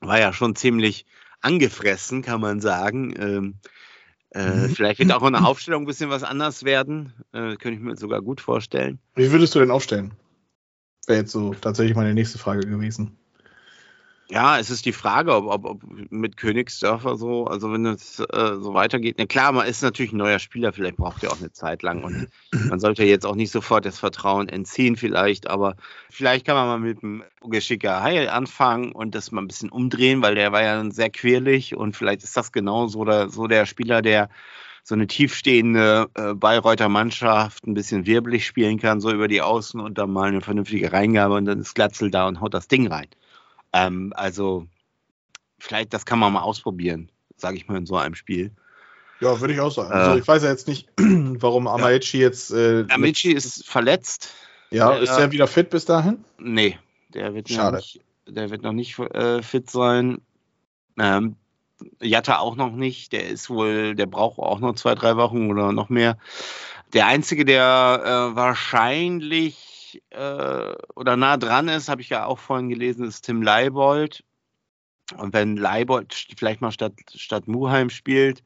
war 0.00 0.20
ja 0.20 0.32
schon 0.32 0.54
ziemlich 0.54 1.06
angefressen, 1.40 2.22
kann 2.22 2.40
man 2.40 2.60
sagen. 2.60 3.14
Ähm, 3.18 3.54
äh, 4.30 4.68
mhm. 4.68 4.74
Vielleicht 4.74 4.98
wird 4.98 5.12
auch 5.12 5.26
in 5.26 5.32
der 5.32 5.44
Aufstellung 5.46 5.84
ein 5.84 5.86
bisschen 5.86 6.10
was 6.10 6.22
anders 6.22 6.64
werden. 6.64 7.12
Äh, 7.32 7.56
könnte 7.56 7.72
ich 7.72 7.80
mir 7.80 7.96
sogar 7.96 8.20
gut 8.20 8.40
vorstellen. 8.40 8.98
Wie 9.14 9.32
würdest 9.32 9.54
du 9.54 9.58
denn 9.58 9.70
aufstellen? 9.70 10.12
Wäre 11.06 11.20
jetzt 11.20 11.32
so 11.32 11.54
tatsächlich 11.54 11.96
meine 11.96 12.12
nächste 12.12 12.38
Frage 12.38 12.66
gewesen. 12.66 13.16
Ja, 14.30 14.58
es 14.58 14.68
ist 14.68 14.84
die 14.84 14.92
Frage, 14.92 15.34
ob, 15.34 15.46
ob, 15.46 15.64
ob 15.64 15.82
mit 16.10 16.36
Königsdörfer 16.36 17.16
so, 17.16 17.46
also 17.46 17.72
wenn 17.72 17.86
es 17.86 18.20
äh, 18.20 18.56
so 18.60 18.74
weitergeht. 18.74 19.16
Na 19.18 19.24
klar, 19.24 19.52
man 19.52 19.66
ist 19.66 19.82
natürlich 19.82 20.12
ein 20.12 20.18
neuer 20.18 20.38
Spieler, 20.38 20.74
vielleicht 20.74 20.96
braucht 20.98 21.24
er 21.24 21.32
auch 21.32 21.38
eine 21.38 21.50
Zeit 21.50 21.82
lang 21.82 22.04
und 22.04 22.28
man 22.68 22.78
sollte 22.78 23.04
jetzt 23.04 23.24
auch 23.24 23.34
nicht 23.34 23.50
sofort 23.50 23.86
das 23.86 23.98
Vertrauen 23.98 24.50
entziehen, 24.50 24.96
vielleicht, 24.96 25.48
aber 25.48 25.76
vielleicht 26.10 26.44
kann 26.44 26.56
man 26.56 26.66
mal 26.66 26.78
mit 26.78 27.02
einem 27.02 27.24
geschicker 27.42 28.02
Heil 28.02 28.28
anfangen 28.28 28.92
und 28.92 29.14
das 29.14 29.32
mal 29.32 29.40
ein 29.40 29.48
bisschen 29.48 29.70
umdrehen, 29.70 30.20
weil 30.20 30.34
der 30.34 30.52
war 30.52 30.62
ja 30.62 30.90
sehr 30.90 31.08
quirlig 31.08 31.74
und 31.74 31.96
vielleicht 31.96 32.22
ist 32.22 32.36
das 32.36 32.52
genau 32.52 32.86
so 32.86 33.06
der, 33.06 33.30
so 33.30 33.46
der 33.46 33.64
Spieler, 33.64 34.02
der 34.02 34.28
so 34.82 34.94
eine 34.94 35.06
tiefstehende 35.06 36.10
äh, 36.14 36.34
Bayreuther 36.34 36.90
Mannschaft 36.90 37.66
ein 37.66 37.72
bisschen 37.72 38.04
wirbelig 38.04 38.46
spielen 38.46 38.78
kann, 38.78 39.00
so 39.00 39.10
über 39.10 39.28
die 39.28 39.40
Außen 39.40 39.80
und 39.80 39.96
dann 39.96 40.10
mal 40.10 40.28
eine 40.28 40.42
vernünftige 40.42 40.92
Reingabe 40.92 41.34
und 41.34 41.46
dann 41.46 41.60
ist 41.60 41.74
Glatzel 41.74 42.10
da 42.10 42.28
und 42.28 42.42
haut 42.42 42.52
das 42.52 42.68
Ding 42.68 42.88
rein. 42.88 43.08
Ähm, 43.72 44.12
also, 44.16 44.66
vielleicht, 45.58 45.92
das 45.92 46.06
kann 46.06 46.18
man 46.18 46.32
mal 46.32 46.42
ausprobieren, 46.42 47.10
sage 47.36 47.56
ich 47.56 47.68
mal, 47.68 47.76
in 47.76 47.86
so 47.86 47.96
einem 47.96 48.14
Spiel. 48.14 48.52
Ja, 49.20 49.40
würde 49.40 49.54
ich 49.54 49.60
auch 49.60 49.72
sagen. 49.72 49.92
Also, 49.92 50.12
äh, 50.12 50.18
ich 50.18 50.28
weiß 50.28 50.42
ja 50.42 50.50
jetzt 50.50 50.68
nicht, 50.68 50.88
warum 50.96 51.66
Amaichi 51.66 52.18
ja. 52.18 52.24
jetzt. 52.24 52.50
Äh, 52.52 52.84
Amaichi 52.88 53.32
ist 53.32 53.66
verletzt. 53.66 54.32
Ja, 54.70 54.92
der, 54.92 55.00
ist 55.00 55.10
er 55.10 55.32
wieder 55.32 55.46
fit 55.46 55.70
bis 55.70 55.84
dahin? 55.84 56.24
Nee, 56.38 56.78
der 57.14 57.34
wird 57.34 57.48
Schade. 57.48 57.76
noch 57.76 57.78
nicht, 57.78 58.00
der 58.26 58.50
wird 58.50 58.62
noch 58.62 58.72
nicht 58.72 58.98
äh, 58.98 59.42
fit 59.42 59.70
sein. 59.70 60.18
Ähm, 60.98 61.36
Jatta 62.00 62.38
auch 62.38 62.56
noch 62.56 62.72
nicht. 62.72 63.12
Der 63.12 63.28
ist 63.28 63.50
wohl, 63.50 63.94
der 63.94 64.06
braucht 64.06 64.38
auch 64.38 64.60
noch 64.60 64.74
zwei, 64.74 64.94
drei 64.94 65.16
Wochen 65.16 65.50
oder 65.50 65.72
noch 65.72 65.88
mehr. 65.88 66.18
Der 66.92 67.06
einzige, 67.06 67.44
der 67.44 68.32
äh, 68.32 68.36
wahrscheinlich 68.36 69.67
äh, 70.10 70.74
oder 70.94 71.16
nah 71.16 71.36
dran 71.36 71.68
ist, 71.68 71.88
habe 71.88 72.00
ich 72.00 72.08
ja 72.08 72.26
auch 72.26 72.38
vorhin 72.38 72.68
gelesen, 72.68 73.04
ist 73.04 73.22
Tim 73.22 73.42
Leibold. 73.42 74.24
Und 75.16 75.32
wenn 75.32 75.56
Leibold 75.56 76.14
vielleicht 76.36 76.60
mal 76.60 76.72
statt, 76.72 76.92
statt 77.14 77.48
Muheim 77.48 77.90
spielt 77.90 78.42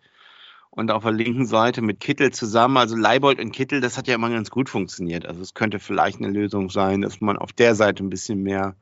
und 0.70 0.90
auf 0.90 1.03
der 1.03 1.12
linken 1.12 1.47
Seite 1.47 1.82
mit 1.82 2.01
Kittel 2.01 2.32
zusammen, 2.32 2.76
also 2.76 2.97
Leibold 2.97 3.40
und 3.40 3.53
Kittel, 3.53 3.80
das 3.80 3.99
hat 3.99 4.07
ja 4.07 4.14
immer 4.14 4.30
ganz 4.30 4.51
gut 4.51 4.68
funktioniert. 4.68 5.26
Also 5.26 5.43
es 5.43 5.55
könnte 5.55 5.80
vielleicht 5.80 6.18
eine 6.18 6.30
Lösung 6.30 6.70
sein, 6.70 7.03
dass 7.03 7.20
man 7.20 7.36
auf 7.36 7.53
der 7.53 7.74
Seite 7.74 8.05
ein 8.05 8.11
bisschen 8.11 8.43
mehr, 8.43 8.76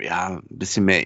ja, 0.00 0.38
ein 0.38 0.58
bisschen 0.58 0.84
mehr 0.84 1.04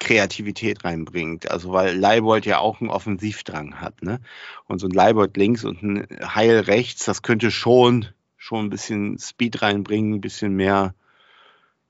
Kreativität 0.00 0.84
reinbringt. 0.84 1.50
Also 1.50 1.72
weil 1.72 1.96
Leibold 1.96 2.46
ja 2.46 2.58
auch 2.58 2.80
einen 2.80 2.90
Offensivdrang 2.90 3.80
hat, 3.80 4.02
ne? 4.02 4.20
Und 4.66 4.78
so 4.78 4.88
ein 4.88 4.92
Leibold 4.92 5.36
links 5.36 5.64
und 5.64 5.82
ein 5.82 6.06
Heil 6.34 6.60
rechts, 6.60 7.04
das 7.04 7.22
könnte 7.22 7.50
schon 7.50 8.08
schon 8.44 8.66
ein 8.66 8.70
bisschen 8.70 9.18
Speed 9.18 9.62
reinbringen, 9.62 10.12
ein 10.12 10.20
bisschen 10.20 10.54
mehr 10.54 10.94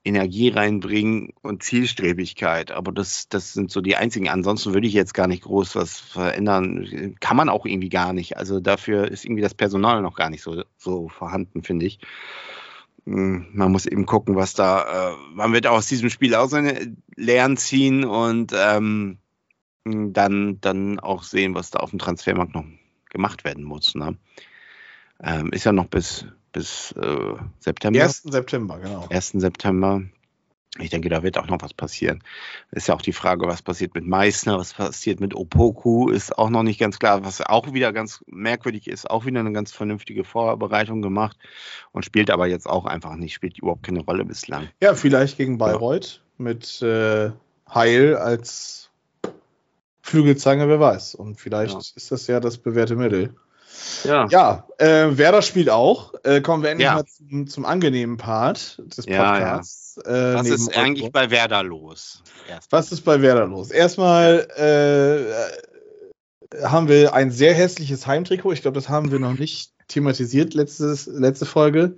Energie 0.04 0.50
reinbringen 0.50 1.32
und 1.42 1.64
Zielstrebigkeit. 1.64 2.70
Aber 2.70 2.92
das, 2.92 3.28
das 3.28 3.54
sind 3.54 3.72
so 3.72 3.80
die 3.80 3.96
einzigen. 3.96 4.28
Ansonsten 4.28 4.72
würde 4.72 4.86
ich 4.86 4.92
jetzt 4.92 5.14
gar 5.14 5.26
nicht 5.26 5.42
groß 5.42 5.74
was 5.74 5.98
verändern. 5.98 7.16
Kann 7.18 7.36
man 7.36 7.48
auch 7.48 7.66
irgendwie 7.66 7.88
gar 7.88 8.12
nicht. 8.12 8.36
Also 8.36 8.60
dafür 8.60 9.10
ist 9.10 9.24
irgendwie 9.24 9.42
das 9.42 9.54
Personal 9.54 10.00
noch 10.00 10.14
gar 10.14 10.30
nicht 10.30 10.42
so, 10.42 10.62
so 10.76 11.08
vorhanden, 11.08 11.64
finde 11.64 11.86
ich. 11.86 11.98
Hm, 13.04 13.48
man 13.52 13.72
muss 13.72 13.86
eben 13.86 14.06
gucken, 14.06 14.36
was 14.36 14.54
da, 14.54 15.10
äh, 15.10 15.16
man 15.34 15.52
wird 15.52 15.66
aus 15.66 15.88
diesem 15.88 16.08
Spiel 16.08 16.36
auch 16.36 16.48
seine 16.48 16.94
Lehren 17.16 17.56
ziehen 17.56 18.04
und 18.04 18.52
ähm, 18.54 19.18
dann, 19.84 20.60
dann 20.60 21.00
auch 21.00 21.24
sehen, 21.24 21.56
was 21.56 21.72
da 21.72 21.80
auf 21.80 21.90
dem 21.90 21.98
Transfermarkt 21.98 22.54
noch 22.54 22.64
gemacht 23.10 23.42
werden 23.42 23.64
muss. 23.64 23.96
Ne? 23.96 24.16
Ähm, 25.20 25.50
ist 25.52 25.64
ja 25.64 25.72
noch 25.72 25.86
bis, 25.86 26.26
bis 26.54 26.92
äh, 26.92 27.34
September. 27.58 28.02
1. 28.02 28.22
September, 28.22 28.78
genau. 28.78 29.06
1. 29.10 29.32
September. 29.32 30.02
Ich 30.78 30.90
denke, 30.90 31.08
da 31.08 31.22
wird 31.22 31.38
auch 31.38 31.46
noch 31.46 31.62
was 31.62 31.72
passieren. 31.72 32.24
Ist 32.72 32.88
ja 32.88 32.94
auch 32.94 33.02
die 33.02 33.12
Frage, 33.12 33.46
was 33.46 33.62
passiert 33.62 33.94
mit 33.94 34.06
Meißner, 34.06 34.58
was 34.58 34.74
passiert 34.74 35.20
mit 35.20 35.34
Opoku, 35.34 36.08
ist 36.08 36.36
auch 36.36 36.50
noch 36.50 36.64
nicht 36.64 36.80
ganz 36.80 36.98
klar. 36.98 37.24
Was 37.24 37.40
auch 37.40 37.72
wieder 37.72 37.92
ganz 37.92 38.24
merkwürdig 38.26 38.88
ist, 38.88 39.08
auch 39.08 39.24
wieder 39.24 39.38
eine 39.38 39.52
ganz 39.52 39.70
vernünftige 39.70 40.24
Vorbereitung 40.24 41.00
gemacht 41.00 41.36
und 41.92 42.04
spielt 42.04 42.30
aber 42.30 42.48
jetzt 42.48 42.68
auch 42.68 42.86
einfach 42.86 43.14
nicht, 43.14 43.34
spielt 43.34 43.58
überhaupt 43.58 43.84
keine 43.84 44.00
Rolle 44.00 44.24
bislang. 44.24 44.68
Ja, 44.80 44.94
vielleicht 44.94 45.36
gegen 45.36 45.58
Bayreuth 45.58 46.22
ja. 46.38 46.44
mit 46.44 46.82
äh, 46.82 47.30
Heil 47.72 48.16
als 48.16 48.90
Flügelzange, 50.02 50.68
wer 50.68 50.80
weiß. 50.80 51.14
Und 51.14 51.40
vielleicht 51.40 51.74
ja. 51.74 51.78
ist 51.78 52.10
das 52.10 52.26
ja 52.26 52.40
das 52.40 52.58
bewährte 52.58 52.96
Mittel. 52.96 53.34
Ja, 54.04 54.26
ja 54.28 54.66
äh, 54.78 55.16
Werder 55.16 55.42
spielt 55.42 55.70
auch. 55.70 56.14
Äh, 56.24 56.40
kommen 56.40 56.62
wir 56.62 56.70
endlich 56.70 56.86
ja. 56.86 56.94
mal 56.94 57.04
zum, 57.04 57.46
zum, 57.46 57.64
angenehmen 57.64 58.16
Part 58.16 58.82
des 58.96 59.06
Podcasts. 59.06 60.00
Ja, 60.04 60.32
äh, 60.32 60.34
Was 60.34 60.48
ist 60.48 60.68
Otto. 60.68 60.80
eigentlich 60.80 61.12
bei 61.12 61.30
Werder 61.30 61.62
los? 61.62 62.22
Erstmal. 62.48 62.80
Was 62.80 62.92
ist 62.92 63.02
bei 63.02 63.22
Werder 63.22 63.46
los? 63.46 63.70
Erstmal 63.70 64.46
äh, 64.56 66.64
haben 66.64 66.88
wir 66.88 67.14
ein 67.14 67.30
sehr 67.30 67.54
hässliches 67.54 68.06
Heimtrikot. 68.06 68.52
Ich 68.52 68.62
glaube, 68.62 68.76
das 68.76 68.88
haben 68.88 69.10
wir 69.10 69.18
noch 69.18 69.38
nicht 69.38 69.72
thematisiert 69.88 70.54
letztes, 70.54 71.06
letzte 71.06 71.46
Folge. 71.46 71.96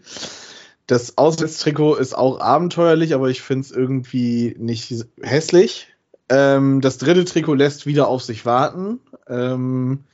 Das 0.86 1.18
Auswärtstrikot 1.18 1.96
ist 1.96 2.16
auch 2.16 2.40
abenteuerlich, 2.40 3.14
aber 3.14 3.28
ich 3.28 3.42
finde 3.42 3.62
es 3.62 3.72
irgendwie 3.72 4.54
nicht 4.58 5.06
hässlich. 5.20 5.88
Ähm, 6.28 6.80
das 6.80 6.98
dritte 6.98 7.24
Trikot 7.24 7.54
lässt 7.54 7.86
wieder 7.86 8.08
auf 8.08 8.22
sich 8.22 8.46
warten. 8.46 9.00
Ähm, 9.28 10.04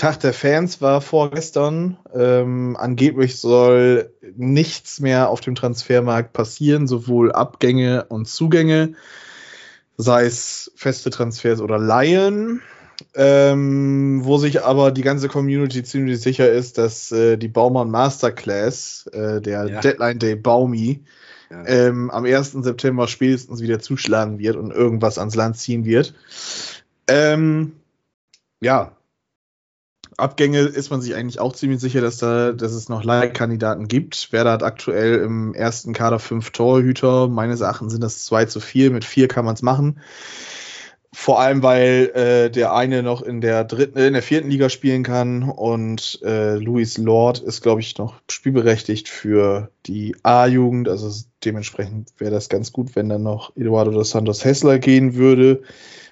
Tag 0.00 0.18
der 0.20 0.32
Fans 0.32 0.80
war 0.80 1.02
vorgestern. 1.02 1.98
Ähm, 2.14 2.74
angeblich 2.80 3.38
soll 3.38 4.10
nichts 4.34 4.98
mehr 4.98 5.28
auf 5.28 5.42
dem 5.42 5.54
Transfermarkt 5.54 6.32
passieren, 6.32 6.86
sowohl 6.88 7.32
Abgänge 7.32 8.06
und 8.08 8.26
Zugänge, 8.26 8.94
sei 9.98 10.24
es 10.24 10.72
feste 10.74 11.10
Transfers 11.10 11.60
oder 11.60 11.78
Laien. 11.78 12.62
Ähm, 13.14 14.22
wo 14.24 14.38
sich 14.38 14.64
aber 14.64 14.90
die 14.90 15.02
ganze 15.02 15.28
Community 15.28 15.82
ziemlich 15.82 16.18
sicher 16.20 16.50
ist, 16.50 16.78
dass 16.78 17.12
äh, 17.12 17.36
die 17.36 17.48
Baumann 17.48 17.90
Masterclass, 17.90 19.06
äh, 19.12 19.42
der 19.42 19.66
ja. 19.66 19.80
Deadline 19.80 20.18
Day 20.18 20.34
Baumi, 20.34 21.04
Ja. 21.50 21.66
ähm, 21.66 22.10
am 22.10 22.24
1. 22.24 22.52
September 22.52 23.06
spätestens 23.06 23.60
wieder 23.60 23.80
zuschlagen 23.80 24.38
wird 24.38 24.56
und 24.56 24.70
irgendwas 24.70 25.18
ans 25.18 25.34
Land 25.34 25.58
ziehen 25.58 25.84
wird. 25.84 26.14
Ähm, 27.06 27.72
ja, 28.60 28.96
Abgänge 30.20 30.60
ist 30.60 30.90
man 30.90 31.00
sich 31.00 31.14
eigentlich 31.14 31.40
auch 31.40 31.54
ziemlich 31.54 31.80
sicher, 31.80 32.00
dass, 32.00 32.18
da, 32.18 32.52
dass 32.52 32.72
es 32.72 32.88
noch 32.88 33.04
Leihkandidaten 33.04 33.88
gibt. 33.88 34.32
Werder 34.32 34.52
hat 34.52 34.62
aktuell 34.62 35.16
im 35.20 35.54
ersten 35.54 35.92
Kader 35.92 36.18
fünf 36.18 36.50
Torhüter. 36.50 37.28
Meines 37.28 37.60
Erachtens 37.60 37.92
sind 37.92 38.04
das 38.04 38.24
zwei 38.24 38.44
zu 38.44 38.60
viel. 38.60 38.90
Mit 38.90 39.04
vier 39.04 39.28
kann 39.28 39.44
man 39.44 39.54
es 39.54 39.62
machen. 39.62 40.00
Vor 41.12 41.40
allem, 41.40 41.62
weil 41.64 42.12
äh, 42.14 42.50
der 42.50 42.72
eine 42.72 43.02
noch 43.02 43.20
in 43.20 43.40
der 43.40 43.64
dritten, 43.64 43.98
äh, 43.98 44.06
in 44.06 44.12
der 44.12 44.22
vierten 44.22 44.48
Liga 44.48 44.68
spielen 44.68 45.02
kann 45.02 45.42
und 45.42 46.20
äh, 46.22 46.54
Luis 46.54 46.98
Lord 46.98 47.40
ist, 47.40 47.62
glaube 47.62 47.80
ich, 47.80 47.98
noch 47.98 48.14
spielberechtigt 48.30 49.08
für 49.08 49.70
die 49.86 50.14
A-Jugend. 50.22 50.88
Also 50.88 51.10
dementsprechend 51.44 52.10
wäre 52.18 52.30
das 52.30 52.48
ganz 52.48 52.72
gut, 52.72 52.94
wenn 52.94 53.08
dann 53.08 53.24
noch 53.24 53.56
Eduardo 53.56 53.90
dos 53.90 54.10
Santos 54.10 54.44
Hessler 54.44 54.78
gehen 54.78 55.16
würde. 55.16 55.62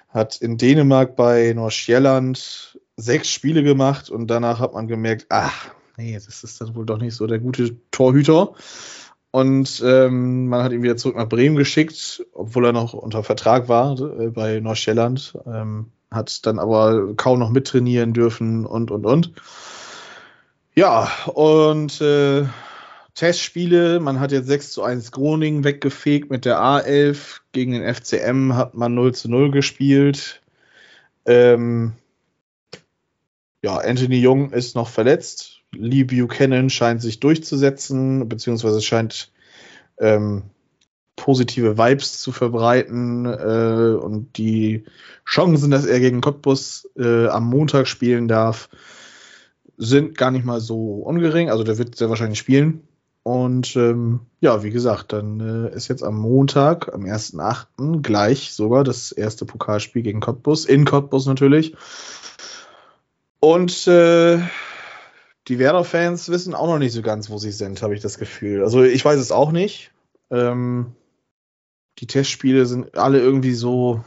Hat 0.09 0.41
in 0.41 0.57
Dänemark 0.57 1.15
bei 1.15 1.53
Nordsjælland 1.55 2.78
sechs 2.99 3.29
Spiele 3.29 3.63
gemacht 3.63 4.09
und 4.09 4.27
danach 4.27 4.59
hat 4.59 4.73
man 4.73 4.87
gemerkt, 4.87 5.27
ach, 5.29 5.69
nee, 5.97 6.13
das 6.13 6.43
ist 6.43 6.61
dann 6.61 6.75
wohl 6.75 6.85
doch 6.85 6.97
nicht 6.97 7.15
so 7.15 7.27
der 7.27 7.39
gute 7.39 7.77
Torhüter. 7.91 8.53
Und 9.31 9.83
ähm, 9.85 10.47
man 10.47 10.63
hat 10.63 10.71
ihn 10.71 10.81
wieder 10.81 10.97
zurück 10.97 11.15
nach 11.15 11.29
Bremen 11.29 11.55
geschickt, 11.55 12.25
obwohl 12.33 12.65
er 12.65 12.73
noch 12.73 12.93
unter 12.93 13.23
Vertrag 13.23 13.69
war 13.69 13.99
äh, 13.99 14.29
bei 14.29 14.59
Nordsjælland. 14.59 15.37
Ähm, 15.45 15.91
hat 16.09 16.45
dann 16.47 16.57
aber 16.57 17.13
kaum 17.15 17.37
noch 17.37 17.51
mittrainieren 17.51 18.13
dürfen 18.13 18.65
und, 18.65 18.89
und, 18.89 19.05
und. 19.05 19.33
Ja, 20.73 21.11
und 21.27 22.01
äh, 22.01 22.45
Testspiele, 23.13 23.99
man 23.99 24.19
hat 24.19 24.31
jetzt 24.31 24.47
6 24.47 24.71
zu 24.71 24.81
1 24.81 25.11
Groningen 25.11 25.63
weggefegt 25.63 26.31
mit 26.31 26.45
der 26.45 26.57
A11. 26.59 27.41
Gegen 27.51 27.73
den 27.73 27.93
FCM 27.93 28.55
hat 28.55 28.73
man 28.73 28.95
0 28.95 29.13
zu 29.13 29.29
0 29.29 29.51
gespielt. 29.51 30.41
Ähm, 31.25 31.93
ja, 33.61 33.77
Anthony 33.77 34.19
Jung 34.19 34.51
ist 34.51 34.75
noch 34.75 34.87
verletzt. 34.87 35.61
Lee 35.71 36.03
Buchanan 36.03 36.69
scheint 36.69 37.01
sich 37.01 37.19
durchzusetzen, 37.19 38.27
beziehungsweise 38.27 38.81
scheint 38.81 39.31
ähm, 39.99 40.43
positive 41.15 41.77
Vibes 41.77 42.21
zu 42.21 42.31
verbreiten. 42.31 43.25
Äh, 43.25 43.97
und 43.99 44.37
die 44.37 44.85
Chancen, 45.25 45.71
dass 45.71 45.85
er 45.85 45.99
gegen 45.99 46.21
Cottbus 46.21 46.89
äh, 46.97 47.27
am 47.27 47.49
Montag 47.49 47.87
spielen 47.87 48.27
darf, 48.27 48.69
sind 49.77 50.17
gar 50.17 50.31
nicht 50.31 50.45
mal 50.45 50.61
so 50.61 50.95
ungering. 51.03 51.49
Also 51.49 51.63
der 51.63 51.77
wird 51.77 51.95
sehr 51.95 52.09
wahrscheinlich 52.09 52.39
spielen. 52.39 52.87
Und 53.23 53.75
ähm, 53.75 54.21
ja, 54.39 54.63
wie 54.63 54.71
gesagt, 54.71 55.13
dann 55.13 55.39
äh, 55.39 55.75
ist 55.75 55.87
jetzt 55.89 56.03
am 56.03 56.17
Montag, 56.17 56.93
am 56.93 57.03
1.8. 57.03 58.01
gleich 58.01 58.53
sogar 58.53 58.83
das 58.83 59.11
erste 59.11 59.45
Pokalspiel 59.45 60.01
gegen 60.01 60.21
Cottbus, 60.21 60.65
in 60.65 60.85
Cottbus 60.85 61.25
natürlich. 61.25 61.75
Und 63.39 63.87
äh, 63.87 64.39
die 65.47 65.59
Werder-Fans 65.59 66.29
wissen 66.29 66.53
auch 66.53 66.67
noch 66.67 66.79
nicht 66.79 66.93
so 66.93 67.01
ganz, 67.01 67.29
wo 67.29 67.37
sie 67.37 67.51
sind, 67.51 67.81
habe 67.81 67.95
ich 67.95 68.01
das 68.01 68.17
Gefühl. 68.17 68.63
Also 68.63 68.83
ich 68.83 69.03
weiß 69.03 69.19
es 69.19 69.31
auch 69.31 69.51
nicht. 69.51 69.91
Ähm, 70.29 70.93
die 71.99 72.07
Testspiele 72.07 72.65
sind 72.65 72.97
alle 72.97 73.19
irgendwie 73.19 73.53
so 73.53 74.03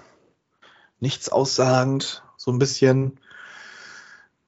nichts 1.01 1.31
aussagend, 1.31 2.23
so 2.37 2.53
ein 2.53 2.59
bisschen 2.59 3.19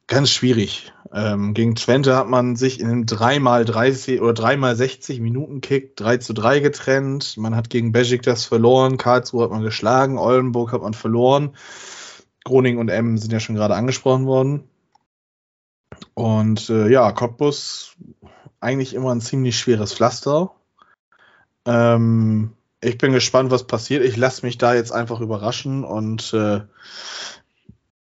ganz 0.07 0.31
schwierig. 0.31 0.93
Ähm, 1.13 1.55
gegen 1.55 1.75
Twente 1.75 2.15
hat 2.17 2.29
man 2.29 2.57
sich 2.57 2.81
in 2.81 2.89
einem 2.89 3.05
3x30 3.05 4.21
oder 4.21 4.41
3x60 4.41 5.21
Minuten 5.21 5.61
Kick 5.61 5.97
3 5.97 6.19
zu 6.19 6.33
3 6.33 6.61
getrennt. 6.61 7.37
Man 7.37 7.57
hat 7.57 7.71
gegen 7.71 7.93
Besiktas 7.93 8.41
das 8.41 8.45
verloren, 8.47 8.99
Karlsruhe 8.99 9.45
hat 9.45 9.51
man 9.51 9.63
geschlagen, 9.63 10.19
Oldenburg 10.19 10.73
hat 10.73 10.83
man 10.83 10.95
verloren. 10.95 11.57
Groningen 12.45 12.79
und 12.79 12.91
Emmen 12.91 13.17
sind 13.17 13.33
ja 13.33 13.41
schon 13.41 13.57
gerade 13.57 13.75
angesprochen 13.75 14.27
worden. 14.27 14.69
Und 16.15 16.71
äh, 16.71 16.89
ja, 16.89 17.11
Cottbus 17.13 17.97
eigentlich 18.61 18.95
immer 18.95 19.15
ein 19.15 19.21
ziemlich 19.21 19.59
schweres 19.59 19.93
Pflaster. 19.93 20.53
Ähm, 21.67 22.53
ich 22.81 22.99
bin 22.99 23.13
gespannt, 23.13 23.51
was 23.51 23.67
passiert. 23.67 24.05
Ich 24.05 24.17
lasse 24.17 24.45
mich 24.45 24.59
da 24.59 24.75
jetzt 24.75 24.93
einfach 24.93 25.21
überraschen 25.21 25.85
und 25.85 26.33
äh, 26.35 26.61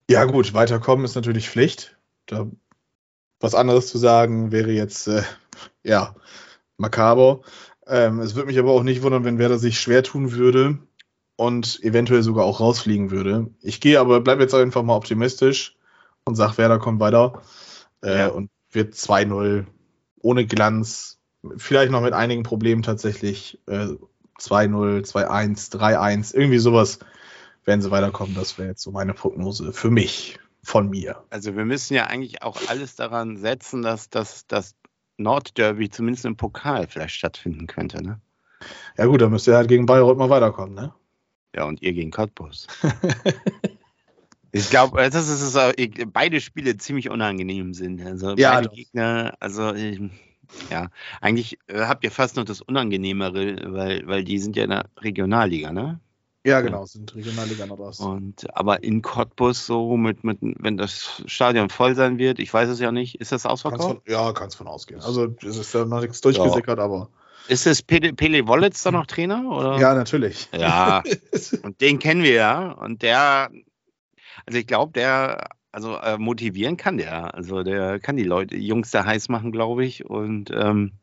ja 0.10 0.26
gut, 0.26 0.54
weiterkommen 0.54 1.06
ist 1.06 1.16
natürlich 1.16 1.50
Pflicht. 1.50 1.98
Da, 2.28 2.48
was 3.40 3.56
anderes 3.56 3.88
zu 3.88 3.98
sagen 3.98 4.52
wäre 4.52 4.72
jetzt 4.72 5.08
äh, 5.08 5.24
ja 5.84 6.16
makaber. 6.78 7.42
Ähm, 7.88 8.20
es 8.20 8.36
würde 8.36 8.48
mich 8.48 8.60
aber 8.60 8.72
auch 8.72 8.84
nicht 8.84 9.02
wundern, 9.02 9.24
wenn 9.24 9.40
Werder 9.40 9.60
sich 9.60 9.80
schwer 9.80 10.04
tun 10.04 10.32
würde 10.32 10.80
und 11.36 11.84
eventuell 11.84 12.24
sogar 12.24 12.46
auch 12.46 12.60
rausfliegen 12.60 13.12
würde. 13.12 13.48
Ich 13.62 13.82
gehe 13.82 14.00
aber, 14.00 14.22
bleibe 14.22 14.44
jetzt 14.44 14.56
einfach 14.56 14.84
mal 14.84 14.96
optimistisch 14.96 15.76
und 16.26 16.36
sage, 16.36 16.58
Werder 16.58 16.80
kommt 16.80 17.00
weiter 17.00 17.42
äh, 18.04 18.20
Ja. 18.20 18.28
und 18.30 18.50
wird 18.72 18.94
2-0 18.96 19.66
ohne 20.22 20.46
Glanz, 20.46 21.20
vielleicht 21.58 21.92
noch 21.92 22.02
mit 22.02 22.14
einigen 22.14 22.44
Problemen 22.44 22.82
tatsächlich 22.84 23.60
äh, 23.68 23.88
2-0, 24.40 25.06
2-1, 25.06 25.72
3-1, 25.78 26.36
irgendwie 26.36 26.58
sowas 26.60 27.00
werden 27.66 27.82
sie 27.82 27.92
weiterkommen. 27.92 28.36
Das 28.36 28.58
wäre 28.58 28.70
jetzt 28.70 28.82
so 28.82 28.92
meine 28.92 29.14
Prognose 29.14 29.74
für 29.74 29.90
mich, 29.90 30.40
von 30.64 30.90
mir. 30.90 31.24
Also 31.30 31.56
wir 31.56 31.66
müssen 31.66 31.94
ja 31.94 32.06
eigentlich 32.08 32.42
auch 32.44 32.58
alles 32.68 32.96
daran 32.96 33.38
setzen, 33.38 33.82
dass 33.82 34.10
dass 34.10 34.46
das 34.48 34.76
Nordderby 35.18 35.90
zumindest 35.90 36.26
im 36.26 36.38
Pokal 36.38 36.88
vielleicht 36.88 37.16
stattfinden 37.16 37.68
könnte, 37.68 38.04
ne? 38.04 38.20
Ja 38.98 39.06
gut, 39.06 39.22
dann 39.22 39.32
müsst 39.32 39.48
ihr 39.48 39.56
halt 39.56 39.68
gegen 39.68 39.86
Bayreuth 39.86 40.18
mal 40.18 40.30
weiterkommen, 40.30 40.76
ne? 40.76 40.94
Ja, 41.56 41.64
und 41.66 41.82
ihr 41.82 41.94
gegen 41.94 42.12
Cottbus. 42.12 42.68
Ich 44.58 44.70
glaube, 44.70 44.98
dass 45.10 45.28
es 45.30 45.56
auch, 45.56 45.72
ich- 45.78 46.06
beide 46.12 46.42
Spiele 46.42 46.78
ziemlich 46.78 47.10
unangenehm 47.10 47.74
sind. 47.74 48.06
Also 48.06 48.36
Ja, 48.36 48.56
beide 48.56 48.68
doch. 48.68 48.74
Gegner, 48.76 49.34
also 49.40 49.74
ich, 49.74 50.00
ja, 50.72 50.88
eigentlich 51.22 51.58
äh, 51.68 51.82
habt 51.86 52.04
ihr 52.04 52.12
fast 52.12 52.36
noch 52.36 52.46
das 52.46 52.62
Unangenehmere, 52.62 53.74
weil, 53.74 54.08
weil 54.08 54.24
die 54.24 54.40
sind 54.40 54.56
ja 54.56 54.64
in 54.64 54.70
der 54.72 54.86
Regionalliga, 54.98 55.72
ne? 55.72 56.00
Ja, 56.46 56.62
genau, 56.62 56.86
sind 56.86 57.14
Regionalliga 57.14 57.66
Nordost. 57.66 58.00
Und 58.00 58.56
aber 58.56 58.82
in 58.82 59.02
Cottbus 59.02 59.66
so 59.66 59.98
mit, 59.98 60.24
mit, 60.24 60.38
wenn 60.42 60.78
das 60.78 61.22
Stadion 61.26 61.70
voll 61.70 61.94
sein 61.94 62.18
wird, 62.20 62.40
ich 62.40 62.54
weiß 62.54 62.70
es 62.70 62.80
ja 62.80 62.92
nicht, 62.92 63.16
ist 63.16 63.34
das 63.34 63.46
ausverkauft? 63.46 64.02
von, 64.06 64.12
ja, 64.14 64.32
kannst 64.32 64.56
von 64.56 64.68
ausgehen. 64.68 65.02
Also 65.02 65.36
es 65.46 65.58
ist 65.58 65.74
ja 65.74 65.84
noch 65.84 66.00
nichts 66.00 66.22
durchgesickert, 66.22 66.80
aber 66.80 67.10
Ist 67.50 67.68
es 67.68 67.82
Pele, 67.82 68.14
Pele 68.14 68.48
Wollitz 68.48 68.84
da 68.84 68.92
noch 68.92 69.08
Trainer? 69.08 69.44
Oder? 69.50 69.78
ja, 69.78 69.94
natürlich. 69.94 70.48
Ja, 70.58 71.04
und 71.64 71.82
den 71.82 72.00
kennen 72.00 72.24
wir 72.24 72.34
ja. 72.34 72.72
Und 72.72 73.02
der, 73.02 73.50
also 74.48 74.60
ich 74.60 74.66
glaube, 74.66 74.94
der, 74.94 75.50
also 75.72 75.98
äh, 75.98 76.18
motivieren 76.18 76.78
kann 76.78 76.98
der. 76.98 77.36
Also 77.36 77.64
der 77.64 78.00
kann 78.00 78.16
die 78.16 78.24
Leute, 78.24 78.56
die 78.56 78.66
Jungs 78.66 78.92
da 78.92 79.06
heiß 79.06 79.30
machen, 79.30 79.52
glaube 79.52 79.86
ich. 79.86 80.06
Und 80.06 80.50
ähm, 80.52 80.94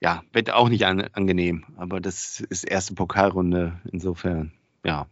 ja, 0.00 0.22
wird 0.32 0.50
auch 0.52 0.68
nicht 0.68 0.86
an, 0.86 1.08
angenehm. 1.12 1.64
Aber 1.76 2.00
das 2.00 2.40
ist 2.40 2.64
erste 2.64 2.94
Pokalrunde. 2.94 3.80
Insofern, 3.90 4.52
ja. 4.84 5.06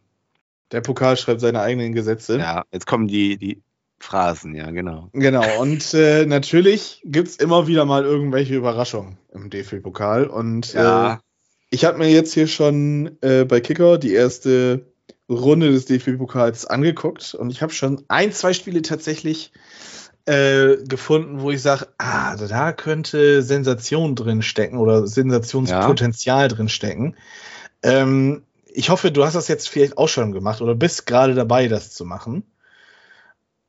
Der 0.71 0.81
Pokal 0.81 1.17
schreibt 1.17 1.41
seine 1.41 1.61
eigenen 1.61 1.93
Gesetze. 1.93 2.39
Ja, 2.39 2.65
jetzt 2.73 2.87
kommen 2.87 3.09
die, 3.09 3.37
die 3.37 3.63
Phrasen, 3.99 4.55
ja, 4.55 4.71
genau. 4.71 5.09
Genau, 5.13 5.61
und 5.61 5.95
äh, 5.95 6.27
natürlich 6.27 7.03
gibt 7.05 7.29
es 7.29 7.37
immer 7.37 7.67
wieder 7.67 7.85
mal 7.85 8.05
irgendwelche 8.05 8.55
Überraschungen 8.55 9.19
im 9.33 9.51
DFB-Pokal. 9.51 10.27
Und 10.27 10.75
äh, 10.75 11.17
ich 11.71 11.85
habe 11.85 11.99
mir 11.99 12.11
jetzt 12.11 12.35
hier 12.35 12.47
schon 12.47 13.17
äh, 13.23 13.45
bei 13.45 13.61
Kicker 13.61 13.99
die 13.99 14.13
erste 14.13 14.87
Runde 15.29 15.73
des 15.73 15.87
DFB-Pokals 15.87 16.67
angeguckt 16.67 17.35
und 17.35 17.51
ich 17.51 17.63
habe 17.63 17.73
schon 17.73 18.05
ein, 18.09 18.33
zwei 18.33 18.53
Spiele 18.53 18.83
tatsächlich 18.83 19.53
äh, 20.27 20.77
gefunden, 20.85 21.41
wo 21.41 21.51
ich 21.51 21.63
sage, 21.63 21.89
ah, 21.99 22.37
da 22.37 22.73
könnte 22.73 23.43
Sensation 23.43 24.15
drin 24.15 24.43
stecken 24.43 24.79
oder 24.79 25.07
Sensationspotenzial 25.07 26.49
drin 26.49 26.69
stecken. 26.69 27.17
Ähm, 27.83 28.43
ich 28.67 28.91
hoffe, 28.91 29.11
du 29.11 29.25
hast 29.25 29.35
das 29.35 29.49
jetzt 29.49 29.69
vielleicht 29.69 29.99
auch 29.99 30.09
schon 30.09 30.33
gemacht 30.33 30.61
oder 30.61 30.75
bist 30.75 31.07
gerade 31.07 31.35
dabei, 31.35 31.69
das 31.69 31.93
zu 31.93 32.05
machen. 32.05 32.45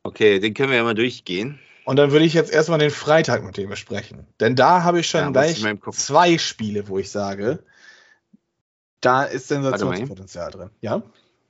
Okay, 0.02 0.38
den 0.38 0.54
können 0.54 0.70
wir 0.70 0.76
ja 0.76 0.84
mal 0.84 0.94
durchgehen. 0.94 1.58
Und 1.84 1.96
dann 1.96 2.12
würde 2.12 2.26
ich 2.26 2.34
jetzt 2.34 2.52
erstmal 2.52 2.78
den 2.78 2.90
Freitag 2.90 3.44
mit 3.44 3.56
dir 3.56 3.66
besprechen. 3.66 4.26
Denn 4.40 4.56
da 4.56 4.82
habe 4.82 5.00
ich 5.00 5.08
schon 5.08 5.20
Ja, 5.20 5.30
gleich 5.30 5.64
ich 5.64 5.92
zwei 5.92 6.36
Spiele, 6.36 6.88
wo 6.88 6.98
ich 6.98 7.10
sage, 7.10 7.64
da 9.00 9.24
ist 9.24 9.48
Sensationspotenzial 9.48 10.50
drin. 10.50 10.70
Ja? 10.80 11.02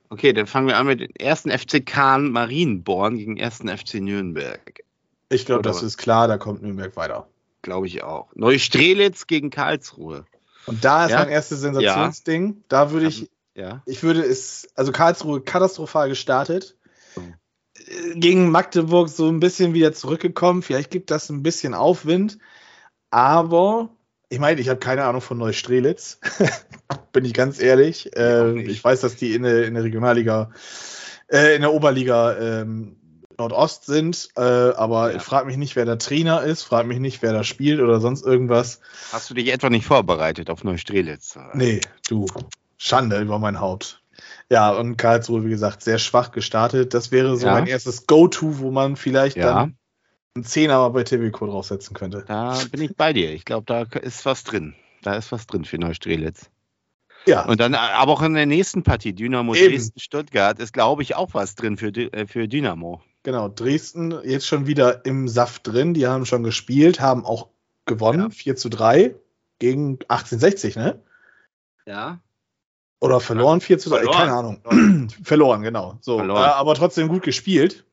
Okay, 0.09 0.33
dann 0.33 0.47
fangen 0.47 0.67
wir 0.67 0.77
an 0.77 0.87
mit 0.87 0.99
dem 1.01 1.11
ersten 1.17 1.51
FC 1.51 1.85
Kahn 1.85 2.31
Marienborn 2.31 3.17
gegen 3.17 3.37
ersten 3.37 3.69
FC 3.69 3.95
Nürnberg. 3.95 4.81
Ich 5.29 5.45
glaube, 5.45 5.61
das 5.61 5.83
ist 5.83 5.97
klar, 5.97 6.27
da 6.27 6.37
kommt 6.37 6.63
Nürnberg 6.63 6.95
weiter. 6.95 7.27
Glaube 7.61 7.85
ich 7.87 8.01
auch. 8.03 8.29
Neustrelitz 8.35 9.27
gegen 9.27 9.51
Karlsruhe. 9.51 10.25
Und 10.65 10.83
da 10.83 11.05
ist 11.05 11.11
Ja? 11.11 11.19
mein 11.19 11.29
erstes 11.29 11.59
Sensationsding. 11.61 12.63
Da 12.69 12.91
würde 12.91 13.07
ich, 13.07 13.29
Ja. 13.53 13.83
ich 13.85 14.01
würde 14.01 14.21
es, 14.21 14.67
also 14.75 14.91
Karlsruhe 14.91 15.41
katastrophal 15.41 16.09
gestartet. 16.09 16.75
Mhm. 17.15 18.19
Gegen 18.19 18.49
Magdeburg 18.49 19.09
so 19.09 19.27
ein 19.27 19.39
bisschen 19.39 19.73
wieder 19.73 19.93
zurückgekommen. 19.93 20.63
Vielleicht 20.63 20.89
gibt 20.89 21.11
das 21.11 21.29
ein 21.29 21.43
bisschen 21.43 21.73
Aufwind. 21.75 22.39
Aber 23.11 23.89
ich 24.29 24.39
meine, 24.39 24.59
ich 24.61 24.69
habe 24.69 24.79
keine 24.79 25.05
Ahnung 25.05 25.21
von 25.21 25.37
Neustrelitz. 25.37 26.19
Bin 27.11 27.25
ich 27.25 27.33
ganz 27.33 27.59
ehrlich. 27.59 28.15
Äh, 28.15 28.61
ich 28.61 28.83
weiß, 28.83 29.01
dass 29.01 29.15
die 29.15 29.33
in 29.33 29.43
der, 29.43 29.65
in 29.65 29.73
der 29.73 29.83
Regionalliga, 29.83 30.51
äh, 31.27 31.55
in 31.55 31.61
der 31.61 31.73
Oberliga 31.73 32.37
ähm, 32.37 32.95
Nordost 33.37 33.85
sind, 33.85 34.29
äh, 34.35 34.41
aber 34.41 35.13
ja. 35.13 35.19
frag 35.19 35.45
mich 35.45 35.57
nicht, 35.57 35.75
wer 35.75 35.85
der 35.85 35.97
Trainer 35.97 36.43
ist, 36.43 36.63
frag 36.63 36.85
mich 36.85 36.99
nicht, 36.99 37.21
wer 37.21 37.33
da 37.33 37.43
spielt 37.43 37.79
oder 37.79 37.99
sonst 38.01 38.25
irgendwas. 38.25 38.81
Hast 39.11 39.29
du 39.29 39.33
dich 39.33 39.51
etwa 39.51 39.69
nicht 39.69 39.85
vorbereitet 39.85 40.49
auf 40.49 40.63
Neustrelitz? 40.63 41.39
Nee, 41.53 41.81
du. 42.07 42.25
Schande 42.77 43.19
über 43.19 43.39
mein 43.39 43.59
Haupt. 43.59 44.01
Ja, 44.49 44.71
und 44.71 44.97
Karlsruhe, 44.97 45.45
wie 45.45 45.49
gesagt, 45.49 45.81
sehr 45.81 45.99
schwach 45.99 46.31
gestartet. 46.31 46.93
Das 46.93 47.11
wäre 47.11 47.37
so 47.37 47.47
ja. 47.47 47.53
mein 47.53 47.67
erstes 47.67 48.07
Go-To, 48.07 48.59
wo 48.59 48.71
man 48.71 48.95
vielleicht 48.95 49.37
ja. 49.37 49.53
dann 49.53 49.77
einen 50.35 50.43
Zehner 50.43 50.89
bei 50.89 51.03
Tibico 51.03 51.45
draufsetzen 51.45 51.95
könnte. 51.95 52.25
Da 52.27 52.59
bin 52.71 52.81
ich 52.81 52.95
bei 52.95 53.13
dir. 53.13 53.31
Ich 53.31 53.45
glaube, 53.45 53.65
da 53.65 53.83
ist 53.99 54.25
was 54.25 54.43
drin. 54.43 54.75
Da 55.01 55.15
ist 55.15 55.31
was 55.31 55.47
drin 55.47 55.65
für 55.65 55.77
Neustrelitz. 55.77 56.49
Ja. 57.29 57.45
Und 57.45 57.59
dann 57.59 57.75
aber 57.75 58.11
auch 58.11 58.21
in 58.21 58.33
der 58.33 58.45
nächsten 58.45 58.83
Partie, 58.83 59.13
Dynamo 59.13 59.53
Dresden-Stuttgart, 59.53 60.59
ist, 60.59 60.73
glaube 60.73 61.03
ich, 61.03 61.15
auch 61.15 61.33
was 61.33 61.55
drin 61.55 61.77
für, 61.77 61.89
äh, 61.89 62.25
für 62.27 62.47
Dynamo. 62.47 63.01
Genau, 63.23 63.49
Dresden 63.49 64.13
jetzt 64.23 64.47
schon 64.47 64.65
wieder 64.65 65.05
im 65.05 65.27
Saft 65.27 65.67
drin. 65.67 65.93
Die 65.93 66.07
haben 66.07 66.25
schon 66.25 66.43
gespielt, 66.43 66.99
haben 66.99 67.25
auch 67.25 67.47
gewonnen, 67.85 68.21
ja. 68.21 68.29
4 68.29 68.55
zu 68.55 68.69
3 68.69 69.15
gegen 69.59 69.99
1860, 70.07 70.75
ne? 70.75 71.01
Ja. 71.85 72.19
Oder 72.99 73.19
verloren, 73.19 73.61
4 73.61 73.77
zu 73.79 73.89
3, 73.89 73.97
verloren. 73.97 74.17
keine 74.17 74.33
Ahnung. 74.33 75.09
verloren, 75.23 75.61
genau. 75.61 75.97
So, 76.01 76.17
verloren. 76.17 76.43
Äh, 76.43 76.53
aber 76.53 76.75
trotzdem 76.75 77.07
gut 77.07 77.23
gespielt. 77.23 77.85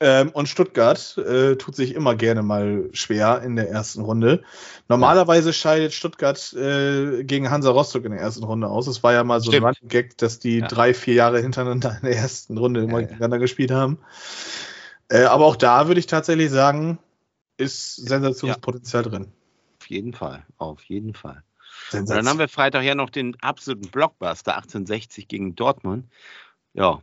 Ähm, 0.00 0.30
und 0.30 0.48
Stuttgart 0.48 1.18
äh, 1.18 1.56
tut 1.56 1.74
sich 1.74 1.94
immer 1.94 2.14
gerne 2.14 2.42
mal 2.42 2.88
schwer 2.92 3.42
in 3.42 3.56
der 3.56 3.68
ersten 3.68 4.02
Runde. 4.02 4.44
Normalerweise 4.86 5.52
scheidet 5.52 5.92
Stuttgart 5.92 6.52
äh, 6.52 7.24
gegen 7.24 7.50
Hansa 7.50 7.70
Rostock 7.70 8.04
in 8.04 8.12
der 8.12 8.20
ersten 8.20 8.44
Runde 8.44 8.68
aus. 8.68 8.86
Es 8.86 9.02
war 9.02 9.12
ja 9.12 9.24
mal 9.24 9.40
so 9.40 9.50
Stimmt. 9.50 9.66
ein 9.82 9.88
Gag, 9.88 10.16
dass 10.18 10.38
die 10.38 10.58
ja. 10.58 10.68
drei, 10.68 10.94
vier 10.94 11.14
Jahre 11.14 11.40
hintereinander 11.40 11.98
in 12.00 12.08
der 12.08 12.16
ersten 12.16 12.58
Runde 12.58 12.82
immer 12.82 13.00
ja, 13.00 13.06
gegeneinander 13.06 13.40
gespielt 13.40 13.72
haben. 13.72 13.98
Äh, 15.08 15.24
aber 15.24 15.46
auch 15.46 15.56
da 15.56 15.88
würde 15.88 15.98
ich 15.98 16.06
tatsächlich 16.06 16.50
sagen, 16.50 17.00
ist 17.56 17.96
Sensationspotenzial 17.96 19.02
drin. 19.02 19.32
Auf 19.80 19.86
jeden 19.88 20.12
Fall, 20.12 20.44
auf 20.58 20.82
jeden 20.84 21.14
Fall. 21.14 21.42
Und 21.92 22.08
dann 22.08 22.28
haben 22.28 22.38
wir 22.38 22.48
Freitag 22.48 22.84
ja 22.84 22.94
noch 22.94 23.10
den 23.10 23.36
absoluten 23.40 23.90
Blockbuster 23.90 24.56
1860 24.56 25.26
gegen 25.26 25.56
Dortmund. 25.56 26.06
Ja, 26.74 27.02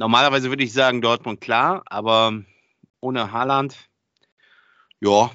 normalerweise 0.00 0.48
würde 0.48 0.64
ich 0.64 0.72
sagen 0.72 1.02
Dortmund 1.02 1.40
klar, 1.40 1.82
aber 1.86 2.42
ohne 3.00 3.32
Haaland, 3.32 3.76
ja. 5.00 5.30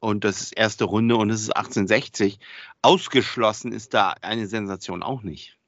Und 0.00 0.24
das 0.24 0.40
ist 0.40 0.56
erste 0.56 0.84
Runde 0.84 1.16
und 1.16 1.30
es 1.30 1.42
ist 1.42 1.56
1860. 1.56 2.38
Ausgeschlossen 2.82 3.72
ist 3.72 3.94
da 3.94 4.14
eine 4.22 4.46
Sensation 4.46 5.02
auch 5.02 5.22
nicht. 5.22 5.58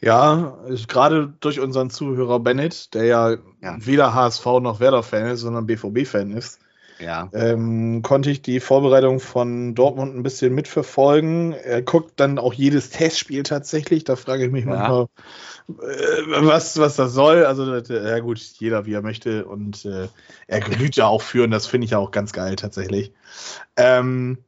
Ja, 0.00 0.56
gerade 0.86 1.34
durch 1.40 1.60
unseren 1.60 1.90
Zuhörer 1.90 2.38
Bennett, 2.40 2.94
der 2.94 3.04
ja, 3.04 3.30
ja. 3.60 3.76
weder 3.84 4.14
HSV 4.14 4.44
noch 4.60 4.80
Werder-Fan 4.80 5.26
ist, 5.26 5.40
sondern 5.40 5.66
BVB-Fan 5.66 6.30
ist, 6.32 6.60
ja. 6.98 7.28
ähm, 7.32 8.02
konnte 8.02 8.30
ich 8.30 8.42
die 8.42 8.60
Vorbereitung 8.60 9.20
von 9.20 9.74
Dortmund 9.74 10.16
ein 10.16 10.22
bisschen 10.22 10.54
mitverfolgen. 10.54 11.52
Er 11.52 11.82
guckt 11.82 12.12
dann 12.16 12.38
auch 12.38 12.52
jedes 12.52 12.90
Testspiel 12.90 13.42
tatsächlich. 13.42 14.04
Da 14.04 14.16
frage 14.16 14.46
ich 14.46 14.52
mich 14.52 14.64
ja. 14.64 14.70
manchmal, 14.70 15.06
äh, 15.68 16.46
was, 16.46 16.78
was 16.78 16.96
das 16.96 17.12
soll. 17.12 17.44
Also, 17.44 17.74
ja 17.74 18.18
gut, 18.20 18.38
jeder 18.38 18.86
wie 18.86 18.94
er 18.94 19.02
möchte. 19.02 19.44
Und 19.44 19.84
äh, 19.84 20.08
er 20.46 20.60
genügt 20.60 20.96
ja 20.96 21.06
auch 21.06 21.22
für, 21.22 21.44
und 21.44 21.50
das 21.50 21.66
finde 21.66 21.84
ich 21.86 21.92
ja 21.92 21.98
auch 21.98 22.10
ganz 22.10 22.32
geil 22.32 22.56
tatsächlich. 22.56 23.12
Ähm, 23.76 24.38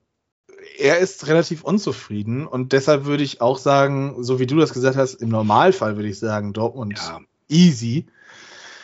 er 0.78 0.98
ist 0.98 1.26
relativ 1.26 1.62
unzufrieden 1.62 2.46
und 2.46 2.72
deshalb 2.72 3.04
würde 3.04 3.22
ich 3.22 3.40
auch 3.40 3.58
sagen, 3.58 4.22
so 4.22 4.38
wie 4.38 4.46
du 4.46 4.56
das 4.56 4.72
gesagt 4.72 4.96
hast, 4.96 5.14
im 5.14 5.28
Normalfall 5.28 5.96
würde 5.96 6.08
ich 6.08 6.18
sagen, 6.18 6.52
Dortmund 6.52 6.98
ja. 6.98 7.20
easy. 7.48 8.06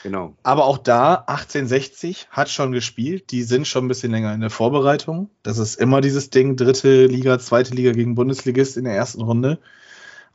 Genau. 0.06 0.36
Aber 0.44 0.66
auch 0.66 0.78
da, 0.78 1.14
1860 1.26 2.28
hat 2.30 2.48
schon 2.48 2.70
gespielt. 2.70 3.32
Die 3.32 3.42
sind 3.42 3.66
schon 3.66 3.86
ein 3.86 3.88
bisschen 3.88 4.12
länger 4.12 4.32
in 4.32 4.40
der 4.40 4.50
Vorbereitung. 4.50 5.30
Das 5.42 5.58
ist 5.58 5.80
immer 5.80 6.00
dieses 6.00 6.30
Ding, 6.30 6.54
dritte 6.54 7.06
Liga, 7.06 7.40
zweite 7.40 7.74
Liga 7.74 7.90
gegen 7.90 8.14
Bundesligist 8.14 8.76
in 8.76 8.84
der 8.84 8.94
ersten 8.94 9.20
Runde. 9.20 9.58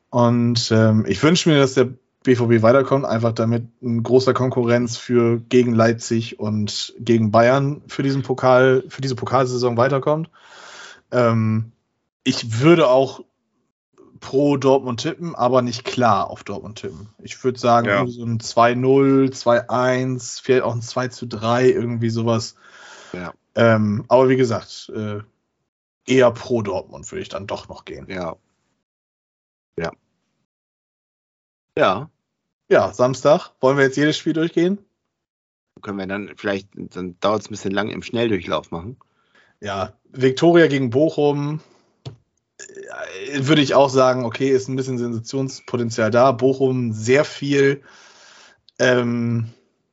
Und 0.10 0.74
ähm, 0.74 1.06
ich 1.08 1.24
wünsche 1.24 1.48
mir, 1.48 1.58
dass 1.58 1.76
der 1.76 1.88
BVB 2.24 2.62
weiterkommt, 2.64 3.06
einfach 3.06 3.32
damit 3.32 3.64
ein 3.82 4.04
großer 4.04 4.34
Konkurrenz 4.34 4.98
für 4.98 5.40
gegen 5.40 5.74
Leipzig 5.74 6.38
und 6.38 6.94
gegen 7.00 7.32
Bayern 7.32 7.82
für 7.88 8.04
diesen 8.04 8.24
Pokal, 8.24 8.84
für 8.90 9.02
diese 9.02 9.16
Pokalsaison 9.16 9.78
weiterkommt. 9.78 10.30
Ähm, 11.14 11.72
ich 12.26 12.60
würde 12.60 12.90
auch 12.90 13.24
pro 14.22 14.56
Dortmund 14.56 15.02
tippen, 15.02 15.36
aber 15.36 15.62
nicht 15.62 15.84
klar 15.84 16.30
auf 16.30 16.46
Dortmund 16.46 16.80
tippen. 16.80 17.10
Ich 17.22 17.44
würde 17.44 17.60
sagen, 17.60 17.88
ja. 17.88 18.08
so 18.08 18.24
ein 18.24 18.40
2-0, 18.40 19.32
2-1, 19.34 20.42
vielleicht 20.42 20.64
auch 20.64 20.76
ein 20.76 20.82
2 20.82 21.08
3, 21.08 21.70
irgendwie 21.70 22.10
sowas. 22.10 22.56
Ja. 23.12 23.34
Ähm, 23.56 24.06
aber 24.08 24.30
wie 24.30 24.38
gesagt, 24.38 24.90
äh, 24.96 25.20
eher 26.06 26.32
pro 26.32 26.62
Dortmund 26.62 27.12
würde 27.12 27.24
ich 27.24 27.30
dann 27.30 27.48
doch 27.48 27.68
noch 27.68 27.84
gehen. 27.84 28.06
Ja. 28.10 28.38
Ja. 29.78 29.92
Ja. 31.78 32.10
Ja, 32.70 32.94
Samstag. 32.94 33.52
Wollen 33.60 33.78
wir 33.78 33.84
jetzt 33.84 33.98
jedes 33.98 34.18
Spiel 34.18 34.34
durchgehen? 34.34 34.78
Können 35.82 35.98
wir 35.98 36.08
dann 36.08 36.32
vielleicht, 36.38 36.70
dann 36.76 37.20
dauert 37.20 37.42
es 37.42 37.48
ein 37.48 37.52
bisschen 37.52 37.72
lang 37.72 37.90
im 37.90 38.04
Schnelldurchlauf 38.04 38.72
machen. 38.72 38.98
Ja, 39.60 39.94
Viktoria 40.12 40.68
gegen 40.68 40.90
Bochum 40.90 41.60
würde 43.38 43.62
ich 43.62 43.74
auch 43.74 43.90
sagen, 43.90 44.26
okay, 44.26 44.50
ist 44.50 44.68
ein 44.68 44.76
bisschen 44.76 44.98
Sensationspotenzial 44.98 46.12
da. 46.12 46.32
Bochum 46.32 46.94
sehr 46.94 47.26
viel 47.26 47.82
ähm, 48.80 49.50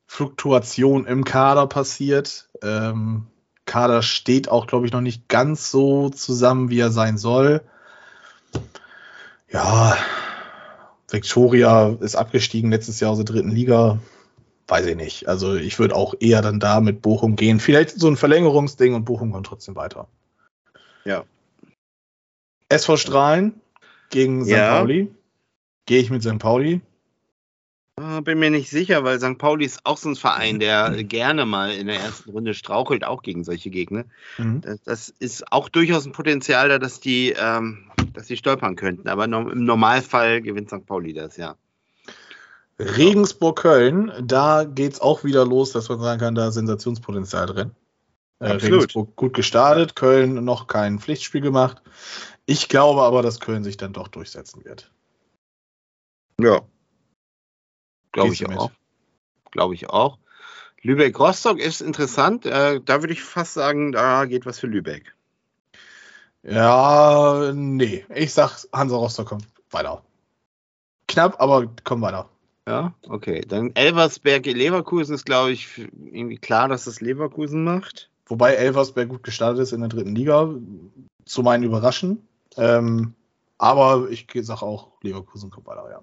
Fluktuation 0.07 1.07
im 1.07 1.25
Kader 1.25 1.67
passiert. 1.67 2.49
Ähm, 2.63 3.27
Kader 3.67 4.03
steht 4.03 4.49
auch, 4.49 4.67
glaube 4.67 4.87
ich, 4.87 4.93
noch 4.93 5.01
nicht 5.01 5.29
ganz 5.29 5.71
so 5.71 6.09
zusammen, 6.09 6.71
wie 6.71 6.81
er 6.81 6.91
sein 6.91 7.19
soll. 7.19 7.63
Ja, 9.51 9.97
Victoria 11.11 11.97
ist 12.01 12.17
abgestiegen 12.17 12.71
letztes 12.71 13.01
Jahr 13.01 13.11
aus 13.11 13.19
der 13.19 13.25
dritten 13.25 13.51
Liga. 13.51 13.99
Weiß 14.67 14.87
ich 14.87 14.97
nicht. 14.97 15.29
Also 15.29 15.55
ich 15.55 15.79
würde 15.79 15.97
auch 15.97 16.15
eher 16.21 16.43
dann 16.43 16.61
da 16.61 16.81
mit 16.81 17.01
Bochum 17.01 17.37
gehen. 17.37 17.61
Vielleicht 17.61 17.99
so 17.99 18.09
ein 18.09 18.17
Verlängerungsding 18.17 18.95
und 18.95 19.05
Bochum 19.05 19.33
kommt 19.33 19.47
trotzdem 19.47 19.77
weiter. 19.77 20.09
Ja, 21.05 21.25
SV 22.69 22.97
Strahlen 22.97 23.61
gegen 24.11 24.45
St. 24.45 24.51
Ja. 24.51 24.79
Pauli. 24.79 25.11
Gehe 25.87 26.01
ich 26.01 26.11
mit 26.11 26.23
St. 26.23 26.39
Pauli? 26.39 26.81
Ah, 27.97 28.21
bin 28.21 28.39
mir 28.39 28.51
nicht 28.51 28.71
sicher, 28.71 29.03
weil 29.03 29.19
St. 29.19 29.39
Pauli 29.39 29.65
ist 29.65 29.81
auch 29.85 29.97
so 29.97 30.11
ein 30.11 30.17
Verein, 30.17 30.61
der 30.61 31.03
gerne 31.03 31.47
mal 31.47 31.73
in 31.73 31.89
der 31.89 31.99
ersten 31.99 32.31
Runde 32.31 32.55
strauchelt, 32.55 33.05
auch 33.05 33.23
gegen 33.23 33.43
solche 33.43 33.71
Gegner. 33.71 34.05
Mhm. 34.37 34.61
Das, 34.61 34.83
das, 34.85 35.09
ist 35.19 35.51
auch 35.53 35.69
durchaus 35.69 36.07
ein 36.07 36.13
Potenzial 36.13 36.69
da, 36.69 36.79
dass 36.79 37.01
die, 37.01 37.35
ähm, 37.37 37.91
dass 38.13 38.27
die 38.27 38.37
stolpern 38.37 38.77
könnten. 38.77 39.09
Aber 39.09 39.25
im 39.25 39.65
Normalfall 39.65 40.43
gewinnt 40.43 40.69
St. 40.69 40.87
Pauli 40.87 41.13
das, 41.13 41.37
ja. 41.37 41.57
Regensburg-Köln, 42.79 44.13
da 44.23 44.63
geht 44.63 44.93
es 44.93 45.01
auch 45.01 45.25
wieder 45.25 45.45
los, 45.45 45.73
dass 45.73 45.89
man 45.89 45.99
sagen 45.99 46.21
kann, 46.21 46.35
da 46.37 46.49
ist 46.49 46.55
Sensationspotenzial 46.55 47.47
drin. 47.47 47.71
Äh, 48.39 48.53
Regensburg 48.53 49.17
gut 49.17 49.35
gestartet, 49.35 49.97
Köln 49.97 50.45
noch 50.45 50.69
kein 50.69 51.01
Pflichtspiel 51.01 51.41
gemacht. 51.41 51.83
Ich 52.51 52.71
glaube 52.71 53.03
aber, 53.03 53.21
dass 53.21 53.41
Köln 53.41 53.63
sich 53.63 53.77
dann 53.77 53.93
doch 53.93 54.09
durchsetzen 54.09 54.65
wird. 54.65 54.91
Ja. 56.41 56.63
Glaube 58.13 58.33
ich 58.33 58.49
auch. 58.49 58.71
Glaube 59.51 59.75
ich 59.75 59.91
auch. 59.91 60.19
Lübeck-Rostock 60.81 61.59
ist 61.59 61.83
interessant. 61.83 62.47
Äh, 62.47 62.81
da 62.83 63.03
würde 63.03 63.13
ich 63.13 63.23
fast 63.23 63.53
sagen, 63.53 63.93
da 63.93 64.25
geht 64.25 64.47
was 64.47 64.59
für 64.59 64.67
Lübeck. 64.67 65.15
Ja, 66.43 67.53
nee. 67.55 68.07
Ich 68.15 68.33
sag, 68.33 68.65
Hansa 68.73 68.97
Rostock 68.97 69.29
kommt 69.29 69.47
weiter. 69.71 70.03
Knapp, 71.07 71.43
aber 71.43 71.71
kommt 71.85 72.01
weiter. 72.01 72.31
Ja, 72.67 72.95
okay. 73.09 73.43
Dann 73.47 73.75
Elversberg-Leverkusen 73.75 75.15
ist, 75.15 75.27
glaube 75.27 75.51
ich, 75.51 75.77
irgendwie 75.77 76.39
klar, 76.39 76.69
dass 76.69 76.85
das 76.85 77.03
Leverkusen 77.03 77.63
macht. 77.63 78.09
Wobei 78.25 78.55
Elversberg 78.55 79.11
gut 79.11 79.23
gestartet 79.23 79.61
ist 79.61 79.73
in 79.73 79.81
der 79.81 79.91
dritten 79.91 80.15
Liga. 80.15 80.55
Zu 81.27 81.43
meinen 81.43 81.65
Überraschen. 81.65 82.27
Ähm, 82.59 83.15
aber 83.57 84.09
ich 84.11 84.27
sage 84.35 84.63
auch, 84.63 84.93
Leverkusen 85.03 85.51
kommt 85.51 85.67
weiter, 85.67 85.89
ja. 85.91 86.03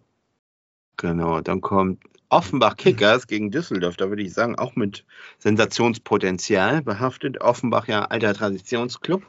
Genau, 0.98 1.42
dann 1.42 1.62
kommt 1.62 2.04
Offenbach 2.30 2.78
Kickers 2.78 3.28
gegen 3.28 3.52
Düsseldorf. 3.52 3.98
Da 3.98 4.10
würde 4.10 4.24
ich 4.24 4.34
sagen, 4.34 4.58
auch 4.58 4.76
mit 4.76 5.06
Sensationspotenzial 5.40 6.82
behaftet. 6.82 7.42
Offenbach 7.42 7.88
ja 7.88 8.06
alter 8.06 8.34
Traditionsclub. 8.34 9.24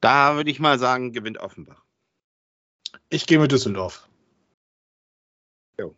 Da 0.00 0.36
würde 0.36 0.50
ich 0.50 0.60
mal 0.60 0.78
sagen, 0.78 1.12
gewinnt 1.12 1.38
Offenbach. 1.38 1.82
Ich 3.10 3.26
gehe 3.26 3.38
mit 3.38 3.52
Düsseldorf. 3.52 4.08
Jo. 5.78 5.94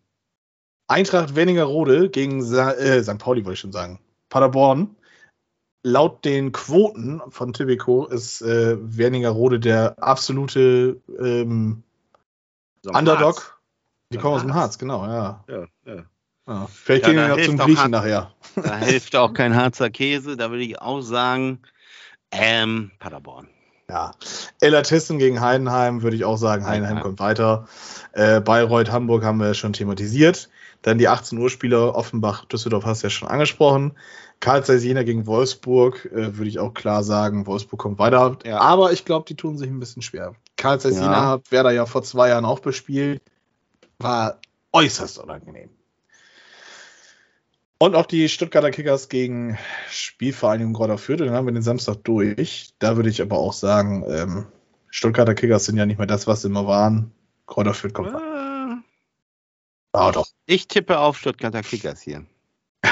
Eintracht 0.88 1.34
Wernigerode 1.36 2.10
gegen 2.10 2.42
Sa 2.42 2.72
äh, 2.72 3.02
St. 3.02 3.18
Pauli, 3.18 3.44
wollte 3.44 3.54
ich 3.54 3.60
schon 3.60 3.72
sagen. 3.72 4.00
Paderborn. 4.28 4.96
Laut 5.86 6.24
den 6.24 6.50
Quoten 6.50 7.22
von 7.28 7.52
Tibico 7.52 8.06
ist 8.06 8.42
äh, 8.42 8.76
Wernigerode 8.80 9.60
der 9.60 10.02
absolute 10.02 11.00
ähm, 11.18 11.84
So 12.82 12.90
Underdog. 12.90 13.36
Harz. 13.36 13.52
Die 14.12 14.18
kommen 14.18 14.34
aus 14.34 14.42
dem 14.42 14.54
Harz. 14.54 14.78
Genau, 14.78 15.04
ja. 15.06 15.44
Ja, 15.48 15.66
ja. 15.86 16.02
ja. 16.48 16.66
Vielleicht 16.72 17.04
Ja, 17.04 17.08
gehen 17.10 17.16
da 17.18 17.22
wir 17.22 17.28
noch 17.28 17.36
hilft 17.36 17.50
zum 17.50 17.60
auch 17.60 17.64
Griechen 17.66 17.82
Harz. 17.82 17.90
nachher. 17.92 18.32
Da 18.56 18.76
hilft 18.84 19.14
auch 19.14 19.32
kein 19.32 19.54
Harzer 19.54 19.90
Käse. 19.90 20.36
Da 20.36 20.50
würde 20.50 20.64
ich 20.64 20.80
auch 20.80 21.02
sagen, 21.02 21.60
ähm, 22.32 22.90
Paderborn. 22.98 23.48
Ja. 23.88 24.10
Ellertissen 24.60 25.18
gegen 25.20 25.40
Heidenheim 25.40 26.02
würde 26.02 26.16
ich 26.16 26.24
auch 26.24 26.36
sagen, 26.36 26.64
Heidenheim 26.66 26.96
Heidenheim. 26.96 27.02
kommt 27.04 27.20
weiter. 27.20 27.68
Äh, 28.12 28.40
Bayreuth, 28.40 28.90
Hamburg 28.90 29.22
haben 29.22 29.38
wir 29.38 29.54
schon 29.54 29.72
thematisiert. 29.72 30.48
Dann 30.86 30.98
die 30.98 31.08
18 31.08 31.36
Uhr 31.38 31.50
Spieler, 31.50 31.96
Offenbach, 31.96 32.44
Düsseldorf 32.44 32.84
hast 32.84 33.02
du 33.02 33.06
ja 33.06 33.10
schon 33.10 33.26
angesprochen. 33.26 33.96
Karl 34.38 34.64
Zeiss 34.64 34.84
Jena 34.84 35.02
gegen 35.02 35.26
Wolfsburg, 35.26 36.04
äh, 36.12 36.36
würde 36.36 36.48
ich 36.48 36.60
auch 36.60 36.74
klar 36.74 37.02
sagen, 37.02 37.44
Wolfsburg 37.48 37.80
kommt 37.80 37.98
weiter. 37.98 38.38
Ja. 38.44 38.60
Aber 38.60 38.92
ich 38.92 39.04
glaube, 39.04 39.24
die 39.28 39.34
tun 39.34 39.58
sich 39.58 39.68
ein 39.68 39.80
bisschen 39.80 40.02
schwer. 40.02 40.36
Karl 40.56 40.78
Zeiss 40.78 40.94
Ja. 40.94 41.02
Jena 41.02 41.26
hat 41.26 41.50
Werder 41.50 41.72
ja 41.72 41.86
vor 41.86 42.04
zwei 42.04 42.28
Jahren 42.28 42.44
auch 42.44 42.60
bespielt. 42.60 43.20
War 43.98 44.38
äußerst 44.70 45.18
unangenehm. 45.18 45.70
Und 47.78 47.96
auch 47.96 48.06
die 48.06 48.28
Stuttgarter 48.28 48.70
Kickers 48.70 49.08
gegen 49.08 49.58
Spielvereinigung 49.90 50.72
Grodder 50.72 50.98
Fürth, 50.98 51.18
den 51.18 51.32
haben 51.32 51.46
wir 51.46 51.52
den 51.52 51.62
Samstag 51.62 51.96
durch. 52.04 52.74
Da 52.78 52.94
würde 52.94 53.08
ich 53.08 53.20
aber 53.20 53.38
auch 53.38 53.52
sagen, 53.52 54.04
ähm, 54.06 54.46
Stuttgarter 54.88 55.34
Kickers 55.34 55.64
sind 55.64 55.78
ja 55.78 55.84
nicht 55.84 55.98
mehr 55.98 56.06
das, 56.06 56.28
was 56.28 56.42
sie 56.42 56.48
immer 56.48 56.68
waren. 56.68 57.10
Grodder 57.46 57.74
Fürth 57.74 57.92
kommt 57.92 58.12
weiter. 58.12 58.35
Ah, 59.96 60.12
doch. 60.12 60.26
ich 60.46 60.68
tippe 60.68 60.98
auf 60.98 61.18
Stuttgarter 61.18 61.62
Kickers 61.62 62.00
hier. 62.00 62.26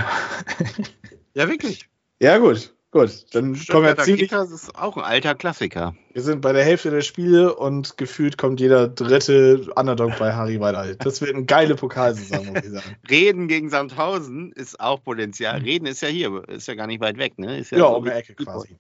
Ja, 1.37 1.49
wirklich. 1.49 1.89
Ja, 2.21 2.39
gut. 2.39 2.73
Gut. 2.93 3.35
Dann 3.35 3.61
kommen 3.67 3.87
wir 3.87 3.97
ziemlich. 3.97 4.31
Kickers 4.31 4.53
ist 4.53 4.77
auch 4.77 4.97
ein 4.97 5.03
alter 5.03 5.35
Klassiker. 5.35 5.97
Wir 6.13 6.23
sind 6.23 6.41
bei 6.43 6.53
der 6.53 6.63
Hälfte 6.63 6.93
der 6.93 7.01
Spiele 7.01 7.57
und 7.57 7.99
gefühlt 7.99 8.39
kommt 8.39 8.61
jeder 8.61 8.87
dritte 8.87 9.69
Underdog 9.75 10.17
bei 10.17 10.33
Harry 10.33 10.61
weiter. 10.61 10.95
Das 10.95 11.21
wird 11.21 11.35
eine 11.35 11.45
geile 11.45 11.75
Pokalsaison, 11.75 12.47
muss 12.47 12.65
ich 12.65 12.71
sagen. 12.71 12.97
Reden 13.11 13.49
gegen 13.49 13.69
Sandhausen 13.69 14.53
ist 14.53 14.79
auch 14.79 15.03
Potenzial. 15.03 15.61
Reden 15.63 15.87
ist 15.87 16.03
ja 16.03 16.09
hier, 16.09 16.49
ist 16.49 16.69
ja 16.69 16.77
gar 16.77 16.87
nicht 16.87 17.01
weit 17.01 17.19
weg, 17.19 17.37
ne? 17.37 17.59
Ist 17.59 17.73
Ja, 17.73 17.79
so 17.79 17.97
um 17.97 18.05
die 18.05 18.11
Ecke 18.11 18.37
quasi. 18.37 18.79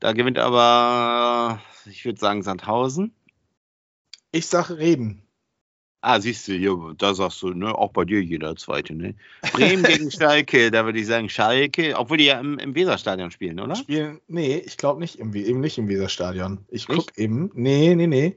Da 0.00 0.12
gewinnt 0.12 0.38
aber, 0.38 1.62
ich 1.84 2.04
würde 2.04 2.18
sagen, 2.18 2.42
Sandhausen. 2.42 3.14
Ich 4.32 4.48
sage 4.48 4.76
Reden. 4.76 5.25
Ah, 6.08 6.20
siehst 6.20 6.46
du, 6.46 6.52
ja, 6.52 6.72
da 6.96 7.14
sagst 7.14 7.42
du, 7.42 7.48
ne, 7.52 7.74
auch 7.76 7.90
bei 7.90 8.04
dir 8.04 8.22
jeder 8.22 8.54
Zweite, 8.54 8.94
ne? 8.94 9.16
Bremen 9.52 9.82
gegen 9.82 10.08
Schalke, 10.12 10.70
da 10.70 10.84
würde 10.84 11.00
ich 11.00 11.06
sagen 11.08 11.28
Schalke, 11.28 11.94
obwohl 11.98 12.18
die 12.18 12.26
ja 12.26 12.38
im, 12.38 12.60
im 12.60 12.76
Weserstadion 12.76 13.32
spielen, 13.32 13.58
oder? 13.58 13.74
Spielen, 13.74 14.20
nee, 14.28 14.56
ich 14.64 14.76
glaube 14.76 15.00
nicht 15.00 15.16
im, 15.18 15.34
eben 15.34 15.58
nicht 15.58 15.78
im 15.78 15.88
Weserstadion. 15.88 16.58
Ich 16.68 16.86
Nicht? 16.86 17.08
guck 17.08 17.18
eben. 17.18 17.50
Nee, 17.54 17.96
nee, 17.96 18.06
nee. 18.06 18.36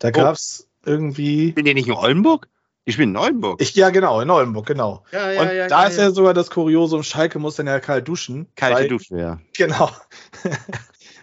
Da 0.00 0.08
Oh. 0.08 0.12
gab's 0.12 0.68
irgendwie. 0.84 1.52
Spielen 1.52 1.64
die 1.64 1.72
nicht 1.74 1.88
in 1.88 1.94
Oldenburg? 1.94 2.48
Ich 2.84 2.98
bin 2.98 3.10
in 3.10 3.16
Oldenburg. 3.16 3.62
Ich, 3.62 3.74
ja, 3.74 3.88
genau, 3.88 4.20
in 4.20 4.28
Oldenburg, 4.28 4.66
genau. 4.66 5.02
ja, 5.12 5.40
und 5.40 5.70
da 5.70 5.86
ist 5.86 5.96
ja 5.96 6.10
sogar 6.10 6.34
das 6.34 6.50
Kuriosum, 6.50 7.02
Schalke 7.04 7.38
muss 7.38 7.56
dann 7.56 7.68
ja 7.68 7.80
kalt 7.80 8.06
duschen. 8.06 8.48
kalte 8.54 8.80
weil- 8.80 8.88
Dusche, 8.88 9.16
ja. 9.16 9.40
Genau. 9.56 9.88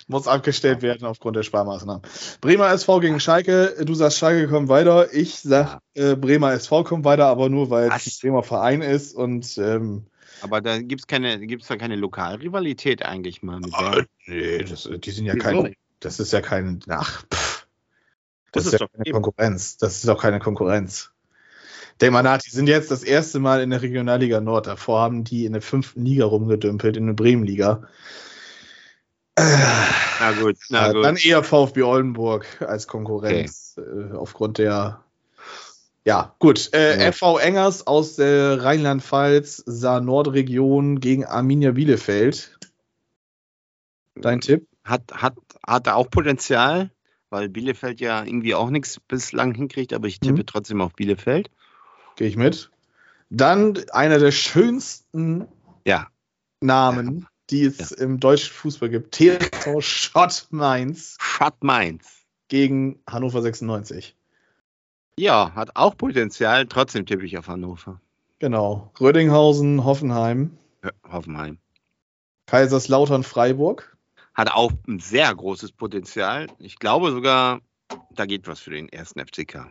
Muss 0.09 0.27
abgestellt 0.27 0.81
werden 0.81 1.05
aufgrund 1.05 1.35
der 1.35 1.43
Sparmaßnahmen. 1.43 2.01
Bremer 2.41 2.71
SV 2.71 2.99
gegen 2.99 3.19
Schalke. 3.19 3.75
Du 3.85 3.93
sagst, 3.93 4.17
Schalke 4.17 4.47
kommt 4.47 4.67
weiter. 4.67 5.13
Ich 5.13 5.35
sag, 5.41 5.81
äh, 5.93 6.15
Bremer 6.15 6.51
SV 6.53 6.83
kommt 6.83 7.05
weiter, 7.05 7.27
aber 7.27 7.47
nur, 7.47 7.69
weil 7.69 7.89
es 7.95 8.07
ein 8.07 8.13
Bremer 8.19 8.41
Verein 8.41 8.81
ist. 8.81 9.13
Und 9.15 9.55
ähm, 9.59 10.07
Aber 10.41 10.61
da 10.61 10.79
gibt 10.79 11.01
es 11.01 11.07
keine, 11.07 11.39
gibt's 11.45 11.67
da 11.67 11.77
keine 11.77 11.95
Lokalrivalität 11.95 13.03
eigentlich 13.05 13.43
mal 13.43 13.59
mit 13.59 13.71
äh, 13.77 13.91
der. 13.91 14.05
nee, 14.25 14.63
das, 14.63 14.89
die 14.91 15.11
sind 15.11 15.27
ja 15.27 15.35
Wieso? 15.35 15.63
kein. 15.63 15.75
Das 15.99 16.19
ist 16.19 16.33
ja 16.33 16.41
kein. 16.41 16.79
Ach, 16.89 17.23
pff. 17.31 17.67
Das, 18.51 18.63
Das 18.63 18.65
ist, 18.65 18.73
ist 18.73 18.79
ja 18.79 18.79
doch 18.79 18.91
keine 18.91 19.05
eben. 19.05 19.21
Konkurrenz. 19.21 19.77
Das 19.77 19.95
ist 19.97 20.07
doch 20.07 20.19
keine 20.19 20.39
Konkurrenz. 20.39 21.11
Denk 22.01 22.13
mal 22.13 22.23
nach, 22.23 22.39
die 22.39 22.49
sind 22.49 22.67
jetzt 22.67 22.91
das 22.91 23.03
erste 23.03 23.39
Mal 23.39 23.61
in 23.61 23.69
der 23.69 23.81
Regionalliga 23.81 24.39
Nord. 24.41 24.67
Davor 24.67 25.01
haben 25.01 25.23
die 25.23 25.45
in 25.45 25.53
der 25.53 25.61
fünften 25.61 26.03
Liga 26.05 26.25
rumgedümpelt, 26.25 26.97
in 26.97 27.07
der 27.07 27.13
Bremenliga. 27.13 27.83
Äh, 29.39 29.85
Na 30.19 30.31
gut, 30.41 30.57
na 30.69 30.87
Ja, 30.87 30.93
gut. 30.93 31.03
Dann 31.05 31.15
eher 31.15 31.43
VfB 31.43 31.83
Oldenburg 31.83 32.45
als 32.61 32.87
Konkurrenz 32.87 33.77
äh, 33.77 34.13
aufgrund 34.15 34.57
der. 34.57 35.03
Ja, 36.05 36.35
gut. 36.39 36.69
Äh, 36.73 37.03
Ja. 37.03 37.11
FV 37.11 37.37
Engers 37.39 37.85
aus 37.87 38.15
der 38.15 38.63
Rheinland-Pfalz, 38.63 39.63
Saar 39.65 40.01
Nordregion 40.01 40.99
gegen 40.99 41.25
Arminia 41.25 41.71
Bielefeld. 41.71 42.57
Dein 44.15 44.41
Tipp? 44.41 44.67
Hat, 44.83 45.03
hat, 45.13 45.35
hat 45.65 45.87
er 45.87 45.95
auch 45.95 46.09
Potenzial, 46.09 46.91
weil 47.29 47.47
Bielefeld 47.49 47.99
ja 48.01 48.23
irgendwie 48.23 48.55
auch 48.55 48.69
nichts 48.69 48.99
bislang 48.99 49.53
hinkriegt, 49.53 49.93
aber 49.93 50.07
ich 50.07 50.19
tippe 50.19 50.39
Mhm. 50.39 50.45
trotzdem 50.45 50.81
auf 50.81 50.93
Bielefeld. 50.93 51.49
Gehe 52.15 52.27
ich 52.27 52.35
mit. 52.37 52.71
Dann 53.29 53.77
einer 53.91 54.17
der 54.19 54.31
schönsten 54.31 55.47
Ja. 55.85 56.07
Namen, 56.61 57.27
die 57.49 57.63
es 57.65 57.91
im 57.91 58.19
deutschen 58.19 58.51
Fußball 58.53 58.89
gibt. 58.89 59.15
TSV 59.15 59.79
Schott 59.81 60.47
Mainz 60.51 61.17
Schad 61.19 61.63
Mainz. 61.63 62.07
gegen 62.47 62.99
Hannover 63.09 63.41
96. 63.41 64.15
Ja, 65.17 65.51
hat 65.55 65.75
auch 65.75 65.97
Potenzial, 65.97 66.65
trotzdem 66.67 67.05
tippe 67.05 67.25
ich 67.25 67.37
auf 67.37 67.47
Hannover. 67.47 67.99
Genau. 68.39 68.91
Rödinghausen, 68.99 69.83
Hoffenheim, 69.83 70.57
Ja, 70.83 70.91
Hoffenheim. 71.11 71.57
Kaiserslautern, 72.45 73.23
Freiburg. 73.23 73.97
Hat 74.33 74.51
auch 74.51 74.71
ein 74.87 74.99
sehr 74.99 75.33
großes 75.35 75.73
Potenzial. 75.73 76.47
Ich 76.57 76.79
glaube 76.79 77.11
sogar, 77.11 77.59
da 78.15 78.25
geht 78.25 78.47
was 78.47 78.59
für 78.61 78.71
den 78.71 78.87
ersten 78.89 79.19
FCK. 79.19 79.67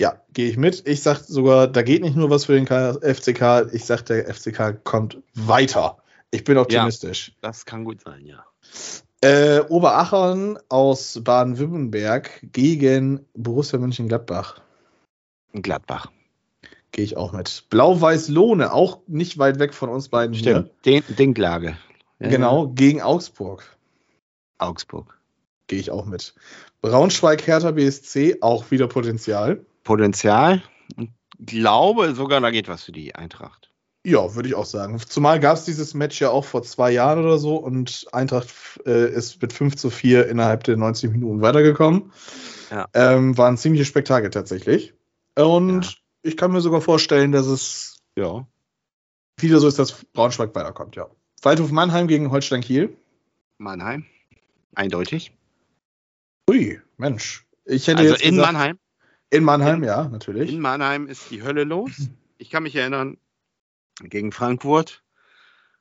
Ja, 0.00 0.20
gehe 0.32 0.48
ich 0.48 0.56
mit. 0.56 0.86
Ich 0.86 1.02
sag 1.02 1.18
sogar, 1.18 1.66
da 1.66 1.82
geht 1.82 2.02
nicht 2.02 2.16
nur 2.16 2.30
was 2.30 2.44
für 2.44 2.52
den 2.58 2.66
FCK. 2.66 3.72
Ich 3.72 3.84
sag, 3.84 4.02
der 4.06 4.32
FCK 4.32 4.82
kommt 4.84 5.18
weiter. 5.34 5.98
Ich 6.34 6.42
bin 6.42 6.58
optimistisch. 6.58 7.32
Das 7.42 7.64
kann 7.64 7.84
gut 7.84 8.00
sein, 8.00 8.26
ja. 8.26 8.44
Äh, 9.20 9.60
Oberachern 9.68 10.58
aus 10.68 11.20
Baden-Württemberg 11.22 12.40
gegen 12.52 13.24
Borussia 13.34 13.78
Mönchengladbach. 13.78 14.60
Gladbach. 15.52 16.10
Gehe 16.90 17.04
ich 17.04 17.16
auch 17.16 17.30
mit. 17.30 17.66
Blau-Weiß-Lohne, 17.70 18.72
auch 18.72 19.00
nicht 19.06 19.38
weit 19.38 19.60
weg 19.60 19.74
von 19.74 19.88
uns 19.90 20.08
beiden. 20.08 20.34
Stimmt. 20.34 20.72
Den, 20.84 21.04
Dinklage. 21.08 21.76
Genau, 22.18 22.66
gegen 22.66 23.00
Augsburg. 23.00 23.64
Augsburg. 24.58 25.16
Gehe 25.68 25.78
ich 25.78 25.92
auch 25.92 26.04
mit. 26.04 26.34
Braunschweig, 26.82 27.46
Hertha 27.46 27.70
BSC, 27.70 28.38
auch 28.40 28.72
wieder 28.72 28.88
Potenzial. 28.88 29.64
Potenzial. 29.84 30.64
Und 30.96 31.12
glaube 31.38 32.16
sogar, 32.16 32.40
da 32.40 32.50
geht 32.50 32.66
was 32.66 32.82
für 32.82 32.92
die 32.92 33.14
Eintracht. 33.14 33.70
Ja, 34.06 34.34
würde 34.34 34.48
ich 34.48 34.54
auch 34.54 34.66
sagen. 34.66 34.98
Zumal 35.08 35.40
gab 35.40 35.56
es 35.56 35.64
dieses 35.64 35.94
Match 35.94 36.20
ja 36.20 36.28
auch 36.30 36.44
vor 36.44 36.62
zwei 36.62 36.90
Jahren 36.90 37.20
oder 37.24 37.38
so 37.38 37.56
und 37.56 38.06
Eintracht 38.12 38.48
äh, 38.86 39.10
ist 39.10 39.40
mit 39.40 39.52
5 39.54 39.76
zu 39.76 39.88
4 39.88 40.28
innerhalb 40.28 40.64
der 40.64 40.76
90 40.76 41.10
Minuten 41.12 41.40
weitergekommen. 41.40 42.12
Ja. 42.70 42.86
Ähm, 42.92 43.36
war 43.38 43.48
ein 43.48 43.56
ziemliches 43.56 43.88
Spektakel 43.88 44.28
tatsächlich. 44.30 44.92
Und 45.36 45.84
Ja. 45.86 45.90
ich 46.22 46.36
kann 46.36 46.52
mir 46.52 46.60
sogar 46.60 46.82
vorstellen, 46.82 47.32
dass 47.32 47.46
es 47.46 47.96
Ja. 48.16 48.46
wieder 49.40 49.58
so 49.58 49.68
ist, 49.68 49.78
dass 49.78 50.04
Braunschweig 50.12 50.54
weiterkommt, 50.54 50.96
ja. 50.96 51.08
Waldhof 51.42 51.70
Mannheim 51.70 52.06
gegen 52.06 52.30
Holstein 52.30 52.60
Kiel. 52.60 52.94
Mannheim. 53.58 54.04
Eindeutig. 54.74 55.32
Ui, 56.50 56.78
Mensch. 56.98 57.46
Ich 57.64 57.86
hätte 57.86 58.00
Also 58.00 58.12
jetzt 58.12 58.22
in 58.22 58.34
gesagt, 58.36 58.52
Mannheim. 58.52 58.78
in 59.30 59.44
Mannheim, 59.44 59.82
ja, 59.82 60.08
natürlich. 60.08 60.52
In 60.52 60.60
Mannheim 60.60 61.06
ist 61.06 61.30
die 61.30 61.42
Hölle 61.42 61.64
los. 61.64 62.08
Ich 62.36 62.50
kann 62.50 62.64
mich 62.64 62.76
erinnern, 62.76 63.16
gegen 64.02 64.32
Frankfurt. 64.32 65.02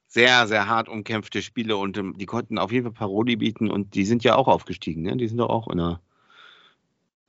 Sehr, 0.07 0.47
sehr 0.47 0.67
hart 0.67 0.89
umkämpfte 0.89 1.41
Spiele 1.41 1.75
und 1.75 1.97
ähm, 1.97 2.15
die 2.17 2.27
konnten 2.27 2.59
auf 2.59 2.71
jeden 2.71 2.85
Fall 2.85 2.93
Paroli 2.93 3.35
bieten 3.35 3.71
und 3.71 3.95
die 3.95 4.05
sind 4.05 4.23
ja 4.23 4.35
auch 4.35 4.47
aufgestiegen, 4.47 5.01
ne? 5.01 5.17
Die 5.17 5.27
sind 5.27 5.39
doch 5.39 5.49
auch 5.49 5.67
in 5.69 5.77
der 5.77 5.99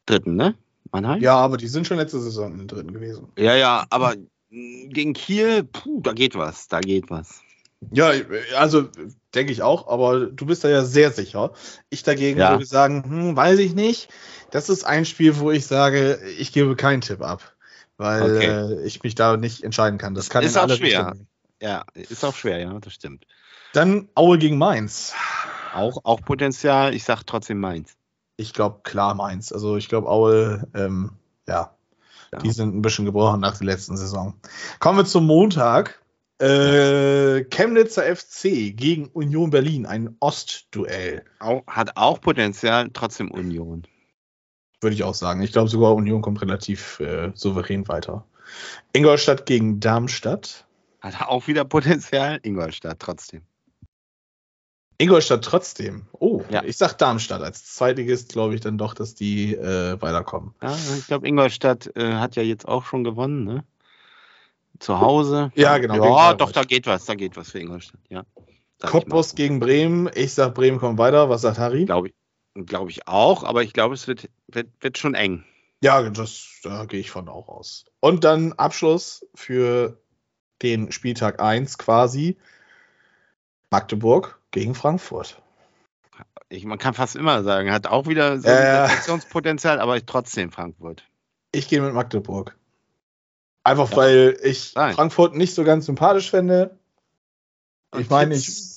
dritten, 0.04 0.36
ne? 0.36 0.54
Mannheim? 0.92 1.22
ja, 1.22 1.36
aber 1.36 1.56
die 1.56 1.66
sind 1.66 1.86
schon 1.86 1.96
letzte 1.96 2.20
Saison 2.20 2.52
in 2.52 2.58
den 2.58 2.68
dritten 2.68 2.92
gewesen. 2.92 3.28
Ja, 3.38 3.56
ja, 3.56 3.86
aber 3.88 4.14
gegen 4.50 5.14
Kiel, 5.14 5.64
puh, 5.64 6.00
da 6.02 6.12
geht 6.12 6.36
was, 6.36 6.68
da 6.68 6.80
geht 6.80 7.10
was. 7.10 7.40
Ja, 7.90 8.12
also 8.56 8.88
denke 9.34 9.52
ich 9.52 9.62
auch, 9.62 9.88
aber 9.88 10.26
du 10.26 10.46
bist 10.46 10.64
da 10.64 10.68
ja 10.68 10.84
sehr 10.84 11.10
sicher. 11.10 11.52
Ich 11.90 12.02
dagegen 12.02 12.38
Ja. 12.38 12.50
würde 12.52 12.64
sagen, 12.66 13.04
hm, 13.04 13.36
weiß 13.36 13.58
ich 13.58 13.74
nicht. 13.74 14.08
Das 14.50 14.68
ist 14.68 14.84
ein 14.84 15.04
Spiel, 15.04 15.38
wo 15.38 15.50
ich 15.50 15.66
sage, 15.66 16.20
ich 16.38 16.52
gebe 16.52 16.76
keinen 16.76 17.00
Tipp 17.00 17.20
ab, 17.20 17.53
weil 17.96 18.22
Okay. 18.22 18.46
äh, 18.46 18.82
ich 18.86 19.02
mich 19.02 19.14
da 19.14 19.36
nicht 19.36 19.62
entscheiden 19.62 19.98
kann. 19.98 20.14
Das 20.14 20.30
kann 20.30 20.44
Ist 20.44 20.56
auch 20.56 20.68
schwer. 20.70 21.06
Richtungen. 21.06 21.26
Ja, 21.62 21.84
ist 21.94 22.24
auch 22.24 22.34
schwer, 22.34 22.58
ja, 22.58 22.78
das 22.80 22.92
stimmt. 22.92 23.26
Dann 23.72 24.08
Aue 24.14 24.38
gegen 24.38 24.58
Mainz. 24.58 25.14
Auch, 25.74 26.04
auch 26.04 26.20
Potenzial, 26.20 26.94
ich 26.94 27.04
sag 27.04 27.24
trotzdem 27.24 27.58
Mainz. 27.58 27.94
Ich 28.36 28.52
glaube 28.52 28.80
klar 28.84 29.14
Mainz. 29.14 29.52
Also 29.52 29.76
ich 29.76 29.88
glaube 29.88 30.08
Aue, 30.08 30.66
ähm, 30.74 31.12
ja, 31.48 31.74
Ja. 32.32 32.38
die 32.40 32.50
sind 32.50 32.74
ein 32.76 32.82
bisschen 32.82 33.04
gebrochen 33.04 33.40
nach 33.40 33.56
der 33.58 33.66
letzten 33.66 33.96
Saison. 33.96 34.34
Kommen 34.80 34.98
wir 34.98 35.04
zum 35.04 35.26
Montag. 35.26 36.00
Äh, 36.40 37.44
Chemnitzer 37.44 38.02
FC 38.04 38.76
gegen 38.76 39.06
Union 39.06 39.50
Berlin, 39.50 39.86
ein 39.86 40.16
Ostduell, 40.18 41.24
Auch, 41.38 41.62
hat 41.68 41.96
auch 41.96 42.20
Potenzial, 42.20 42.90
trotzdem 42.92 43.30
Union. 43.30 43.84
Würde 44.84 44.94
ich 44.94 45.02
auch 45.02 45.14
sagen. 45.14 45.42
Ich 45.42 45.50
glaube 45.50 45.68
sogar 45.68 45.94
Union 45.94 46.22
kommt 46.22 46.40
relativ 46.40 47.00
äh, 47.00 47.32
souverän 47.34 47.88
weiter. 47.88 48.24
Ingolstadt 48.92 49.46
gegen 49.46 49.80
Darmstadt. 49.80 50.64
Hat 51.00 51.20
auch 51.28 51.48
wieder 51.48 51.64
Potenzial, 51.64 52.38
Ingolstadt 52.42 53.00
trotzdem. 53.00 53.42
Ingolstadt 54.98 55.44
trotzdem. 55.44 56.06
Oh, 56.12 56.42
Ja. 56.50 56.62
ich 56.62 56.76
sag 56.76 56.94
Darmstadt. 56.94 57.42
Als 57.42 57.64
Zweitligist 57.74 58.32
glaube 58.32 58.54
ich 58.54 58.60
dann 58.60 58.78
doch, 58.78 58.94
dass 58.94 59.14
die 59.16 59.54
äh, 59.54 60.00
weiterkommen. 60.00 60.54
Ja, 60.62 60.76
ich 60.96 61.06
glaube, 61.08 61.26
Ingolstadt 61.26 61.90
äh, 61.96 62.12
hat 62.14 62.36
ja 62.36 62.42
jetzt 62.44 62.66
auch 62.68 62.84
schon 62.84 63.02
gewonnen, 63.02 63.44
ne? 63.44 63.64
Zu 64.78 65.00
Hause. 65.00 65.50
Ja, 65.56 65.78
genau, 65.78 65.94
Ja, 65.94 66.00
Bayreuth. 66.00 66.40
doch, 66.40 66.52
da 66.52 66.62
geht 66.62 66.86
was, 66.86 67.04
da 67.06 67.14
geht 67.14 67.36
was 67.36 67.50
für 67.50 67.58
Ingolstadt, 67.58 68.00
ja. 68.08 68.24
Cottbus 68.82 69.34
gegen 69.34 69.60
Bremen. 69.60 70.10
Ich 70.14 70.34
sag 70.34 70.54
Bremen 70.54 70.78
kommt 70.78 70.98
weiter. 70.98 71.28
Was 71.28 71.42
sagt 71.42 71.58
Harry? 71.58 71.86
Glaube 71.86 72.08
ich, 72.08 72.14
glaube 72.54 72.90
ich 72.90 73.08
auch, 73.08 73.44
aber 73.44 73.62
ich 73.62 73.72
glaube, 73.72 73.94
es 73.94 74.06
wird, 74.06 74.28
wird, 74.48 74.68
wird 74.80 74.98
schon 74.98 75.14
eng. 75.14 75.44
Ja, 75.82 76.08
das, 76.08 76.60
da 76.62 76.84
gehe 76.86 77.00
ich 77.00 77.10
von 77.10 77.28
auch 77.28 77.48
aus. 77.48 77.84
Und 78.00 78.24
dann 78.24 78.52
Abschluss 78.54 79.26
für 79.34 80.00
den 80.62 80.92
Spieltag 80.92 81.40
1 81.40 81.78
quasi. 81.78 82.38
Magdeburg 83.70 84.40
gegen 84.50 84.74
Frankfurt. 84.74 85.42
Ich, 86.48 86.64
man 86.64 86.78
kann 86.78 86.94
fast 86.94 87.16
immer 87.16 87.42
sagen, 87.42 87.72
hat 87.72 87.86
auch 87.86 88.06
wieder 88.06 88.38
so 88.38 88.48
ja. 88.48 88.86
Sensationspotenzial, 88.86 89.80
aber 89.80 90.04
trotzdem 90.06 90.52
Frankfurt. 90.52 91.04
Ich 91.52 91.68
gehe 91.68 91.80
mit 91.80 91.92
Magdeburg. 91.92 92.56
Einfach 93.64 93.90
Ja. 93.90 93.96
weil 93.96 94.38
ich 94.42 94.74
Nein. 94.74 94.94
Frankfurt 94.94 95.34
nicht 95.34 95.54
so 95.54 95.64
ganz 95.64 95.86
sympathisch 95.86 96.30
finde. 96.30 96.78
Ich 97.96 98.08
meine, 98.10 98.34
ich, 98.34 98.73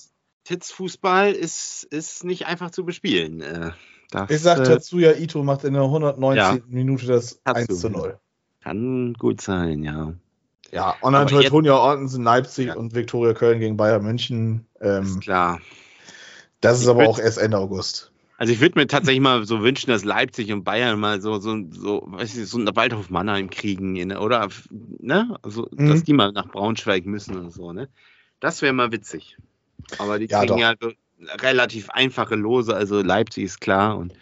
Titz-Fußball 0.47 1.33
ist, 1.33 1.83
ist 1.91 2.23
nicht 2.23 2.45
einfach 2.47 2.71
zu 2.71 2.85
bespielen. 2.85 3.41
Äh, 3.41 3.71
das, 4.11 4.29
ich 4.31 4.39
sag 4.41 4.59
äh, 4.59 4.63
Tatsuya 4.63 5.13
Ito 5.17 5.43
macht 5.43 5.63
in 5.65 5.73
der 5.73 5.83
119. 5.83 6.37
Ja. 6.37 6.57
Minute 6.67 7.05
das 7.05 7.41
Tatsu. 7.43 7.71
1 7.73 7.79
zu 7.81 7.89
0. 7.89 8.17
kann 8.63 9.13
gut 9.13 9.41
sein, 9.41 9.83
ja. 9.83 10.13
Ja, 10.71 10.95
und 11.01 11.13
dann 11.13 11.27
Teutonia 11.27 11.73
Ortens 11.75 12.13
in 12.15 12.23
Leipzig 12.23 12.67
Ja. 12.67 12.75
und 12.75 12.93
Viktoria 12.95 13.33
Köln 13.33 13.59
gegen 13.59 13.77
Bayern 13.77 14.03
München. 14.03 14.65
Ist 14.79 14.81
Ähm, 15.15 15.19
klar. 15.19 15.59
das 16.61 16.77
ist 16.79 16.83
Ich 16.85 16.89
aber 16.89 17.03
würd- 17.03 17.07
auch 17.07 17.19
erst 17.19 17.37
Ende 17.37 17.57
August. 17.57 18.11
Also 18.37 18.53
ich 18.53 18.59
würde 18.61 18.77
mir 18.79 18.87
tatsächlich 18.87 19.21
mal 19.21 19.45
so 19.45 19.61
wünschen, 19.63 19.89
dass 19.89 20.03
Leipzig 20.05 20.51
und 20.53 20.63
Bayern 20.63 20.99
mal 20.99 21.19
so, 21.21 21.39
so, 21.39 21.57
so, 21.71 22.03
weiß 22.07 22.37
ich, 22.37 22.47
so 22.47 22.57
einen 22.59 22.73
Waldhof 22.75 23.09
Mannheim 23.09 23.49
kriegen, 23.49 23.95
in, 23.95 24.15
oder, 24.15 24.47
ne? 24.99 25.37
Also, 25.41 25.67
Mhm. 25.71 25.87
dass 25.89 26.03
die 26.03 26.13
mal 26.13 26.31
nach 26.33 26.47
Braunschweig 26.47 27.05
müssen 27.05 27.35
oder 27.37 27.49
so, 27.49 27.73
ne? 27.73 27.89
Das 28.39 28.61
wäre 28.61 28.73
mal 28.73 28.91
witzig. 28.91 29.37
Aber 29.97 30.19
die 30.19 30.25
Ja, 30.25 30.39
kriegen 30.39 30.57
ja 30.57 30.73
relativ 31.19 31.89
einfache 31.89 32.35
Lose, 32.35 32.75
also 32.75 33.01
Leipzig 33.01 33.45
ist 33.45 33.61
klar 33.61 33.97
und 33.97 34.13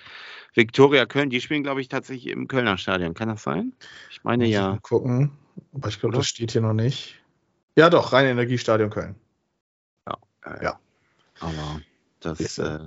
Viktoria 0.54 1.06
Köln, 1.06 1.30
die 1.30 1.42
spielen, 1.42 1.64
glaube 1.64 1.82
ich, 1.82 1.90
tatsächlich 1.90 2.32
im 2.32 2.48
Kölner 2.48 2.78
Stadion. 2.78 3.14
Kann 3.14 3.28
das 3.28 3.44
sein? 3.44 3.74
Ich 4.10 4.24
meine 4.24 4.46
ich 4.46 4.52
ja. 4.52 4.70
mal 4.70 4.80
gucken. 4.80 5.32
Aber 5.74 5.90
ich 5.90 6.00
glaube, 6.00 6.16
das 6.16 6.28
steht 6.28 6.54
hier 6.54 6.62
noch 6.62 6.74
nicht. 6.74 7.22
Ja, 7.76 7.90
doch, 7.90 8.14
rein 8.14 8.26
Energiestadion 8.26 8.90
Köln. 8.90 9.16
Äh, 10.46 10.64
Ja. 10.64 10.80
Aber 11.40 11.82
das 12.22 12.40
Ist 12.40 12.60
äh, 12.60 12.80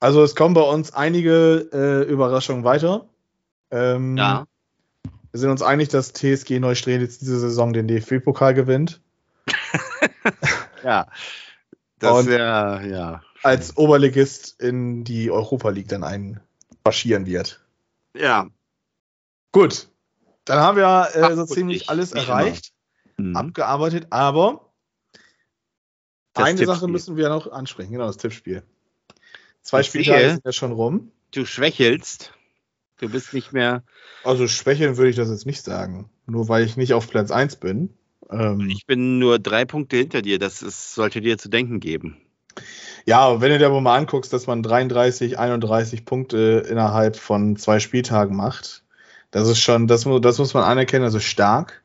Also 0.00 0.22
es 0.22 0.34
kommen 0.34 0.54
bei 0.54 0.60
uns 0.62 0.92
einige 0.92 1.68
äh, 1.72 2.10
Überraschungen 2.10 2.64
weiter. 2.64 3.06
Ähm, 3.70 4.16
ja. 4.16 4.46
Wir 5.32 5.40
sind 5.40 5.50
uns 5.50 5.62
einig, 5.62 5.88
dass 5.88 6.12
TSG 6.12 6.58
Neustrelitz 6.58 7.18
diese 7.18 7.38
Saison 7.38 7.72
den 7.72 7.88
DFB-Pokal 7.88 8.54
gewinnt. 8.54 9.00
Ja. 10.84 11.08
Das 11.98 12.26
wäre, 12.26 12.86
ja. 12.88 13.22
Als 13.42 13.76
Oberligist 13.76 14.60
in 14.60 15.04
die 15.04 15.30
Europa 15.30 15.70
League 15.70 15.88
dann 15.88 16.04
einmarschieren 16.04 17.26
wird. 17.26 17.60
Ja. 18.16 18.48
Gut. 19.52 19.88
Dann 20.44 20.58
haben 20.60 20.76
wir 20.76 21.08
äh, 21.14 21.20
Ach, 21.22 21.34
so 21.34 21.46
ziemlich 21.46 21.82
ich- 21.82 21.90
alles 21.90 22.12
erreicht, 22.12 22.72
Mhm. 23.16 23.36
abgearbeitet, 23.36 24.06
aber 24.10 24.72
Das 26.34 26.44
eine 26.46 26.58
Sache 26.58 26.66
Tippspiel. 26.68 26.88
müssen 26.92 27.16
wir 27.16 27.28
noch 27.28 27.50
ansprechen, 27.50 27.92
genau, 27.92 28.06
das 28.06 28.16
Tippspiel. 28.16 28.62
Zwei 29.62 29.80
Ich 29.80 29.88
Spieltage 29.88 30.20
sehe- 30.20 30.30
sind 30.30 30.44
ja 30.44 30.52
schon 30.52 30.72
rum. 30.72 31.10
Du 31.32 31.44
schwächelst. 31.44 32.32
Du 32.98 33.08
bist 33.08 33.34
nicht 33.34 33.52
mehr. 33.52 33.82
Also 34.24 34.48
schwächeln 34.48 34.96
würde 34.96 35.10
ich 35.10 35.16
das 35.16 35.28
jetzt 35.30 35.46
nicht 35.46 35.62
sagen. 35.62 36.10
Nur 36.26 36.48
weil 36.48 36.64
ich 36.64 36.76
nicht 36.76 36.94
auf 36.94 37.08
Platz 37.08 37.30
1 37.30 37.56
bin. 37.56 37.92
Ähm, 38.30 38.68
Ich 38.70 38.86
bin 38.86 39.18
nur 39.18 39.38
drei 39.38 39.64
Punkte 39.64 39.96
hinter 39.96 40.22
dir. 40.22 40.38
Das 40.38 40.62
ist, 40.62 40.94
sollte 40.94 41.20
dir 41.20 41.38
zu 41.38 41.48
denken 41.48 41.80
geben. 41.80 42.16
ja, 43.06 43.40
wenn 43.40 43.50
du 43.52 43.58
dir 43.58 43.66
aber 43.66 43.80
mal 43.80 43.96
anguckst, 43.96 44.32
dass 44.32 44.46
man 44.46 44.62
33, 44.62 45.38
31 45.38 46.04
Punkte 46.04 46.64
innerhalb 46.68 47.16
von 47.16 47.56
zwei 47.56 47.78
Spieltagen 47.80 48.36
macht, 48.36 48.84
das 49.30 49.48
ist 49.48 49.60
schon, 49.60 49.86
das, 49.86 50.06
das 50.22 50.38
muss 50.38 50.54
man 50.54 50.64
anerkennen, 50.64 51.04
also 51.04 51.20
stark. 51.20 51.82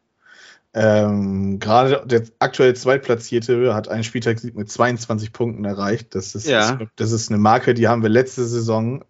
Ähm, 0.76 1.60
Gerade 1.60 2.02
der 2.08 2.24
aktuell 2.40 2.76
Zweitplatzierte 2.76 3.76
hat 3.76 3.90
einen 3.90 4.04
Spieltagssieg 4.04 4.56
mit 4.56 4.72
22 4.72 5.32
Punkten 5.32 5.66
erreicht. 5.66 6.16
Das 6.16 6.34
ist, 6.36 6.48
Ja. 6.48 6.80
das 6.96 7.12
ist 7.12 7.30
eine 7.30 7.38
Marke, 7.40 7.74
die 7.76 7.88
haben 7.88 8.02
wir 8.02 8.10
letzte 8.10 8.46
Saison 8.46 9.04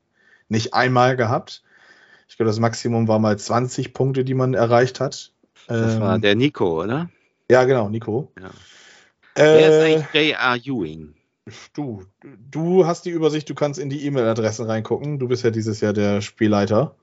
nicht 0.49 0.73
einmal 0.73 1.15
gehabt. 1.15 1.63
Ich 2.27 2.35
glaube, 2.35 2.47
das 2.49 2.59
Maximum 2.59 3.07
war 3.07 3.19
mal 3.19 3.37
20 3.39 3.93
Punkte, 3.93 4.25
die 4.25 4.33
man 4.33 4.53
erreicht 4.55 4.99
hat. 4.99 5.31
Das 5.67 5.93
Ähm, 5.95 6.01
war 6.01 6.19
der 6.19 6.35
Nico, 6.35 6.81
oder? 6.83 7.09
Ja, 7.49 7.63
genau, 7.65 7.89
Nico. 7.89 8.31
Ja. 8.39 8.51
Wer 9.35 9.69
ist 9.69 9.75
Äh, 9.75 9.95
eigentlich 9.95 10.29
J.R. 10.31 10.55
Ewing? 10.57 11.15
du, 11.73 12.03
du 12.21 12.85
hast 12.85 13.05
die 13.05 13.09
Übersicht, 13.09 13.49
du 13.49 13.55
kannst 13.55 13.79
in 13.79 13.89
die 13.89 14.05
E-Mail-Adressen 14.05 14.65
reingucken. 14.65 15.19
Du 15.19 15.27
bist 15.27 15.43
ja 15.43 15.49
dieses 15.49 15.81
Jahr 15.81 15.93
der 15.93 16.21
Spielleiter. 16.21 16.95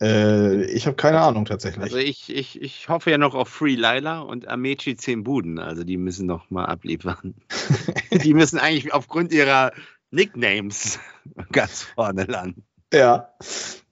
Äh, 0.00 0.64
ich 0.66 0.86
habe 0.86 0.96
keine 0.96 1.20
Ahnung 1.20 1.44
tatsächlich. 1.44 1.82
Also 1.82 1.96
ich, 1.96 2.34
ich, 2.34 2.60
ich 2.60 2.88
hoffe 2.88 3.10
ja 3.10 3.18
noch 3.18 3.34
auf 3.34 3.48
Free 3.48 3.74
Lila 3.74 4.20
und 4.20 4.48
Amechi 4.48 4.96
10 4.96 5.24
Buden. 5.24 5.58
Also 5.58 5.84
die 5.84 5.96
müssen 5.96 6.26
noch 6.26 6.50
mal 6.50 6.66
abliefern. 6.66 7.34
die 8.10 8.34
müssen 8.34 8.58
eigentlich 8.58 8.92
aufgrund 8.92 9.32
ihrer 9.32 9.72
Nicknames 10.10 10.98
ganz 11.52 11.82
vorne 11.82 12.24
landen. 12.24 12.64
Ja. 12.94 13.28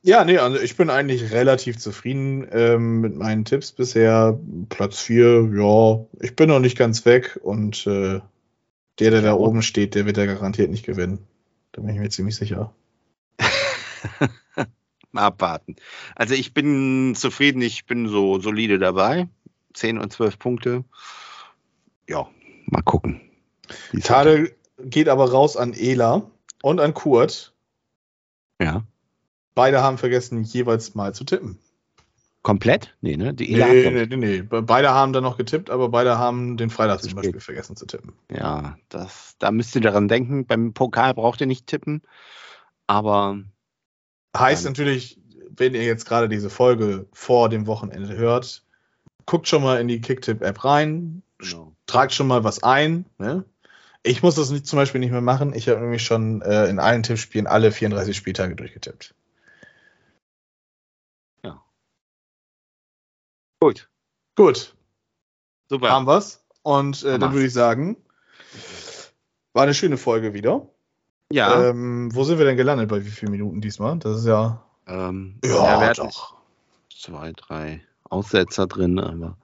Ja, 0.05 0.25
nee, 0.25 0.39
also 0.39 0.59
ich 0.59 0.77
bin 0.77 0.91
eigentlich 0.91 1.31
relativ 1.31 1.79
zufrieden 1.79 2.49
ähm, 2.51 3.01
mit 3.01 3.15
meinen 3.15 3.45
Tipps 3.45 3.71
bisher. 3.71 4.39
Platz 4.69 5.01
4, 5.01 5.51
ja, 5.55 6.05
ich 6.21 6.35
bin 6.35 6.49
noch 6.49 6.59
nicht 6.59 6.77
ganz 6.77 7.05
weg 7.05 7.39
und 7.41 7.87
äh, 7.87 8.21
der, 8.99 9.11
der 9.11 9.23
da 9.23 9.35
oben 9.35 9.63
steht, 9.63 9.95
der 9.95 10.07
wird 10.07 10.17
ja 10.17 10.27
garantiert 10.27 10.71
nicht 10.71 10.85
gewinnen. 10.85 11.25
Da 11.71 11.83
bin 11.83 11.95
ich 11.95 12.01
mir 12.01 12.11
ziemlich 12.11 12.35
sicher. 12.35 12.75
Mal 15.13 15.23
abwarten. 15.23 15.77
Also 16.17 16.35
ich 16.35 16.53
bin 16.53 17.15
zufrieden, 17.15 17.63
ich 17.63 17.87
bin 17.87 18.09
so 18.09 18.41
solide 18.41 18.79
dabei. 18.79 19.29
10 19.75 19.99
und 19.99 20.13
12 20.13 20.39
Punkte. 20.39 20.85
Ja, 22.09 22.29
mal 22.67 22.83
gucken. 22.83 23.21
Die 23.93 24.01
Tadel 24.01 24.55
geht 24.79 25.09
aber 25.09 25.31
raus 25.31 25.57
an 25.57 25.75
Ela 25.75 26.31
und 26.63 26.81
an 26.81 26.93
Kurt. 26.93 27.55
Ja. 28.61 28.85
Beide 29.55 29.83
haben 29.83 29.99
vergessen, 29.99 30.43
jeweils 30.43 30.95
mal 30.95 31.15
zu 31.15 31.25
tippen. 31.25 31.59
Komplett? 32.43 32.97
Nee, 33.01 33.17
ne? 33.17 33.33
Die 33.35 33.55
Nee, 33.55 33.91
nee, 33.91 34.07
nee, 34.07 34.17
nee. 34.17 34.43
Be- 34.43 34.63
Beide 34.63 34.91
haben 34.91 35.13
dann 35.13 35.23
noch 35.23 35.37
getippt, 35.37 35.71
aber 35.71 35.89
beide 35.91 36.19
haben 36.19 36.57
den 36.57 36.71
Freitag 36.71 37.01
Zu 37.03 37.09
zum. 37.09 37.17
Beispiel 37.17 37.39
vergessen 37.41 37.77
zu 37.77 37.87
tippen. 37.87 38.15
Ja, 38.33 38.77
das, 38.89 39.37
da 39.39 39.53
müsst 39.53 39.75
ihr 39.77 39.81
daran 39.81 40.09
denken. 40.09 40.45
Beim 40.47 40.73
Pokal 40.73 41.15
braucht 41.15 41.41
ihr 41.41 41.47
nicht 41.47 41.67
tippen. 41.69 42.03
Aber 42.89 43.39
Heißt 44.37 44.65
Ja. 44.65 44.71
natürlich, 44.71 45.21
wenn 45.51 45.75
ihr 45.75 45.85
jetzt 45.85 46.07
gerade 46.07 46.29
diese 46.29 46.51
Folge 46.51 47.07
vor 47.13 47.49
dem 47.49 47.67
Wochenende 47.67 48.17
hört, 48.17 48.65
guckt 49.27 49.47
schon 49.47 49.63
mal 49.63 49.81
in 49.81 49.87
die 49.87 50.01
Kicktip-App 50.01 50.65
rein, 50.65 51.23
genau. 51.39 51.73
tragt 51.87 52.13
schon 52.13 52.27
mal 52.27 52.43
was 52.43 52.63
ein. 52.63 53.05
Ne? 53.19 53.45
Ich 54.03 54.23
muss 54.23 54.35
das 54.35 54.51
nicht, 54.51 54.67
zum 54.67 54.79
Beispiel 54.79 54.99
nicht 55.01 55.13
mehr 55.13 55.21
machen. 55.21 55.55
Ich 55.55 55.69
habe 55.69 55.81
nämlich 55.81 56.03
schon 56.03 56.43
äh, 56.43 56.67
in 56.67 56.81
allen 56.81 57.05
Tippspielen 57.05 57.47
alle 57.47 57.71
34 57.71 58.17
Spieltage 58.17 58.57
durchgetippt. 58.57 59.15
Gut. 63.65 63.89
Gut, 64.37 64.75
Super. 65.69 65.91
haben 65.91 66.07
wir's. 66.07 66.43
Und 66.63 67.03
äh, 67.05 67.19
dann 67.19 67.33
würde 67.33 67.47
ich 67.47 67.53
sagen, 67.53 67.97
war 69.53 69.65
eine 69.65 69.75
schöne 69.75 69.97
Folge 69.99 70.33
wieder. 70.35 70.67
ja. 71.31 71.69
Ähm, 71.71 72.15
wo 72.15 72.25
sind 72.25 72.39
wir 72.39 72.45
denn 72.47 72.57
gelandet 72.57 72.89
bei 72.89 73.05
wie 73.05 73.11
vielen 73.11 73.33
Minuten 73.33 73.61
diesmal? 73.61 73.99
Das 73.99 74.21
ist 74.21 74.27
ja. 74.27 74.63
ähm, 74.87 75.39
Ja, 75.45 75.81
hatten 75.81 76.03
doch. 76.09 76.35
Zwei, 76.97 77.33
drei 77.33 77.83
Aussetzer 78.09 78.67
drin, 78.67 78.99
aber 78.99 79.37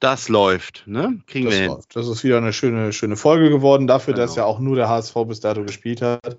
das 0.00 0.28
läuft, 0.28 0.84
ne? 0.86 1.20
Kriegen 1.26 1.46
Das, 1.46 1.54
wir 1.54 1.60
hin. 1.62 1.70
läuft. 1.72 1.96
das 1.96 2.08
ist 2.08 2.22
wieder 2.24 2.38
eine 2.38 2.52
schöne, 2.52 2.92
schöne 2.92 3.16
Folge 3.16 3.50
geworden, 3.50 3.86
dafür, 3.86 4.14
dass 4.14 4.34
Genau. 4.34 4.46
ja 4.46 4.50
auch 4.52 4.58
nur 4.60 4.76
der 4.76 4.88
HSV 4.88 5.14
bis 5.26 5.40
dato 5.40 5.62
gespielt 5.64 6.02
hat. 6.02 6.38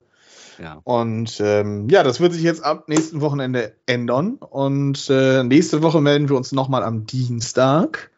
Ja. 0.58 0.82
Und 0.84 1.40
ähm, 1.40 1.90
ja, 1.90 2.04
das 2.04 2.20
wird 2.20 2.34
sich 2.34 2.44
jetzt 2.44 2.64
ab 2.64 2.88
nächsten 2.88 3.22
Wochenende 3.22 3.76
ändern. 3.86 4.36
Und 4.36 5.10
äh, 5.10 5.44
nächste 5.44 5.82
Woche 5.82 6.02
melden 6.02 6.30
wir 6.30 6.36
uns 6.36 6.52
nochmal 6.52 6.84
am 6.84 7.06
Dienstag. 7.06 8.12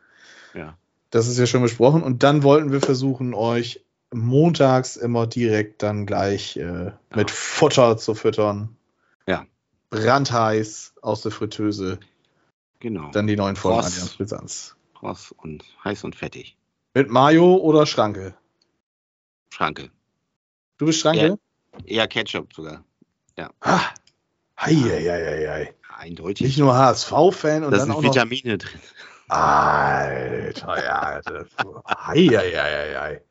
Ja. 0.54 0.78
Das 1.10 1.28
ist 1.28 1.38
ja 1.38 1.46
schon 1.46 1.62
besprochen. 1.62 2.04
Und 2.04 2.24
dann 2.24 2.44
wollten 2.44 2.72
wir 2.72 2.82
versuchen, 2.82 3.34
euch 3.34 3.84
montags 4.14 4.96
immer 4.96 5.28
direkt 5.28 5.84
dann 5.84 6.06
gleich 6.06 6.58
äh, 6.58 6.92
mit 7.14 7.32
Futter 7.32 7.98
zu 7.98 8.16
füttern. 8.16 8.76
Ja. 9.28 9.46
Brandheiß 9.90 10.94
aus 11.02 11.22
der 11.22 11.32
Fritteuse. 11.32 12.00
Genau. 12.80 13.12
Dann 13.12 13.28
die 13.28 13.36
neuen 13.36 13.56
Folgen 13.56 13.82
Kross. 13.82 13.94
Allianz 13.94 14.16
Brisanz. 14.16 14.76
Kross 14.94 15.32
und 15.32 15.64
heiß 15.84 16.04
und 16.04 16.16
fettig. 16.16 16.58
Mit 16.94 17.10
Mayo 17.10 17.58
oder 17.58 17.86
Schranke? 17.86 18.36
Schranke. 19.50 19.90
Du 20.78 20.86
bist 20.86 21.00
Schranke? 21.00 21.40
Eher 21.86 22.08
Ketchup 22.08 22.54
sogar. 22.54 22.84
Ah, 23.62 23.82
hei, 24.60 24.74
hei, 24.74 25.04
hei, 25.04 25.48
hei. 25.48 25.74
Eindeutig. 25.98 26.46
Nicht 26.48 26.58
nur 26.60 26.76
HSV-Fan 26.76 27.64
und 27.64 27.72
da 27.72 27.78
dann 27.78 27.88
sind 27.88 27.92
auch 27.92 28.02
noch 28.02 28.04
Vitamine 28.04 28.58
drin. 28.58 28.80
Alter, 29.28 30.84
ja. 30.84 31.22
Das, 31.22 31.48
hei, 31.88 32.28
hei, 32.28 32.52
hei, 32.52 32.96
hei. 33.00 33.22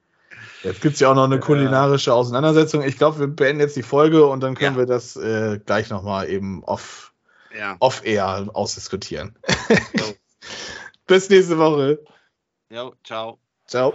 Jetzt 0.63 0.81
gibt 0.81 0.95
es 0.95 1.01
ja 1.01 1.11
auch 1.11 1.15
noch 1.15 1.25
eine 1.25 1.39
kulinarische 1.41 2.13
Auseinandersetzung. 2.13 2.83
Ich 2.83 2.99
glaube, 2.99 3.21
wir 3.21 3.27
beenden 3.29 3.61
jetzt 3.61 3.77
die 3.77 3.83
Folge 3.83 4.27
und 4.27 4.41
dann 4.41 4.55
können 4.55 4.75
Ja. 4.77 4.81
wir 4.81 4.87
das 4.87 5.17
äh, 5.17 5.59
gleich 5.65 5.91
nochmal 5.91 6.29
eben 6.29 6.63
off, 6.65 7.13
Ja. 7.57 7.77
off-air 7.81 8.49
ausdiskutieren. 8.53 9.37
Jo. 9.95 10.05
Bis 11.07 11.29
nächste 11.31 11.59
Woche. 11.59 12.01
Jo, 12.71 12.95
ciao. 13.05 13.39
Ciao. 13.67 13.95